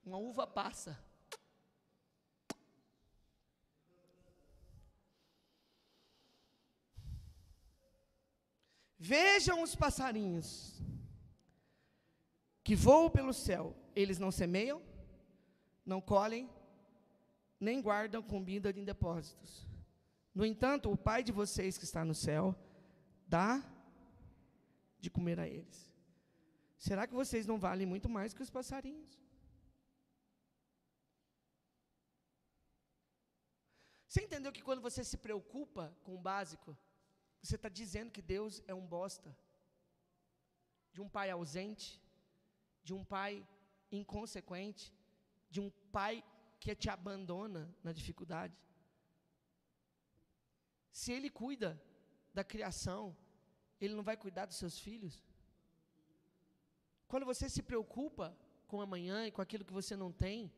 Uma 0.06 0.18
uva 0.18 0.46
passa. 0.46 0.96
Vejam 8.96 9.62
os 9.64 9.74
passarinhos 9.74 10.80
que 12.62 12.76
voam 12.76 13.10
pelo 13.10 13.32
céu. 13.32 13.76
Eles 13.96 14.18
não 14.18 14.30
semeiam, 14.30 14.80
não 15.84 16.00
colhem, 16.00 16.48
nem 17.58 17.82
guardam 17.82 18.22
comida 18.22 18.70
em 18.70 18.84
depósitos. 18.84 19.66
No 20.32 20.46
entanto, 20.46 20.88
o 20.88 20.96
Pai 20.96 21.24
de 21.24 21.32
vocês 21.32 21.76
que 21.76 21.84
está 21.84 22.04
no 22.04 22.14
céu 22.14 22.54
dá 23.26 23.60
de 25.00 25.10
comer 25.10 25.40
a 25.40 25.48
eles. 25.48 25.92
Será 26.78 27.08
que 27.08 27.14
vocês 27.14 27.44
não 27.44 27.58
valem 27.58 27.86
muito 27.86 28.08
mais 28.08 28.32
que 28.32 28.42
os 28.42 28.50
passarinhos? 28.50 29.25
Você 34.16 34.22
entendeu 34.22 34.50
que 34.50 34.62
quando 34.62 34.80
você 34.80 35.04
se 35.04 35.18
preocupa 35.18 35.94
com 36.02 36.14
o 36.14 36.18
básico, 36.18 36.74
você 37.42 37.56
está 37.56 37.68
dizendo 37.68 38.10
que 38.10 38.22
Deus 38.22 38.62
é 38.66 38.72
um 38.74 38.86
bosta? 38.86 39.36
De 40.90 41.02
um 41.02 41.08
pai 41.16 41.28
ausente, 41.30 42.00
de 42.82 42.94
um 42.94 43.04
pai 43.04 43.46
inconsequente, 43.92 44.90
de 45.50 45.60
um 45.60 45.68
pai 45.92 46.24
que 46.58 46.74
te 46.74 46.88
abandona 46.88 47.70
na 47.84 47.92
dificuldade. 47.92 48.56
Se 50.90 51.12
Ele 51.12 51.28
cuida 51.28 51.78
da 52.32 52.42
criação, 52.42 53.14
Ele 53.78 53.94
não 53.94 54.02
vai 54.02 54.16
cuidar 54.16 54.46
dos 54.46 54.56
seus 54.56 54.78
filhos? 54.78 55.22
Quando 57.06 57.26
você 57.26 57.50
se 57.50 57.62
preocupa 57.62 58.34
com 58.66 58.80
amanhã 58.80 59.26
e 59.26 59.30
com 59.30 59.42
aquilo 59.42 59.62
que 59.62 59.74
você 59.74 59.94
não 59.94 60.10
tem, 60.10 60.50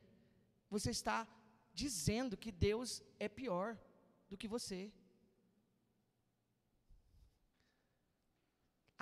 você 0.70 0.90
está 0.90 1.26
dizendo 1.82 2.40
que 2.42 2.52
Deus 2.68 2.90
é 3.26 3.28
pior 3.40 3.68
do 4.30 4.38
que 4.40 4.48
você. 4.54 4.80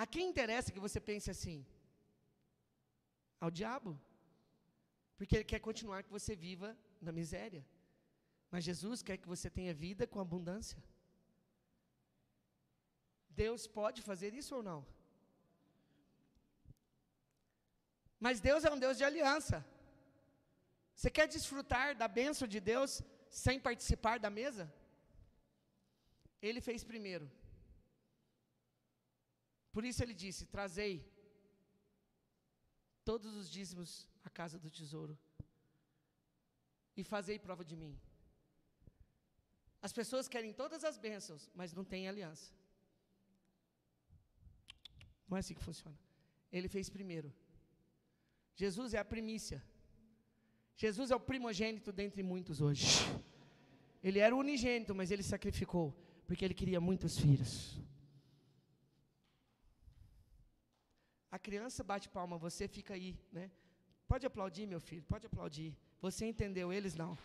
A 0.02 0.04
quem 0.14 0.28
interessa 0.30 0.74
que 0.74 0.84
você 0.86 1.00
pense 1.10 1.28
assim? 1.34 1.58
Ao 3.44 3.50
diabo. 3.60 3.92
Porque 5.16 5.36
ele 5.36 5.50
quer 5.52 5.60
continuar 5.68 6.02
que 6.06 6.16
você 6.18 6.32
viva 6.46 6.70
na 7.06 7.12
miséria. 7.20 7.62
Mas 8.52 8.66
Jesus 8.68 9.02
quer 9.06 9.16
que 9.22 9.32
você 9.34 9.48
tenha 9.58 9.78
vida 9.86 10.06
com 10.12 10.20
abundância. 10.20 10.80
Deus 13.42 13.62
pode 13.80 14.00
fazer 14.10 14.30
isso 14.40 14.52
ou 14.58 14.62
não? 14.70 14.80
Mas 18.26 18.40
Deus 18.48 18.64
é 18.66 18.70
um 18.74 18.82
Deus 18.84 18.96
de 19.00 19.04
aliança. 19.08 19.58
Você 20.96 21.10
quer 21.16 21.26
desfrutar 21.36 21.88
da 22.02 22.08
bênção 22.20 22.46
de 22.54 22.60
Deus 22.70 23.02
sem 23.28 23.60
participar 23.68 24.18
da 24.18 24.30
mesa? 24.40 24.64
Ele 26.48 26.60
fez 26.68 26.82
primeiro. 26.92 27.26
Por 29.74 29.84
isso 29.84 30.02
ele 30.02 30.14
disse: 30.24 30.46
Trazei 30.54 30.94
todos 33.04 33.34
os 33.40 33.46
dízimos 33.56 33.90
à 34.24 34.30
casa 34.30 34.58
do 34.58 34.70
tesouro 34.78 35.14
e 36.96 37.04
fazei 37.04 37.38
prova 37.38 37.64
de 37.70 37.76
mim. 37.82 37.94
As 39.86 39.92
pessoas 39.92 40.26
querem 40.34 40.52
todas 40.62 40.82
as 40.82 40.96
bênçãos, 41.06 41.42
mas 41.54 41.74
não 41.78 41.84
têm 41.84 42.08
aliança. 42.08 42.48
Não 45.28 45.36
é 45.36 45.40
assim 45.40 45.54
que 45.54 45.68
funciona. 45.70 45.98
Ele 46.50 46.68
fez 46.68 46.88
primeiro. 46.88 47.30
Jesus 48.62 48.94
é 48.94 48.98
a 48.98 49.04
primícia. 49.04 49.62
Jesus 50.76 51.10
é 51.10 51.16
o 51.16 51.20
primogênito 51.20 51.90
dentre 51.90 52.22
muitos 52.22 52.60
hoje. 52.60 52.86
Ele 54.02 54.18
era 54.18 54.36
o 54.36 54.38
unigênito, 54.38 54.94
mas 54.94 55.10
ele 55.10 55.22
sacrificou, 55.22 55.94
porque 56.26 56.44
ele 56.44 56.52
queria 56.54 56.80
muitos 56.80 57.18
filhos. 57.18 57.80
A 61.30 61.38
criança 61.38 61.82
bate 61.82 62.08
palma, 62.08 62.36
você 62.36 62.68
fica 62.68 62.94
aí, 62.94 63.18
né? 63.32 63.50
Pode 64.06 64.26
aplaudir, 64.26 64.66
meu 64.66 64.80
filho, 64.80 65.02
pode 65.02 65.26
aplaudir. 65.26 65.74
Você 66.00 66.26
entendeu, 66.26 66.72
eles 66.72 66.94
não. 66.94 67.18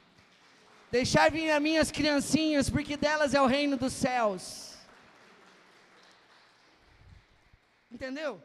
Deixar 0.89 1.29
vir 1.29 1.51
as 1.51 1.61
minhas 1.61 1.91
criancinhas, 1.91 2.69
porque 2.69 2.97
delas 2.97 3.33
é 3.33 3.41
o 3.41 3.45
reino 3.45 3.77
dos 3.77 3.93
céus. 3.93 4.77
Entendeu? 7.91 8.41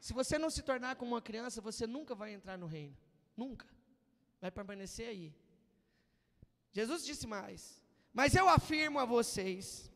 Se 0.00 0.12
você 0.12 0.38
não 0.38 0.48
se 0.48 0.62
tornar 0.62 0.96
como 0.96 1.12
uma 1.12 1.22
criança, 1.22 1.60
você 1.60 1.86
nunca 1.86 2.14
vai 2.14 2.32
entrar 2.32 2.56
no 2.56 2.66
reino. 2.66 2.96
Nunca. 3.36 3.66
Vai 4.44 4.50
permanecer 4.50 5.08
aí. 5.08 5.34
Jesus 6.70 7.02
disse 7.02 7.26
mais: 7.26 7.82
Mas 8.12 8.34
eu 8.34 8.46
afirmo 8.46 8.98
a 8.98 9.06
vocês 9.06 9.90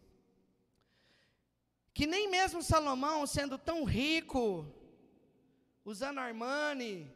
que 1.93 2.07
nem 2.07 2.31
mesmo 2.31 2.63
Salomão, 2.63 3.27
sendo 3.27 3.59
tão 3.59 3.85
rico, 3.85 4.67
usando 5.85 6.17
Armani, 6.17 7.15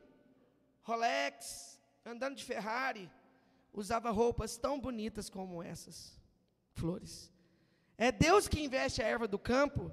Rolex, 0.83 1.81
andando 2.05 2.37
de 2.37 2.45
Ferrari, 2.45 3.11
usava 3.73 4.11
roupas 4.11 4.59
tão 4.59 4.79
bonitas 4.79 5.31
como 5.31 5.63
essas 5.63 6.21
flores. 6.75 7.33
É 7.97 8.13
Deus 8.13 8.47
que 8.47 8.63
investe 8.63 9.03
a 9.03 9.07
erva 9.07 9.27
do 9.27 9.39
campo, 9.39 9.91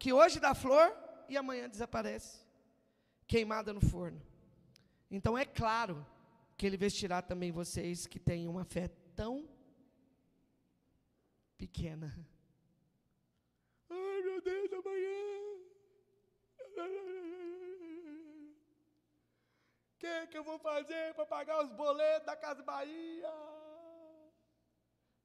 que 0.00 0.12
hoje 0.12 0.40
dá 0.40 0.52
flor 0.52 0.92
e 1.28 1.36
amanhã 1.36 1.68
desaparece, 1.68 2.40
queimada 3.28 3.72
no 3.72 3.80
forno. 3.80 4.20
Então 5.08 5.38
é 5.38 5.44
claro 5.44 6.04
que 6.62 6.66
Ele 6.68 6.76
vestirá 6.76 7.20
também 7.20 7.50
vocês 7.50 8.06
que 8.06 8.20
têm 8.20 8.46
uma 8.46 8.64
fé 8.64 8.86
tão 9.16 9.48
pequena. 11.58 12.08
Ai 13.90 14.22
meu 14.22 14.40
Deus, 14.40 14.72
amanhã. 14.72 15.22
O 19.90 19.98
que, 19.98 20.26
que 20.28 20.38
eu 20.38 20.44
vou 20.44 20.56
fazer 20.60 21.12
para 21.14 21.26
pagar 21.26 21.64
os 21.64 21.72
boletos 21.72 22.26
da 22.26 22.36
Casa 22.36 22.62
Bahia? 22.62 23.34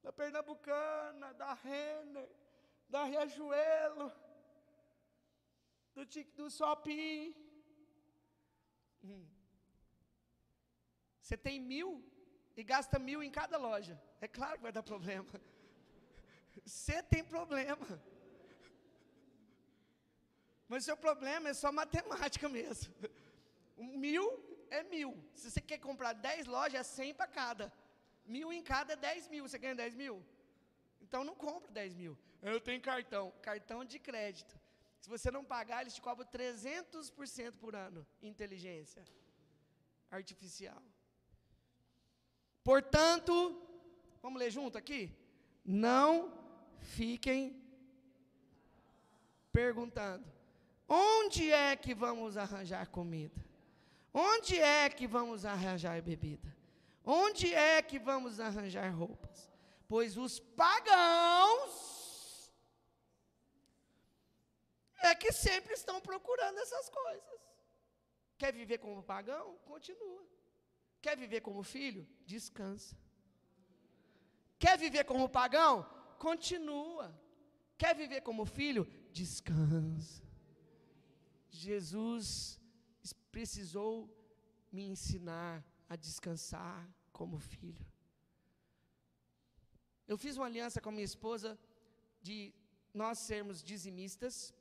Da 0.01 0.11
Pernambucana, 0.11 1.35
da 1.35 1.53
Renner, 1.53 2.31
da 2.89 3.03
Riachuelo, 3.03 4.11
do, 5.93 6.03
do 6.35 6.49
Shopping. 6.49 7.35
Hum. 9.03 9.36
Você 11.27 11.35
tem 11.35 11.59
mil 11.59 11.89
e 12.55 12.63
gasta 12.63 12.97
mil 12.97 13.21
em 13.21 13.29
cada 13.29 13.57
loja. 13.57 14.01
É 14.21 14.29
claro 14.29 14.55
que 14.55 14.63
vai 14.63 14.71
dar 14.71 14.81
problema. 14.81 15.29
Você 16.65 17.03
tem 17.03 17.21
problema. 17.21 18.01
Mas 20.69 20.85
seu 20.85 20.95
problema 20.95 21.49
é 21.49 21.53
só 21.53 21.69
matemática 21.69 22.47
mesmo. 22.47 22.93
Mil 23.77 24.25
é 24.69 24.83
mil. 24.83 25.21
Se 25.35 25.51
você 25.51 25.59
quer 25.59 25.79
comprar 25.79 26.13
dez 26.13 26.47
lojas, 26.47 26.79
é 26.79 26.83
cem 26.83 27.13
para 27.13 27.27
cada. 27.27 27.73
Mil 28.25 28.53
em 28.53 28.63
cada 28.63 28.93
é 28.93 28.95
dez 28.95 29.27
mil. 29.27 29.45
Você 29.45 29.57
ganha 29.57 29.75
dez 29.75 29.93
mil? 29.93 30.25
Então 31.01 31.25
não 31.25 31.35
compra 31.35 31.69
dez 31.73 31.93
mil. 31.93 32.17
Eu 32.41 32.61
tenho 32.61 32.81
cartão. 32.81 33.33
Cartão 33.41 33.83
de 33.83 33.99
crédito. 33.99 34.57
Se 35.01 35.09
você 35.09 35.29
não 35.29 35.43
pagar, 35.43 35.81
eles 35.81 35.93
te 35.93 36.01
cobram 36.01 36.25
300% 36.25 37.51
por 37.57 37.75
ano. 37.75 38.07
Inteligência 38.21 39.03
artificial. 40.09 40.81
Portanto, 42.67 43.33
vamos 44.21 44.39
ler 44.41 44.51
junto 44.51 44.77
aqui? 44.77 45.15
Não 45.63 46.33
fiquem 46.81 47.63
perguntando: 49.53 50.27
onde 50.85 51.49
é 51.49 51.77
que 51.77 51.95
vamos 51.95 52.35
arranjar 52.35 52.85
comida? 52.89 53.41
Onde 54.13 54.59
é 54.59 54.89
que 54.89 55.07
vamos 55.07 55.45
arranjar 55.45 56.01
bebida? 56.01 56.53
Onde 57.05 57.53
é 57.53 57.81
que 57.81 57.97
vamos 57.97 58.37
arranjar 58.37 58.93
roupas? 58.93 59.49
Pois 59.87 60.17
os 60.17 60.37
pagãos 60.37 61.71
é 65.03 65.15
que 65.15 65.31
sempre 65.31 65.73
estão 65.73 66.01
procurando 66.01 66.57
essas 66.59 66.89
coisas. 66.89 67.39
Quer 68.37 68.51
viver 68.51 68.79
como 68.79 69.01
pagão? 69.01 69.57
Continua. 69.59 70.36
Quer 71.07 71.15
viver 71.15 71.39
como 71.39 71.63
filho? 71.63 72.05
Descansa. 72.25 72.93
Quer 74.59 74.77
viver 74.77 75.05
como 75.05 75.29
pagão? 75.29 75.73
Continua. 76.19 77.17
Quer 77.77 77.95
viver 77.95 78.19
como 78.29 78.43
filho? 78.45 78.83
Descansa. 79.13 80.21
Jesus 81.49 82.59
precisou 83.31 83.93
me 84.69 84.83
ensinar 84.93 85.65
a 85.87 85.95
descansar 85.95 86.85
como 87.13 87.39
filho. 87.39 87.87
Eu 90.09 90.17
fiz 90.17 90.35
uma 90.35 90.47
aliança 90.47 90.81
com 90.81 90.89
a 90.89 90.97
minha 90.97 91.11
esposa 91.13 91.57
de 92.21 92.53
nós 92.93 93.19
sermos 93.19 93.63
dizimistas. 93.63 94.53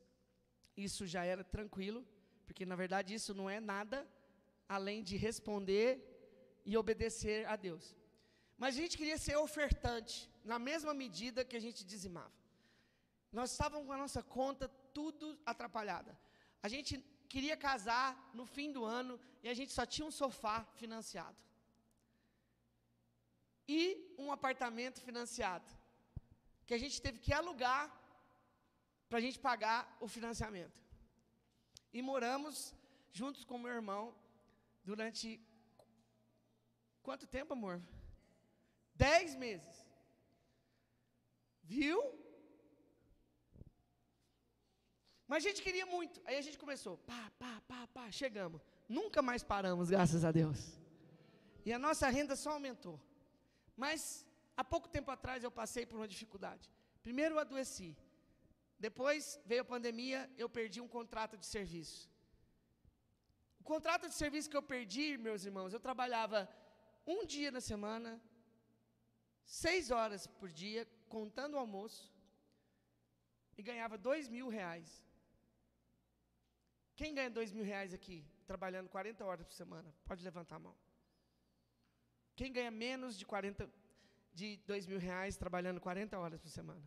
Isso 0.76 1.06
já 1.08 1.24
era 1.24 1.42
tranquilo, 1.42 2.06
porque 2.44 2.64
na 2.64 2.76
verdade 2.76 3.14
isso 3.14 3.34
não 3.34 3.50
é 3.50 3.58
nada 3.58 4.08
além 4.68 5.02
de 5.02 5.16
responder 5.16 6.15
e 6.70 6.76
obedecer 6.82 7.40
a 7.52 7.56
Deus. 7.66 7.84
Mas 8.62 8.74
a 8.74 8.80
gente 8.82 8.98
queria 9.00 9.18
ser 9.26 9.36
ofertante, 9.46 10.16
na 10.52 10.58
mesma 10.68 10.92
medida 11.02 11.44
que 11.48 11.56
a 11.60 11.64
gente 11.66 11.80
dizimava. 11.92 12.36
Nós 13.38 13.50
estávamos 13.52 13.86
com 13.86 13.96
a 13.96 14.02
nossa 14.04 14.22
conta 14.38 14.66
tudo 14.98 15.26
atrapalhada. 15.52 16.12
A 16.66 16.68
gente 16.74 16.92
queria 17.32 17.56
casar 17.68 18.08
no 18.38 18.44
fim 18.54 18.68
do 18.76 18.84
ano 18.84 19.14
e 19.42 19.48
a 19.48 19.56
gente 19.58 19.72
só 19.78 19.84
tinha 19.94 20.06
um 20.06 20.16
sofá 20.22 20.56
financiado. 20.80 21.36
E 23.68 23.78
um 24.24 24.30
apartamento 24.36 25.00
financiado. 25.08 25.68
Que 26.66 26.74
a 26.74 26.78
gente 26.82 27.00
teve 27.06 27.18
que 27.24 27.32
alugar 27.40 27.84
para 29.08 29.18
a 29.18 29.24
gente 29.24 29.38
pagar 29.38 29.80
o 30.00 30.08
financiamento. 30.16 30.78
E 31.92 32.00
moramos 32.10 32.74
juntos 33.12 33.44
com 33.44 33.58
meu 33.58 33.74
irmão 33.80 34.14
durante 34.84 35.40
Quanto 37.06 37.24
tempo, 37.34 37.52
amor? 37.52 37.76
Dez 39.02 39.36
meses. 39.42 39.74
Viu? 41.62 41.98
Mas 45.28 45.38
a 45.40 45.44
gente 45.48 45.62
queria 45.66 45.86
muito. 45.86 46.20
Aí 46.26 46.36
a 46.38 46.44
gente 46.46 46.58
começou. 46.64 46.94
Pá, 47.10 47.22
pá, 47.42 47.54
pá, 47.68 47.82
pá. 47.94 48.06
Chegamos. 48.10 48.60
Nunca 48.88 49.22
mais 49.28 49.44
paramos, 49.52 49.88
graças 49.94 50.24
a 50.24 50.32
Deus. 50.40 50.60
E 51.64 51.72
a 51.72 51.78
nossa 51.86 52.08
renda 52.08 52.34
só 52.34 52.50
aumentou. 52.56 52.96
Mas, 53.84 54.26
há 54.56 54.64
pouco 54.74 54.88
tempo 54.96 55.10
atrás, 55.16 55.44
eu 55.44 55.52
passei 55.62 55.86
por 55.86 55.96
uma 56.00 56.08
dificuldade. 56.14 56.68
Primeiro, 57.06 57.36
eu 57.36 57.38
adoeci. 57.38 57.90
Depois, 58.86 59.40
veio 59.50 59.62
a 59.62 59.70
pandemia, 59.74 60.20
eu 60.36 60.48
perdi 60.58 60.80
um 60.80 60.92
contrato 60.98 61.36
de 61.36 61.46
serviço. 61.54 62.10
O 63.60 63.64
contrato 63.72 64.08
de 64.08 64.14
serviço 64.22 64.50
que 64.50 64.60
eu 64.60 64.68
perdi, 64.74 65.08
meus 65.16 65.44
irmãos, 65.44 65.72
eu 65.72 65.80
trabalhava 65.88 66.38
um 67.06 67.24
dia 67.24 67.50
na 67.50 67.60
semana, 67.60 68.20
seis 69.44 69.90
horas 69.90 70.26
por 70.26 70.50
dia, 70.50 70.86
contando 71.08 71.54
o 71.54 71.58
almoço, 71.58 72.12
e 73.56 73.62
ganhava 73.62 73.96
dois 73.96 74.28
mil 74.28 74.48
reais. 74.48 75.02
Quem 76.94 77.14
ganha 77.14 77.30
dois 77.30 77.52
mil 77.52 77.64
reais 77.64 77.92
aqui, 77.92 78.24
trabalhando 78.46 78.88
40 78.88 79.24
horas 79.24 79.46
por 79.46 79.54
semana? 79.54 79.94
Pode 80.04 80.24
levantar 80.24 80.56
a 80.56 80.64
mão. 80.66 80.76
Quem 82.34 82.52
ganha 82.52 82.70
menos 82.70 83.16
de 83.18 83.24
40, 83.24 83.70
de 84.32 84.56
dois 84.66 84.86
mil 84.86 84.98
reais, 84.98 85.36
trabalhando 85.36 85.80
40 85.80 86.18
horas 86.18 86.40
por 86.40 86.50
semana? 86.50 86.84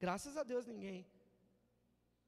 Graças 0.00 0.36
a 0.36 0.42
Deus 0.42 0.64
ninguém. 0.64 1.06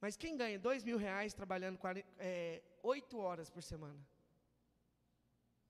Mas 0.00 0.16
quem 0.16 0.36
ganha 0.36 0.58
dois 0.58 0.82
mil 0.82 0.98
reais 0.98 1.32
trabalhando 1.34 1.78
é, 2.18 2.62
8 2.82 3.18
horas 3.18 3.50
por 3.50 3.62
semana? 3.62 4.00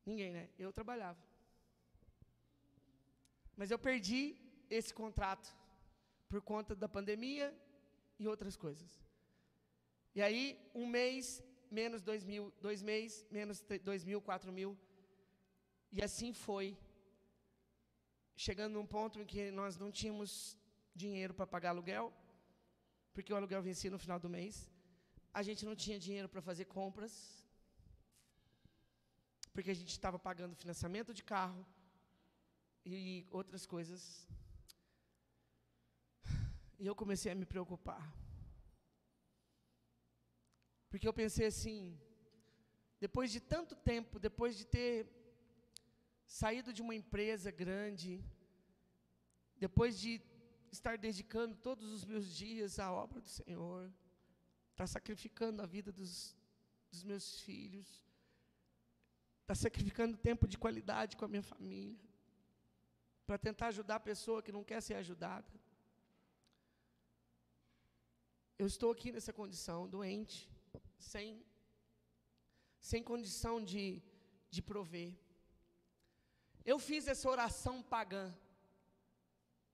Ninguém, 0.05 0.33
né? 0.33 0.49
Eu 0.59 0.73
trabalhava. 0.73 1.21
Mas 3.57 3.71
eu 3.71 3.79
perdi 3.79 4.37
esse 4.71 4.93
contrato 4.95 5.55
por 6.29 6.41
conta 6.41 6.75
da 6.75 6.89
pandemia 6.89 7.55
e 8.19 8.27
outras 8.27 8.57
coisas. 8.57 8.91
E 10.15 10.23
aí, 10.23 10.59
um 10.75 10.87
mês, 10.87 11.43
menos 11.71 12.03
dois 12.03 12.25
mil, 12.25 12.53
dois 12.61 12.83
meses, 12.83 13.27
menos 13.31 13.63
dois 13.83 14.05
mil, 14.05 14.21
quatro 14.21 14.53
mil. 14.53 14.79
E 15.93 16.03
assim 16.03 16.33
foi. 16.33 16.77
Chegando 18.37 18.75
num 18.75 18.87
ponto 18.87 19.21
em 19.21 19.27
que 19.27 19.51
nós 19.51 19.77
não 19.77 19.91
tínhamos 19.91 20.57
dinheiro 20.95 21.35
para 21.35 21.47
pagar 21.47 21.71
aluguel, 21.71 22.13
porque 23.13 23.33
o 23.33 23.37
aluguel 23.37 23.63
vencia 23.63 23.91
no 23.91 23.99
final 23.99 24.19
do 24.19 24.29
mês. 24.29 24.69
A 25.33 25.43
gente 25.43 25.65
não 25.65 25.77
tinha 25.77 25.99
dinheiro 25.99 26.29
para 26.29 26.41
fazer 26.41 26.65
compras 26.65 27.40
porque 29.53 29.71
a 29.71 29.75
gente 29.75 29.91
estava 29.91 30.19
pagando 30.19 30.55
financiamento 30.55 31.13
de 31.13 31.23
carro 31.23 31.67
e 32.85 33.27
outras 33.31 33.67
coisas. 33.67 34.29
E 36.79 36.87
eu 36.87 36.95
comecei 36.95 37.31
a 37.33 37.35
me 37.35 37.45
preocupar. 37.45 38.03
Porque 40.89 41.07
eu 41.07 41.13
pensei 41.13 41.47
assim, 41.47 41.99
depois 42.99 43.31
de 43.31 43.41
tanto 43.41 43.77
tempo, 43.77 44.19
depois 44.19 44.57
de 44.57 44.65
ter 44.65 45.07
saído 46.27 46.73
de 46.73 46.83
uma 46.83 46.95
empresa 46.95 47.51
grande, 47.51 48.25
depois 49.57 49.99
de 49.99 50.21
estar 50.71 50.97
dedicando 50.97 51.57
todos 51.57 51.93
os 51.93 52.05
meus 52.05 52.35
dias 52.35 52.79
à 52.79 52.91
obra 52.93 53.21
do 53.21 53.29
Senhor, 53.29 53.93
estar 54.71 54.87
sacrificando 54.87 55.61
a 55.61 55.67
vida 55.67 55.93
dos, 55.93 56.37
dos 56.91 57.03
meus 57.03 57.41
filhos, 57.41 58.10
está 59.51 59.69
sacrificando 59.69 60.17
tempo 60.17 60.47
de 60.47 60.57
qualidade 60.57 61.17
com 61.17 61.25
a 61.25 61.29
minha 61.29 61.43
família, 61.43 61.99
para 63.27 63.37
tentar 63.37 63.67
ajudar 63.69 63.97
a 63.97 64.09
pessoa 64.11 64.43
que 64.45 64.53
não 64.57 64.63
quer 64.63 64.81
ser 64.81 64.95
ajudada. 64.95 65.51
Eu 68.57 68.67
estou 68.69 68.93
aqui 68.93 69.11
nessa 69.11 69.33
condição, 69.33 69.89
doente, 69.89 70.49
sem, 70.99 71.45
sem 72.79 73.03
condição 73.03 73.55
de, 73.71 74.01
de 74.49 74.63
prover. 74.63 75.19
Eu 76.65 76.79
fiz 76.79 77.09
essa 77.09 77.29
oração 77.29 77.83
pagã 77.83 78.33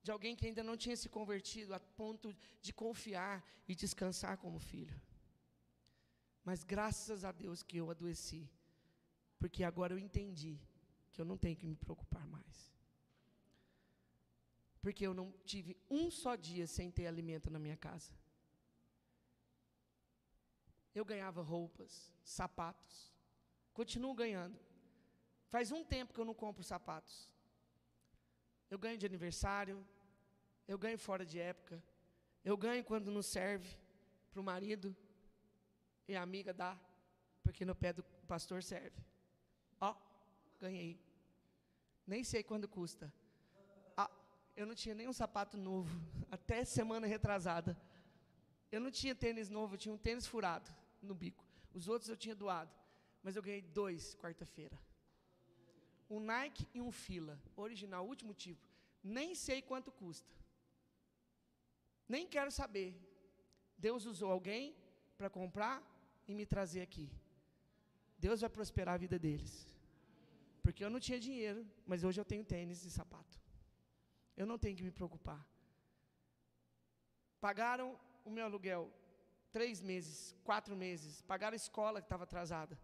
de 0.02 0.10
alguém 0.10 0.34
que 0.34 0.46
ainda 0.46 0.62
não 0.62 0.76
tinha 0.76 0.96
se 0.96 1.10
convertido 1.10 1.74
a 1.74 1.80
ponto 1.80 2.34
de 2.62 2.72
confiar 2.72 3.44
e 3.68 3.74
descansar 3.74 4.38
como 4.38 4.58
filho. 4.58 4.98
Mas 6.42 6.64
graças 6.64 7.24
a 7.24 7.32
Deus 7.32 7.62
que 7.62 7.76
eu 7.76 7.90
adoeci, 7.90 8.48
porque 9.38 9.62
agora 9.62 9.92
eu 9.92 9.98
entendi 9.98 10.60
que 11.12 11.20
eu 11.20 11.24
não 11.24 11.36
tenho 11.36 11.56
que 11.56 11.66
me 11.66 11.76
preocupar 11.76 12.26
mais. 12.26 12.72
Porque 14.80 15.06
eu 15.06 15.14
não 15.14 15.32
tive 15.44 15.76
um 15.90 16.10
só 16.10 16.36
dia 16.36 16.66
sem 16.66 16.90
ter 16.90 17.06
alimento 17.06 17.50
na 17.50 17.58
minha 17.58 17.76
casa. 17.76 18.12
Eu 20.94 21.04
ganhava 21.04 21.42
roupas, 21.42 22.12
sapatos, 22.24 23.12
continuo 23.72 24.14
ganhando. 24.14 24.58
Faz 25.48 25.70
um 25.70 25.84
tempo 25.84 26.12
que 26.12 26.20
eu 26.20 26.24
não 26.24 26.34
compro 26.34 26.64
sapatos. 26.64 27.30
Eu 28.70 28.78
ganho 28.78 28.98
de 28.98 29.06
aniversário, 29.06 29.86
eu 30.66 30.78
ganho 30.78 30.98
fora 30.98 31.24
de 31.24 31.38
época. 31.38 31.82
Eu 32.44 32.56
ganho 32.56 32.84
quando 32.84 33.10
não 33.10 33.22
serve 33.22 33.76
para 34.30 34.40
o 34.40 34.44
marido. 34.44 34.94
E 36.08 36.14
a 36.16 36.22
amiga 36.22 36.52
dá, 36.52 36.78
porque 37.42 37.64
no 37.64 37.74
pé 37.74 37.92
do 37.92 38.02
pastor 38.26 38.62
serve. 38.62 39.05
Ó, 39.80 39.94
ganhei. 40.60 40.98
Nem 42.06 42.22
sei 42.22 42.42
quando 42.42 42.68
custa. 42.68 43.12
Ah, 43.96 44.10
eu 44.56 44.66
não 44.66 44.74
tinha 44.74 44.94
nenhum 44.94 45.12
sapato 45.12 45.56
novo, 45.56 45.90
até 46.30 46.64
semana 46.64 47.06
retrasada. 47.06 47.76
Eu 48.70 48.80
não 48.80 48.90
tinha 48.90 49.14
tênis 49.14 49.48
novo, 49.48 49.74
eu 49.74 49.78
tinha 49.78 49.94
um 49.94 49.98
tênis 49.98 50.26
furado 50.26 50.70
no 51.02 51.14
bico. 51.14 51.44
Os 51.72 51.88
outros 51.88 52.08
eu 52.08 52.16
tinha 52.16 52.34
doado. 52.34 52.72
Mas 53.22 53.34
eu 53.34 53.42
ganhei 53.42 53.62
dois 53.62 54.14
quarta-feira. 54.16 54.78
Um 56.08 56.20
Nike 56.20 56.66
e 56.72 56.80
um 56.80 56.92
Fila, 56.92 57.40
original, 57.56 58.06
último 58.06 58.32
tipo. 58.32 58.64
Nem 59.02 59.34
sei 59.34 59.60
quanto 59.60 59.90
custa. 59.90 60.32
Nem 62.08 62.26
quero 62.26 62.50
saber. 62.50 62.94
Deus 63.76 64.06
usou 64.06 64.30
alguém 64.30 64.76
para 65.18 65.28
comprar 65.28 65.82
e 66.28 66.34
me 66.34 66.46
trazer 66.46 66.80
aqui. 66.80 67.10
Deus 68.18 68.40
vai 68.40 68.50
prosperar 68.50 68.94
a 68.94 69.02
vida 69.04 69.18
deles. 69.18 69.52
Porque 70.62 70.84
eu 70.84 70.90
não 70.90 71.00
tinha 71.06 71.18
dinheiro, 71.20 71.60
mas 71.86 72.02
hoje 72.02 72.20
eu 72.20 72.24
tenho 72.24 72.44
tênis 72.44 72.84
e 72.84 72.90
sapato. 72.90 73.36
Eu 74.36 74.46
não 74.46 74.58
tenho 74.58 74.76
que 74.76 74.82
me 74.82 74.90
preocupar. 74.90 75.42
Pagaram 77.40 77.88
o 78.24 78.30
meu 78.30 78.44
aluguel 78.44 78.82
três 79.52 79.80
meses, 79.80 80.34
quatro 80.44 80.74
meses. 80.76 81.22
Pagaram 81.22 81.54
a 81.54 81.62
escola 81.64 82.00
que 82.00 82.06
estava 82.06 82.24
atrasada. 82.24 82.78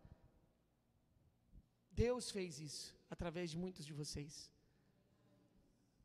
Deus 2.05 2.31
fez 2.31 2.61
isso 2.69 2.95
através 3.11 3.51
de 3.51 3.59
muitos 3.59 3.85
de 3.85 3.93
vocês. 3.93 4.51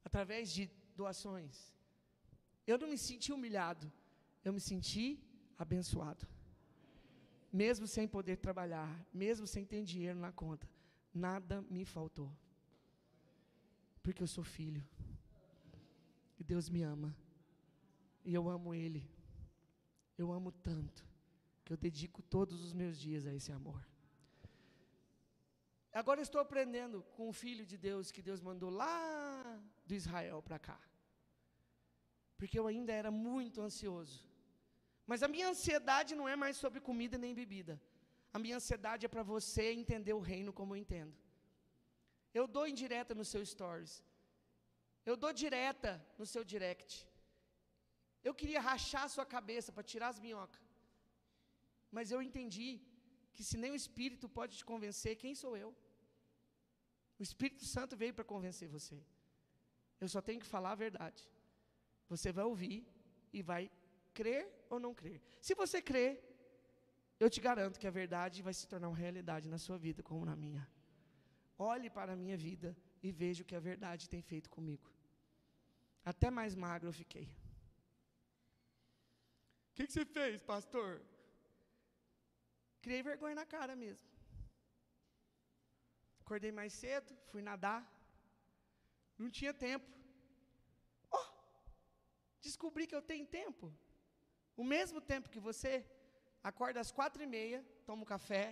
Através 0.03 0.51
de 0.55 0.63
doações. 0.95 1.55
Eu 2.65 2.77
não 2.77 2.89
me 2.93 2.97
senti 2.97 3.31
humilhado, 3.31 3.91
eu 4.43 4.51
me 4.51 4.59
senti 4.59 5.05
abençoado. 5.57 6.27
Mesmo 7.51 7.87
sem 7.87 8.07
poder 8.07 8.37
trabalhar, 8.37 9.05
mesmo 9.13 9.47
sem 9.47 9.65
ter 9.65 9.83
dinheiro 9.83 10.19
na 10.19 10.31
conta, 10.31 10.67
nada 11.13 11.61
me 11.63 11.85
faltou. 11.85 12.31
Porque 14.03 14.21
eu 14.21 14.27
sou 14.27 14.43
filho. 14.43 14.83
E 16.39 16.43
Deus 16.43 16.69
me 16.69 16.83
ama. 16.83 17.15
E 18.23 18.33
eu 18.33 18.49
amo 18.49 18.73
Ele. 18.73 19.09
Eu 20.17 20.31
amo 20.31 20.51
tanto 20.51 21.05
que 21.63 21.73
eu 21.73 21.77
dedico 21.77 22.21
todos 22.21 22.63
os 22.63 22.73
meus 22.73 22.97
dias 22.99 23.25
a 23.25 23.33
esse 23.33 23.51
amor. 23.51 23.85
Agora 25.91 26.21
estou 26.21 26.39
aprendendo 26.39 27.01
com 27.15 27.27
o 27.27 27.33
Filho 27.33 27.65
de 27.65 27.77
Deus 27.77 28.11
que 28.11 28.21
Deus 28.21 28.39
mandou 28.41 28.69
lá 28.69 29.59
do 29.85 29.95
Israel 29.95 30.41
para 30.41 30.59
cá 30.59 30.79
porque 32.37 32.57
eu 32.57 32.67
ainda 32.67 32.93
era 32.93 33.09
muito 33.09 33.61
ansioso. 33.61 34.25
Mas 35.11 35.23
a 35.25 35.29
minha 35.33 35.47
ansiedade 35.53 36.11
não 36.19 36.27
é 36.33 36.35
mais 36.43 36.55
sobre 36.63 36.79
comida 36.89 37.17
nem 37.17 37.33
bebida. 37.41 37.75
A 38.35 38.39
minha 38.43 38.57
ansiedade 38.59 39.05
é 39.07 39.13
para 39.13 39.23
você 39.33 39.65
entender 39.81 40.13
o 40.13 40.25
reino 40.31 40.51
como 40.59 40.73
eu 40.73 40.79
entendo. 40.83 41.13
Eu 42.39 42.45
dou 42.55 42.65
indireta 42.73 43.13
no 43.19 43.25
seu 43.31 43.43
stories. 43.53 43.93
Eu 45.09 45.15
dou 45.23 45.31
direta 45.43 45.91
no 46.19 46.25
seu 46.33 46.43
direct. 46.53 47.07
Eu 48.27 48.33
queria 48.39 48.61
rachar 48.69 49.03
a 49.05 49.13
sua 49.15 49.25
cabeça 49.35 49.71
para 49.71 49.89
tirar 49.91 50.09
as 50.13 50.19
minhocas. 50.25 50.65
Mas 51.95 52.11
eu 52.11 52.21
entendi 52.27 52.69
que 53.35 53.43
se 53.49 53.57
nem 53.61 53.71
o 53.71 53.79
Espírito 53.83 54.27
pode 54.37 54.53
te 54.59 54.65
convencer, 54.71 55.15
quem 55.23 55.33
sou 55.43 55.53
eu? 55.63 55.69
O 57.19 57.23
Espírito 57.27 57.65
Santo 57.75 57.95
veio 58.01 58.13
para 58.17 58.31
convencer 58.33 58.67
você. 58.77 58.97
Eu 60.03 60.09
só 60.15 60.21
tenho 60.27 60.41
que 60.43 60.53
falar 60.55 60.73
a 60.73 60.81
verdade. 60.85 61.21
Você 62.09 62.31
vai 62.37 62.45
ouvir 62.53 62.77
e 63.37 63.41
vai 63.41 63.63
crer 64.19 64.43
ou 64.73 64.77
não 64.85 64.93
crer. 64.99 65.19
Se 65.47 65.53
você 65.61 65.77
crer, 65.89 66.11
eu 67.23 67.29
te 67.33 67.39
garanto 67.47 67.79
que 67.81 67.89
a 67.89 67.95
verdade 68.01 68.45
vai 68.47 68.53
se 68.59 68.65
tornar 68.71 68.89
uma 68.91 69.01
realidade 69.05 69.47
na 69.53 69.59
sua 69.65 69.77
vida, 69.85 70.01
como 70.09 70.29
na 70.31 70.35
minha. 70.43 70.63
Olhe 71.73 71.89
para 71.97 72.13
a 72.13 72.19
minha 72.23 72.37
vida 72.47 72.69
e 73.05 73.11
veja 73.21 73.41
o 73.41 73.47
que 73.49 73.57
a 73.59 73.65
verdade 73.71 74.11
tem 74.13 74.21
feito 74.31 74.49
comigo. 74.57 74.87
Até 76.11 76.29
mais 76.39 76.53
magro 76.65 76.89
eu 76.89 76.97
fiquei. 77.01 77.27
O 79.69 79.73
que, 79.75 79.85
que 79.87 79.93
você 79.93 80.05
fez, 80.17 80.41
pastor? 80.53 80.89
Criei 82.83 83.01
vergonha 83.11 83.35
na 83.41 83.47
cara 83.55 83.75
mesmo. 83.85 84.07
Acordei 86.23 86.51
mais 86.59 86.73
cedo, 86.83 87.11
fui 87.31 87.41
nadar. 87.51 87.81
Não 89.21 89.29
tinha 89.37 89.53
tempo 89.67 89.97
descobri 92.47 92.87
que 92.87 92.97
eu 92.99 93.01
tenho 93.11 93.25
tempo. 93.39 93.65
O 94.61 94.63
mesmo 94.63 94.99
tempo 94.99 95.29
que 95.29 95.39
você, 95.39 95.85
acorda 96.43 96.79
às 96.79 96.91
quatro 96.91 97.21
e 97.21 97.27
meia, 97.27 97.63
toma 97.85 98.01
um 98.01 98.05
café, 98.05 98.45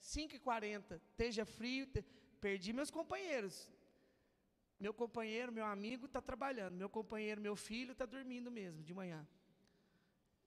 cinco 0.00 0.34
e 0.34 0.40
quarenta, 0.40 1.00
esteja 1.10 1.44
frio, 1.46 1.86
te... 1.86 2.02
perdi 2.40 2.72
meus 2.72 2.90
companheiros. 2.90 3.70
Meu 4.78 4.92
companheiro, 4.92 5.52
meu 5.52 5.64
amigo 5.64 6.06
está 6.06 6.20
trabalhando, 6.20 6.74
meu 6.74 6.90
companheiro, 6.98 7.40
meu 7.40 7.56
filho 7.56 7.92
está 7.92 8.04
dormindo 8.04 8.50
mesmo, 8.50 8.82
de 8.82 8.92
manhã. 8.92 9.26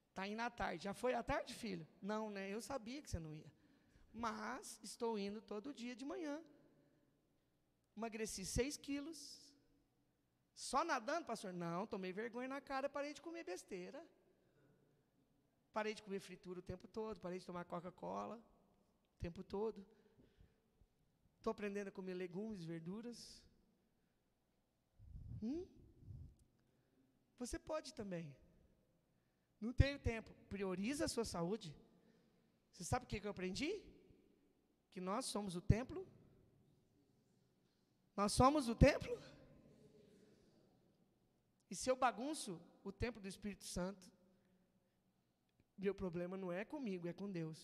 Está 0.10 0.28
indo 0.28 0.42
à 0.42 0.50
tarde. 0.50 0.84
Já 0.84 0.94
foi 0.94 1.14
à 1.14 1.24
tarde, 1.24 1.54
filho? 1.54 1.88
Não, 2.02 2.30
né? 2.30 2.50
Eu 2.54 2.62
sabia 2.62 3.02
que 3.02 3.10
você 3.10 3.20
não 3.20 3.34
ia. 3.34 3.52
Mas 4.14 4.80
estou 4.84 5.18
indo 5.18 5.42
todo 5.42 5.74
dia 5.74 5.96
de 5.96 6.06
manhã. 6.06 6.44
Emagreci 7.96 8.46
6 8.46 8.78
quilos, 8.78 9.20
só 10.54 10.84
nadando, 10.84 11.26
pastor? 11.26 11.54
Não, 11.54 11.88
tomei 11.88 12.12
vergonha 12.12 12.50
na 12.50 12.62
cara, 12.62 12.90
parei 12.90 13.14
de 13.14 13.22
comer 13.22 13.44
besteira. 13.44 14.06
Parei 15.74 15.94
de 15.94 16.04
comer 16.04 16.20
fritura 16.20 16.60
o 16.60 16.68
tempo 16.72 16.88
todo, 16.88 17.20
parei 17.20 17.40
de 17.40 17.46
tomar 17.46 17.66
Coca-Cola 17.66 18.38
o 19.16 19.20
tempo 19.20 19.44
todo. 19.44 19.86
Estou 21.38 21.52
aprendendo 21.52 21.90
a 21.90 21.92
comer 21.92 22.16
legumes, 22.16 22.64
verduras. 22.64 23.20
Hum? 25.42 25.66
Você 27.38 27.58
pode 27.58 27.94
também. 27.94 28.36
Não 29.62 29.72
tenho 29.72 30.00
tempo. 30.00 30.32
Prioriza 30.50 31.06
a 31.06 31.08
sua 31.08 31.24
saúde. 31.24 31.74
Você 32.72 32.84
sabe 32.84 33.06
o 33.06 33.08
que 33.08 33.26
eu 33.26 33.32
aprendi? 33.32 33.82
Que 34.92 35.00
nós 35.00 35.26
somos 35.26 35.56
o 35.56 35.62
templo. 35.62 36.06
Nós 38.18 38.34
somos 38.34 38.68
o 38.68 38.76
templo 38.76 39.18
e 41.70 41.76
se 41.76 41.90
eu 41.90 41.96
bagunço 41.96 42.60
o 42.84 42.92
templo 42.92 43.22
do 43.22 43.28
Espírito 43.28 43.64
Santo, 43.64 44.12
meu 45.86 45.94
problema 45.96 46.36
não 46.38 46.52
é 46.52 46.64
comigo, 46.66 47.08
é 47.08 47.14
com 47.14 47.30
Deus. 47.40 47.60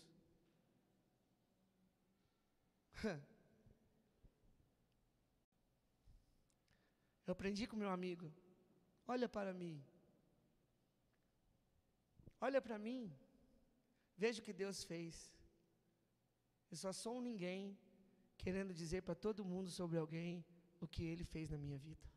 Eu 7.27 7.31
aprendi 7.31 7.67
com 7.67 7.75
meu 7.75 7.89
amigo. 7.89 8.31
Olha 9.07 9.27
para 9.27 9.53
mim. 9.53 9.83
Olha 12.39 12.61
para 12.61 12.77
mim. 12.77 13.11
Veja 14.17 14.39
o 14.41 14.43
que 14.43 14.53
Deus 14.53 14.83
fez. 14.83 15.33
Eu 16.71 16.77
só 16.77 16.91
sou 16.93 17.17
um 17.17 17.21
ninguém 17.21 17.77
querendo 18.37 18.73
dizer 18.73 19.01
para 19.01 19.15
todo 19.15 19.43
mundo 19.43 19.69
sobre 19.69 19.97
alguém 19.97 20.45
o 20.79 20.87
que 20.87 21.03
ele 21.03 21.23
fez 21.23 21.49
na 21.49 21.57
minha 21.57 21.77
vida 21.77 22.15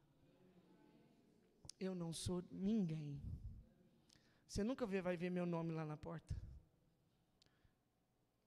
eu 1.81 1.95
não 1.95 2.13
sou 2.13 2.43
ninguém. 2.51 3.21
Você 4.49 4.65
nunca 4.65 4.87
vai 4.87 5.17
ver 5.17 5.31
meu 5.31 5.45
nome 5.45 5.73
lá 5.73 5.85
na 5.85 5.97
porta. 5.97 6.35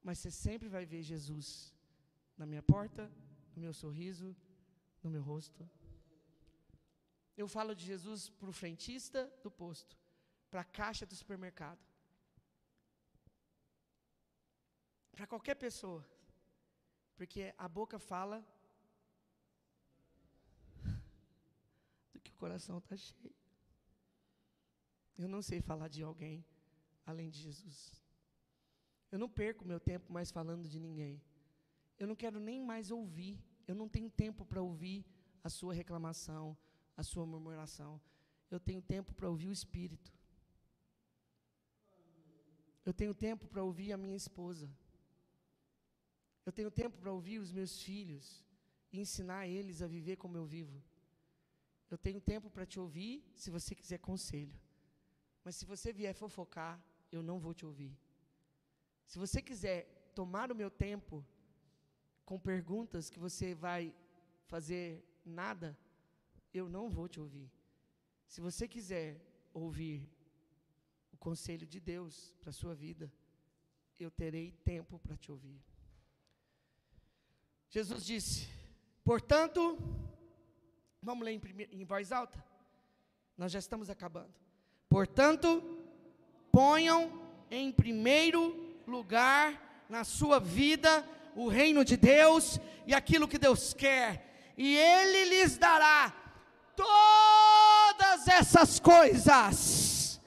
mas 0.03 0.17
você 0.17 0.31
sempre 0.31 0.67
vai 0.67 0.83
ver 0.83 1.03
Jesus 1.03 1.47
na 2.35 2.45
minha 2.51 2.63
porta, 2.63 3.03
no 3.55 3.61
meu 3.61 3.71
sorriso, 3.71 4.35
no 5.03 5.11
meu 5.11 5.21
rosto. 5.21 5.69
Eu 7.37 7.47
falo 7.47 7.75
de 7.75 7.85
Jesus 7.85 8.29
para 8.29 8.49
o 8.49 8.57
frentista 8.61 9.31
do 9.43 9.51
posto, 9.51 9.95
para 10.49 10.61
a 10.61 10.69
caixa 10.79 11.05
do 11.05 11.15
supermercado, 11.15 11.79
para 15.11 15.27
qualquer 15.27 15.53
pessoa, 15.53 16.03
porque 17.15 17.53
a 17.59 17.67
boca 17.67 17.99
fala 17.99 18.43
do 22.11 22.19
que 22.19 22.31
o 22.31 22.35
coração 22.43 22.79
está 22.79 22.97
cheio. 22.97 23.40
Eu 25.21 25.29
não 25.29 25.41
sei 25.41 25.61
falar 25.61 25.87
de 25.87 26.01
alguém 26.01 26.43
além 27.05 27.29
de 27.29 27.39
Jesus. 27.39 27.77
Eu 29.11 29.19
não 29.19 29.29
perco 29.29 29.63
meu 29.71 29.79
tempo 29.79 30.11
mais 30.11 30.31
falando 30.31 30.67
de 30.67 30.79
ninguém. 30.79 31.21
Eu 31.99 32.07
não 32.07 32.15
quero 32.15 32.39
nem 32.39 32.59
mais 32.71 32.89
ouvir. 32.89 33.37
Eu 33.67 33.75
não 33.75 33.87
tenho 33.87 34.09
tempo 34.09 34.43
para 34.45 34.61
ouvir 34.61 35.05
a 35.43 35.49
sua 35.57 35.73
reclamação, 35.73 36.57
a 36.97 37.03
sua 37.03 37.25
murmuração. 37.25 38.01
Eu 38.49 38.59
tenho 38.59 38.81
tempo 38.81 39.13
para 39.13 39.29
ouvir 39.29 39.47
o 39.47 39.51
Espírito. 39.51 40.11
Eu 42.83 42.93
tenho 42.93 43.13
tempo 43.13 43.45
para 43.47 43.63
ouvir 43.63 43.91
a 43.91 43.97
minha 43.97 44.15
esposa. 44.15 44.67
Eu 46.43 46.51
tenho 46.51 46.71
tempo 46.71 46.97
para 46.97 47.11
ouvir 47.11 47.37
os 47.37 47.51
meus 47.51 47.79
filhos 47.83 48.43
e 48.91 48.99
ensinar 48.99 49.47
eles 49.47 49.83
a 49.83 49.87
viver 49.87 50.15
como 50.15 50.35
eu 50.35 50.45
vivo. 50.45 50.81
Eu 51.91 51.97
tenho 51.97 52.19
tempo 52.19 52.49
para 52.49 52.65
te 52.65 52.79
ouvir 52.79 53.23
se 53.35 53.51
você 53.51 53.75
quiser 53.75 53.99
conselho. 53.99 54.59
Mas 55.43 55.55
se 55.55 55.65
você 55.65 55.91
vier 55.91 56.13
fofocar, 56.13 56.79
eu 57.11 57.21
não 57.23 57.39
vou 57.39 57.53
te 57.53 57.65
ouvir. 57.65 57.97
Se 59.05 59.17
você 59.19 59.41
quiser 59.41 60.11
tomar 60.13 60.51
o 60.51 60.55
meu 60.55 60.69
tempo 60.69 61.25
com 62.25 62.39
perguntas 62.39 63.09
que 63.09 63.19
você 63.19 63.53
vai 63.53 63.93
fazer 64.45 65.03
nada, 65.25 65.77
eu 66.53 66.69
não 66.69 66.89
vou 66.89 67.07
te 67.07 67.19
ouvir. 67.19 67.51
Se 68.27 68.39
você 68.39 68.67
quiser 68.67 69.19
ouvir 69.53 70.09
o 71.11 71.17
conselho 71.17 71.65
de 71.65 71.79
Deus 71.79 72.33
para 72.39 72.51
a 72.51 72.53
sua 72.53 72.73
vida, 72.73 73.11
eu 73.99 74.09
terei 74.09 74.51
tempo 74.63 74.97
para 74.99 75.17
te 75.17 75.31
ouvir. 75.31 75.61
Jesus 77.69 78.05
disse: 78.05 78.47
portanto, 79.03 79.77
vamos 81.01 81.25
ler 81.25 81.33
em, 81.33 81.81
em 81.81 81.85
voz 81.85 82.11
alta? 82.11 82.43
Nós 83.37 83.51
já 83.51 83.59
estamos 83.59 83.89
acabando. 83.89 84.33
Portanto, 84.91 85.63
ponham 86.51 87.17
em 87.49 87.71
primeiro 87.71 88.41
lugar 88.85 89.85
na 89.87 90.03
sua 90.03 90.37
vida 90.37 91.07
o 91.33 91.47
reino 91.47 91.85
de 91.85 91.95
Deus 91.95 92.59
e 92.85 92.93
aquilo 92.93 93.25
que 93.25 93.37
Deus 93.37 93.73
quer, 93.73 94.53
e 94.57 94.75
Ele 94.75 95.29
lhes 95.29 95.57
dará 95.57 96.13
todas 96.75 98.27
essas 98.27 98.81
coisas. 98.81 100.19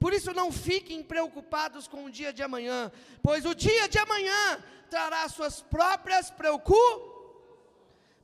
Por 0.00 0.12
isso, 0.12 0.32
não 0.32 0.50
fiquem 0.50 1.00
preocupados 1.00 1.86
com 1.86 2.04
o 2.04 2.10
dia 2.10 2.32
de 2.32 2.42
amanhã, 2.42 2.90
pois 3.22 3.44
o 3.44 3.54
dia 3.54 3.88
de 3.88 4.00
amanhã 4.00 4.58
trará 4.90 5.28
suas 5.28 5.60
próprias 5.60 6.28
preocupações. 6.28 7.18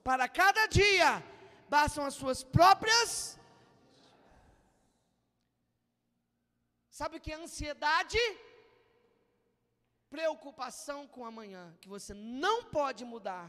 Para 0.03 0.27
cada 0.29 0.67
dia, 0.67 1.23
bastam 1.71 2.05
as 2.05 2.15
suas 2.15 2.43
próprias. 2.43 3.39
Sabe 6.99 7.17
o 7.17 7.23
que 7.25 7.33
é 7.33 7.37
ansiedade? 7.45 8.23
preocupação 10.15 10.99
com 11.15 11.23
amanhã, 11.31 11.65
que 11.83 11.89
você 11.95 12.13
não 12.15 12.57
pode 12.77 13.03
mudar, 13.13 13.47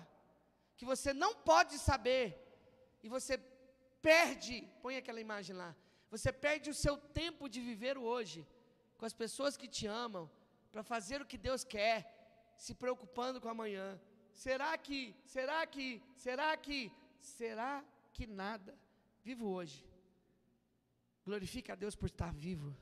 que 0.77 0.85
você 0.91 1.11
não 1.23 1.31
pode 1.49 1.75
saber, 1.89 2.25
e 3.03 3.07
você 3.15 3.35
perde, 4.09 4.55
põe 4.81 4.95
aquela 4.97 5.21
imagem 5.27 5.55
lá, 5.61 5.71
você 6.13 6.29
perde 6.45 6.67
o 6.71 6.79
seu 6.83 6.95
tempo 7.21 7.47
de 7.53 7.61
viver 7.69 7.95
hoje, 8.11 8.39
com 8.97 9.05
as 9.09 9.15
pessoas 9.23 9.55
que 9.55 9.67
te 9.67 9.85
amam, 9.85 10.25
para 10.71 10.83
fazer 10.93 11.21
o 11.21 11.29
que 11.31 11.37
Deus 11.47 11.63
quer, 11.75 11.99
se 12.65 12.73
preocupando 12.73 13.39
com 13.39 13.49
amanhã. 13.55 13.87
Será 14.45 14.71
que, 14.85 14.99
será 15.35 15.59
que, 15.67 15.87
será 16.25 16.49
que, 16.65 16.79
será 17.37 17.71
que 18.11 18.25
nada? 18.43 18.73
Vivo 19.23 19.47
hoje. 19.57 19.79
Glorifique 21.23 21.71
a 21.71 21.75
Deus 21.75 21.95
por 21.95 22.07
estar 22.07 22.33
vivo. 22.33 22.75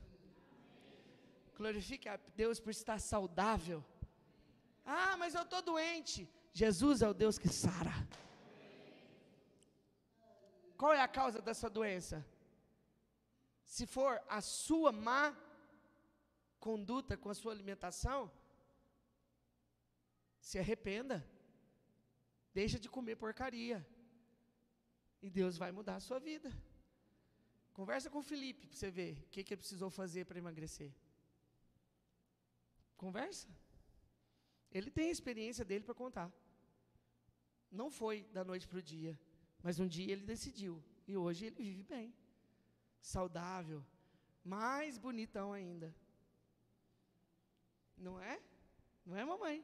Glorifique 1.56 2.08
a 2.08 2.16
Deus 2.34 2.58
por 2.60 2.70
estar 2.70 2.98
saudável. 3.00 3.84
Ah, 4.84 5.16
mas 5.16 5.34
eu 5.34 5.42
estou 5.42 5.62
doente. 5.62 6.28
Jesus 6.52 7.02
é 7.02 7.08
o 7.08 7.14
Deus 7.14 7.38
que 7.38 7.48
sara. 7.48 7.94
Qual 10.76 10.92
é 10.92 11.00
a 11.00 11.08
causa 11.08 11.40
dessa 11.40 11.70
doença? 11.70 12.24
Se 13.64 13.86
for 13.86 14.22
a 14.28 14.40
sua 14.40 14.92
má 14.92 15.34
conduta 16.58 17.16
com 17.16 17.30
a 17.30 17.34
sua 17.34 17.52
alimentação, 17.52 18.30
se 20.38 20.58
arrependa. 20.58 21.26
Deixa 22.52 22.78
de 22.78 22.88
comer 22.88 23.16
porcaria. 23.16 23.84
E 25.22 25.30
Deus 25.30 25.56
vai 25.56 25.72
mudar 25.72 25.96
a 25.96 26.00
sua 26.00 26.18
vida. 26.18 26.52
Conversa 27.72 28.10
com 28.10 28.18
o 28.18 28.22
Felipe 28.22 28.66
para 28.66 28.76
você 28.76 28.90
ver 28.90 29.12
o 29.24 29.28
que, 29.30 29.42
que 29.42 29.54
ele 29.54 29.60
precisou 29.60 29.90
fazer 29.90 30.24
para 30.26 30.38
emagrecer. 30.38 30.92
Conversa. 33.04 33.48
Ele 34.76 34.90
tem 34.90 35.08
a 35.08 35.16
experiência 35.16 35.62
dele 35.62 35.84
para 35.84 36.00
contar. 36.02 36.32
Não 37.70 37.90
foi 37.90 38.22
da 38.36 38.42
noite 38.50 38.66
para 38.66 38.78
o 38.78 38.82
dia, 38.94 39.12
mas 39.62 39.78
um 39.78 39.86
dia 39.86 40.10
ele 40.10 40.24
decidiu. 40.24 40.82
E 41.06 41.14
hoje 41.14 41.44
ele 41.44 41.56
vive 41.56 41.82
bem, 41.82 42.14
saudável, 43.02 43.84
mais 44.42 44.96
bonitão 44.96 45.52
ainda. 45.52 45.94
Não 47.94 48.18
é? 48.18 48.40
Não 49.04 49.14
é, 49.14 49.22
mamãe? 49.22 49.62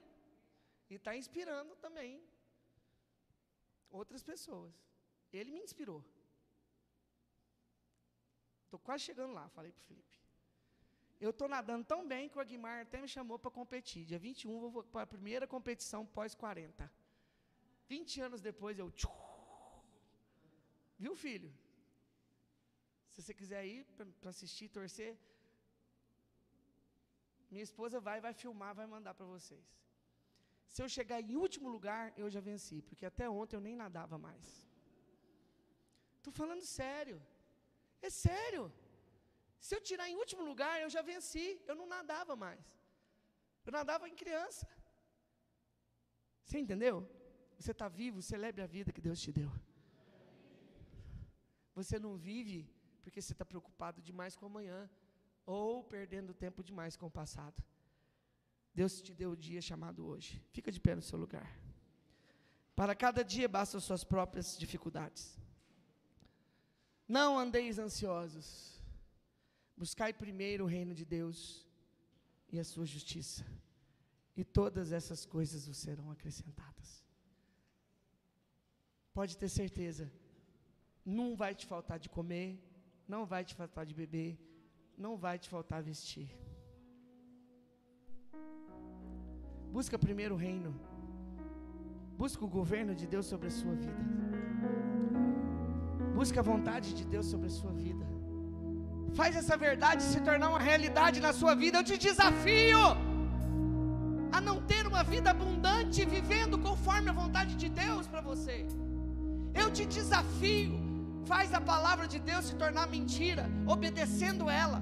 E 0.91 0.97
está 0.97 1.17
inspirando 1.17 1.75
também 1.77 2.23
outras 3.89 4.23
pessoas. 4.23 4.75
Ele 5.33 5.51
me 5.51 5.63
inspirou. 5.63 6.05
Estou 8.65 8.79
quase 8.79 9.05
chegando 9.05 9.33
lá, 9.33 9.49
falei 9.49 9.73
para 9.73 9.81
o 9.81 9.87
Felipe. 9.87 10.20
Eu 11.21 11.31
estou 11.31 11.49
nadando 11.55 11.85
tão 11.93 12.01
bem 12.13 12.29
que 12.31 12.39
o 12.39 12.41
Aguimar 12.41 12.81
até 12.83 12.99
me 13.01 13.09
chamou 13.15 13.39
para 13.39 13.51
competir. 13.61 14.03
Dia 14.11 14.19
21 14.19 14.59
vou 14.61 14.83
para 14.83 15.03
a 15.03 15.13
primeira 15.15 15.47
competição 15.55 16.01
pós 16.17 16.35
40. 16.35 16.91
20 17.89 18.21
anos 18.27 18.41
depois 18.41 18.79
eu. 18.79 18.91
Tchum, 18.99 19.11
viu, 20.99 21.15
filho? 21.25 21.51
Se 23.11 23.21
você 23.21 23.35
quiser 23.41 23.63
ir 23.67 23.85
para 24.21 24.31
assistir, 24.31 24.69
torcer, 24.69 25.13
minha 27.51 27.65
esposa 27.69 27.99
vai, 28.09 28.19
vai 28.27 28.33
filmar, 28.33 28.75
vai 28.81 28.87
mandar 28.87 29.13
para 29.19 29.27
vocês. 29.27 29.67
Se 30.73 30.81
eu 30.83 30.89
chegar 30.89 31.21
em 31.21 31.37
último 31.45 31.69
lugar, 31.69 32.03
eu 32.17 32.31
já 32.35 32.41
venci, 32.41 32.81
porque 32.89 33.05
até 33.05 33.29
ontem 33.29 33.57
eu 33.57 33.61
nem 33.69 33.77
nadava 33.85 34.17
mais. 34.27 34.47
Estou 36.19 36.33
falando 36.33 36.63
sério. 36.63 37.21
É 38.01 38.09
sério. 38.09 38.65
Se 39.67 39.75
eu 39.77 39.81
tirar 39.89 40.09
em 40.09 40.17
último 40.17 40.43
lugar, 40.51 40.81
eu 40.81 40.91
já 40.95 41.03
venci. 41.03 41.47
Eu 41.69 41.77
não 41.81 41.87
nadava 41.87 42.35
mais. 42.35 42.65
Eu 43.67 43.73
nadava 43.73 44.09
em 44.09 44.15
criança. 44.15 44.67
Você 46.45 46.59
entendeu? 46.59 47.09
Você 47.59 47.73
está 47.73 47.89
vivo, 47.89 48.23
celebre 48.23 48.63
a 48.63 48.67
vida 48.67 48.93
que 48.93 49.03
Deus 49.09 49.21
te 49.21 49.31
deu. 49.31 49.51
Você 51.75 51.99
não 51.99 52.17
vive 52.17 52.69
porque 53.03 53.21
você 53.21 53.33
está 53.33 53.45
preocupado 53.45 54.01
demais 54.01 54.35
com 54.35 54.47
amanhã 54.47 54.91
ou 55.45 55.85
perdendo 55.85 56.33
tempo 56.33 56.65
demais 56.65 56.97
com 56.97 57.07
o 57.07 57.11
passado. 57.11 57.63
Deus 58.75 59.03
te 59.03 59.13
deu 59.13 59.33
o 59.33 59.37
dia 59.37 59.61
chamado 59.61 60.07
hoje. 60.07 60.43
Fica 60.53 60.73
de 60.73 60.81
pé 60.81 60.95
no 60.95 61.03
seu 61.03 61.19
lugar. 61.19 61.51
Para 62.75 62.95
cada 62.95 63.23
dia 63.23 63.49
bastam 63.49 63.81
suas 63.81 64.03
próprias 64.03 64.57
dificuldades. 64.57 65.39
Não 67.07 67.39
andeis 67.39 67.79
ansiosos 67.79 68.80
Buscai 69.81 70.13
primeiro 70.13 70.65
o 70.65 70.71
reino 70.77 70.95
de 70.95 71.07
Deus 71.07 71.67
e 72.53 72.61
a 72.61 72.65
sua 72.71 72.85
justiça, 72.85 73.45
e 74.37 74.45
todas 74.45 74.93
essas 74.93 75.25
coisas 75.25 75.67
vos 75.69 75.79
serão 75.79 76.11
acrescentadas. 76.11 76.89
Pode 79.15 79.39
ter 79.39 79.49
certeza, 79.49 80.13
não 81.03 81.35
vai 81.35 81.55
te 81.55 81.65
faltar 81.65 81.99
de 81.99 82.11
comer, 82.11 82.51
não 83.09 83.25
vai 83.25 83.43
te 83.43 83.55
faltar 83.55 83.87
de 83.87 83.95
beber, 83.95 84.39
não 84.99 85.17
vai 85.17 85.39
te 85.39 85.49
faltar 85.49 85.83
vestir. 85.83 86.29
Busca 89.73 89.99
primeiro 89.99 90.35
o 90.35 90.39
reino. 90.39 90.79
Busca 92.19 92.45
o 92.45 92.55
governo 92.61 92.95
de 92.95 93.07
Deus 93.07 93.25
sobre 93.25 93.49
a 93.49 93.51
sua 93.51 93.75
vida. 93.75 94.05
Busca 96.15 96.41
a 96.41 96.49
vontade 96.53 96.93
de 96.93 97.07
Deus 97.07 97.25
sobre 97.25 97.47
a 97.47 97.57
sua 97.61 97.73
vida. 97.73 98.20
Faz 99.15 99.37
essa 99.37 99.57
verdade 99.57 100.03
se 100.03 100.21
tornar 100.21 100.49
uma 100.49 100.59
realidade 100.59 101.21
na 101.21 101.33
sua 101.33 101.55
vida. 101.55 101.79
Eu 101.79 101.85
te 101.85 101.99
desafio 101.99 102.79
a 104.33 104.41
não 104.41 104.61
ter 104.63 104.87
uma 104.87 105.03
vida 105.03 105.31
abundante, 105.31 106.05
vivendo 106.05 106.59
conforme 106.59 107.11
a 107.11 107.13
vontade 107.13 107.55
de 107.57 107.69
Deus 107.69 108.07
para 108.07 108.21
você. 108.21 108.67
Eu 109.53 109.71
te 109.71 109.85
desafio, 109.85 110.79
faz 111.25 111.53
a 111.53 111.61
palavra 111.61 112.07
de 112.07 112.19
Deus 112.19 112.45
se 112.47 112.55
tornar 112.55 112.87
mentira, 112.89 113.51
obedecendo 113.67 114.49
ela. 114.49 114.81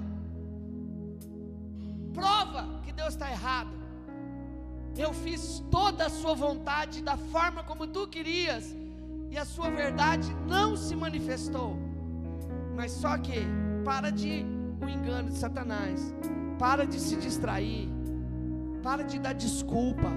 Prova 2.13 2.81
que 2.83 2.91
Deus 2.91 3.09
está 3.09 3.29
errado. 3.31 3.73
Eu 4.97 5.13
fiz 5.13 5.63
toda 5.71 6.05
a 6.07 6.09
sua 6.09 6.35
vontade 6.35 7.01
da 7.01 7.17
forma 7.17 7.63
como 7.63 7.87
tu 7.87 8.07
querias, 8.07 8.75
e 9.31 9.37
a 9.37 9.45
sua 9.45 9.69
verdade 9.69 10.33
não 10.47 10.75
se 10.75 10.95
manifestou. 10.95 11.77
Mas 12.75 12.91
só 12.91 13.17
que, 13.17 13.39
para 13.83 14.11
de 14.11 14.45
o 14.81 14.87
engano 14.87 15.29
de 15.29 15.37
Satanás, 15.37 16.13
para 16.57 16.85
de 16.85 16.99
se 16.99 17.15
distrair, 17.15 17.89
para 18.81 19.03
de 19.03 19.19
dar 19.19 19.33
desculpa. 19.33 20.09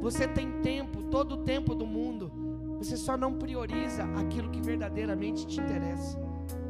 Você 0.00 0.28
tem 0.28 0.60
tempo, 0.60 1.02
todo 1.04 1.32
o 1.32 1.38
tempo 1.38 1.74
do 1.74 1.86
mundo. 1.86 2.30
Você 2.78 2.96
só 2.96 3.16
não 3.16 3.34
prioriza 3.34 4.04
aquilo 4.16 4.50
que 4.50 4.60
verdadeiramente 4.60 5.46
te 5.46 5.60
interessa. 5.60 6.27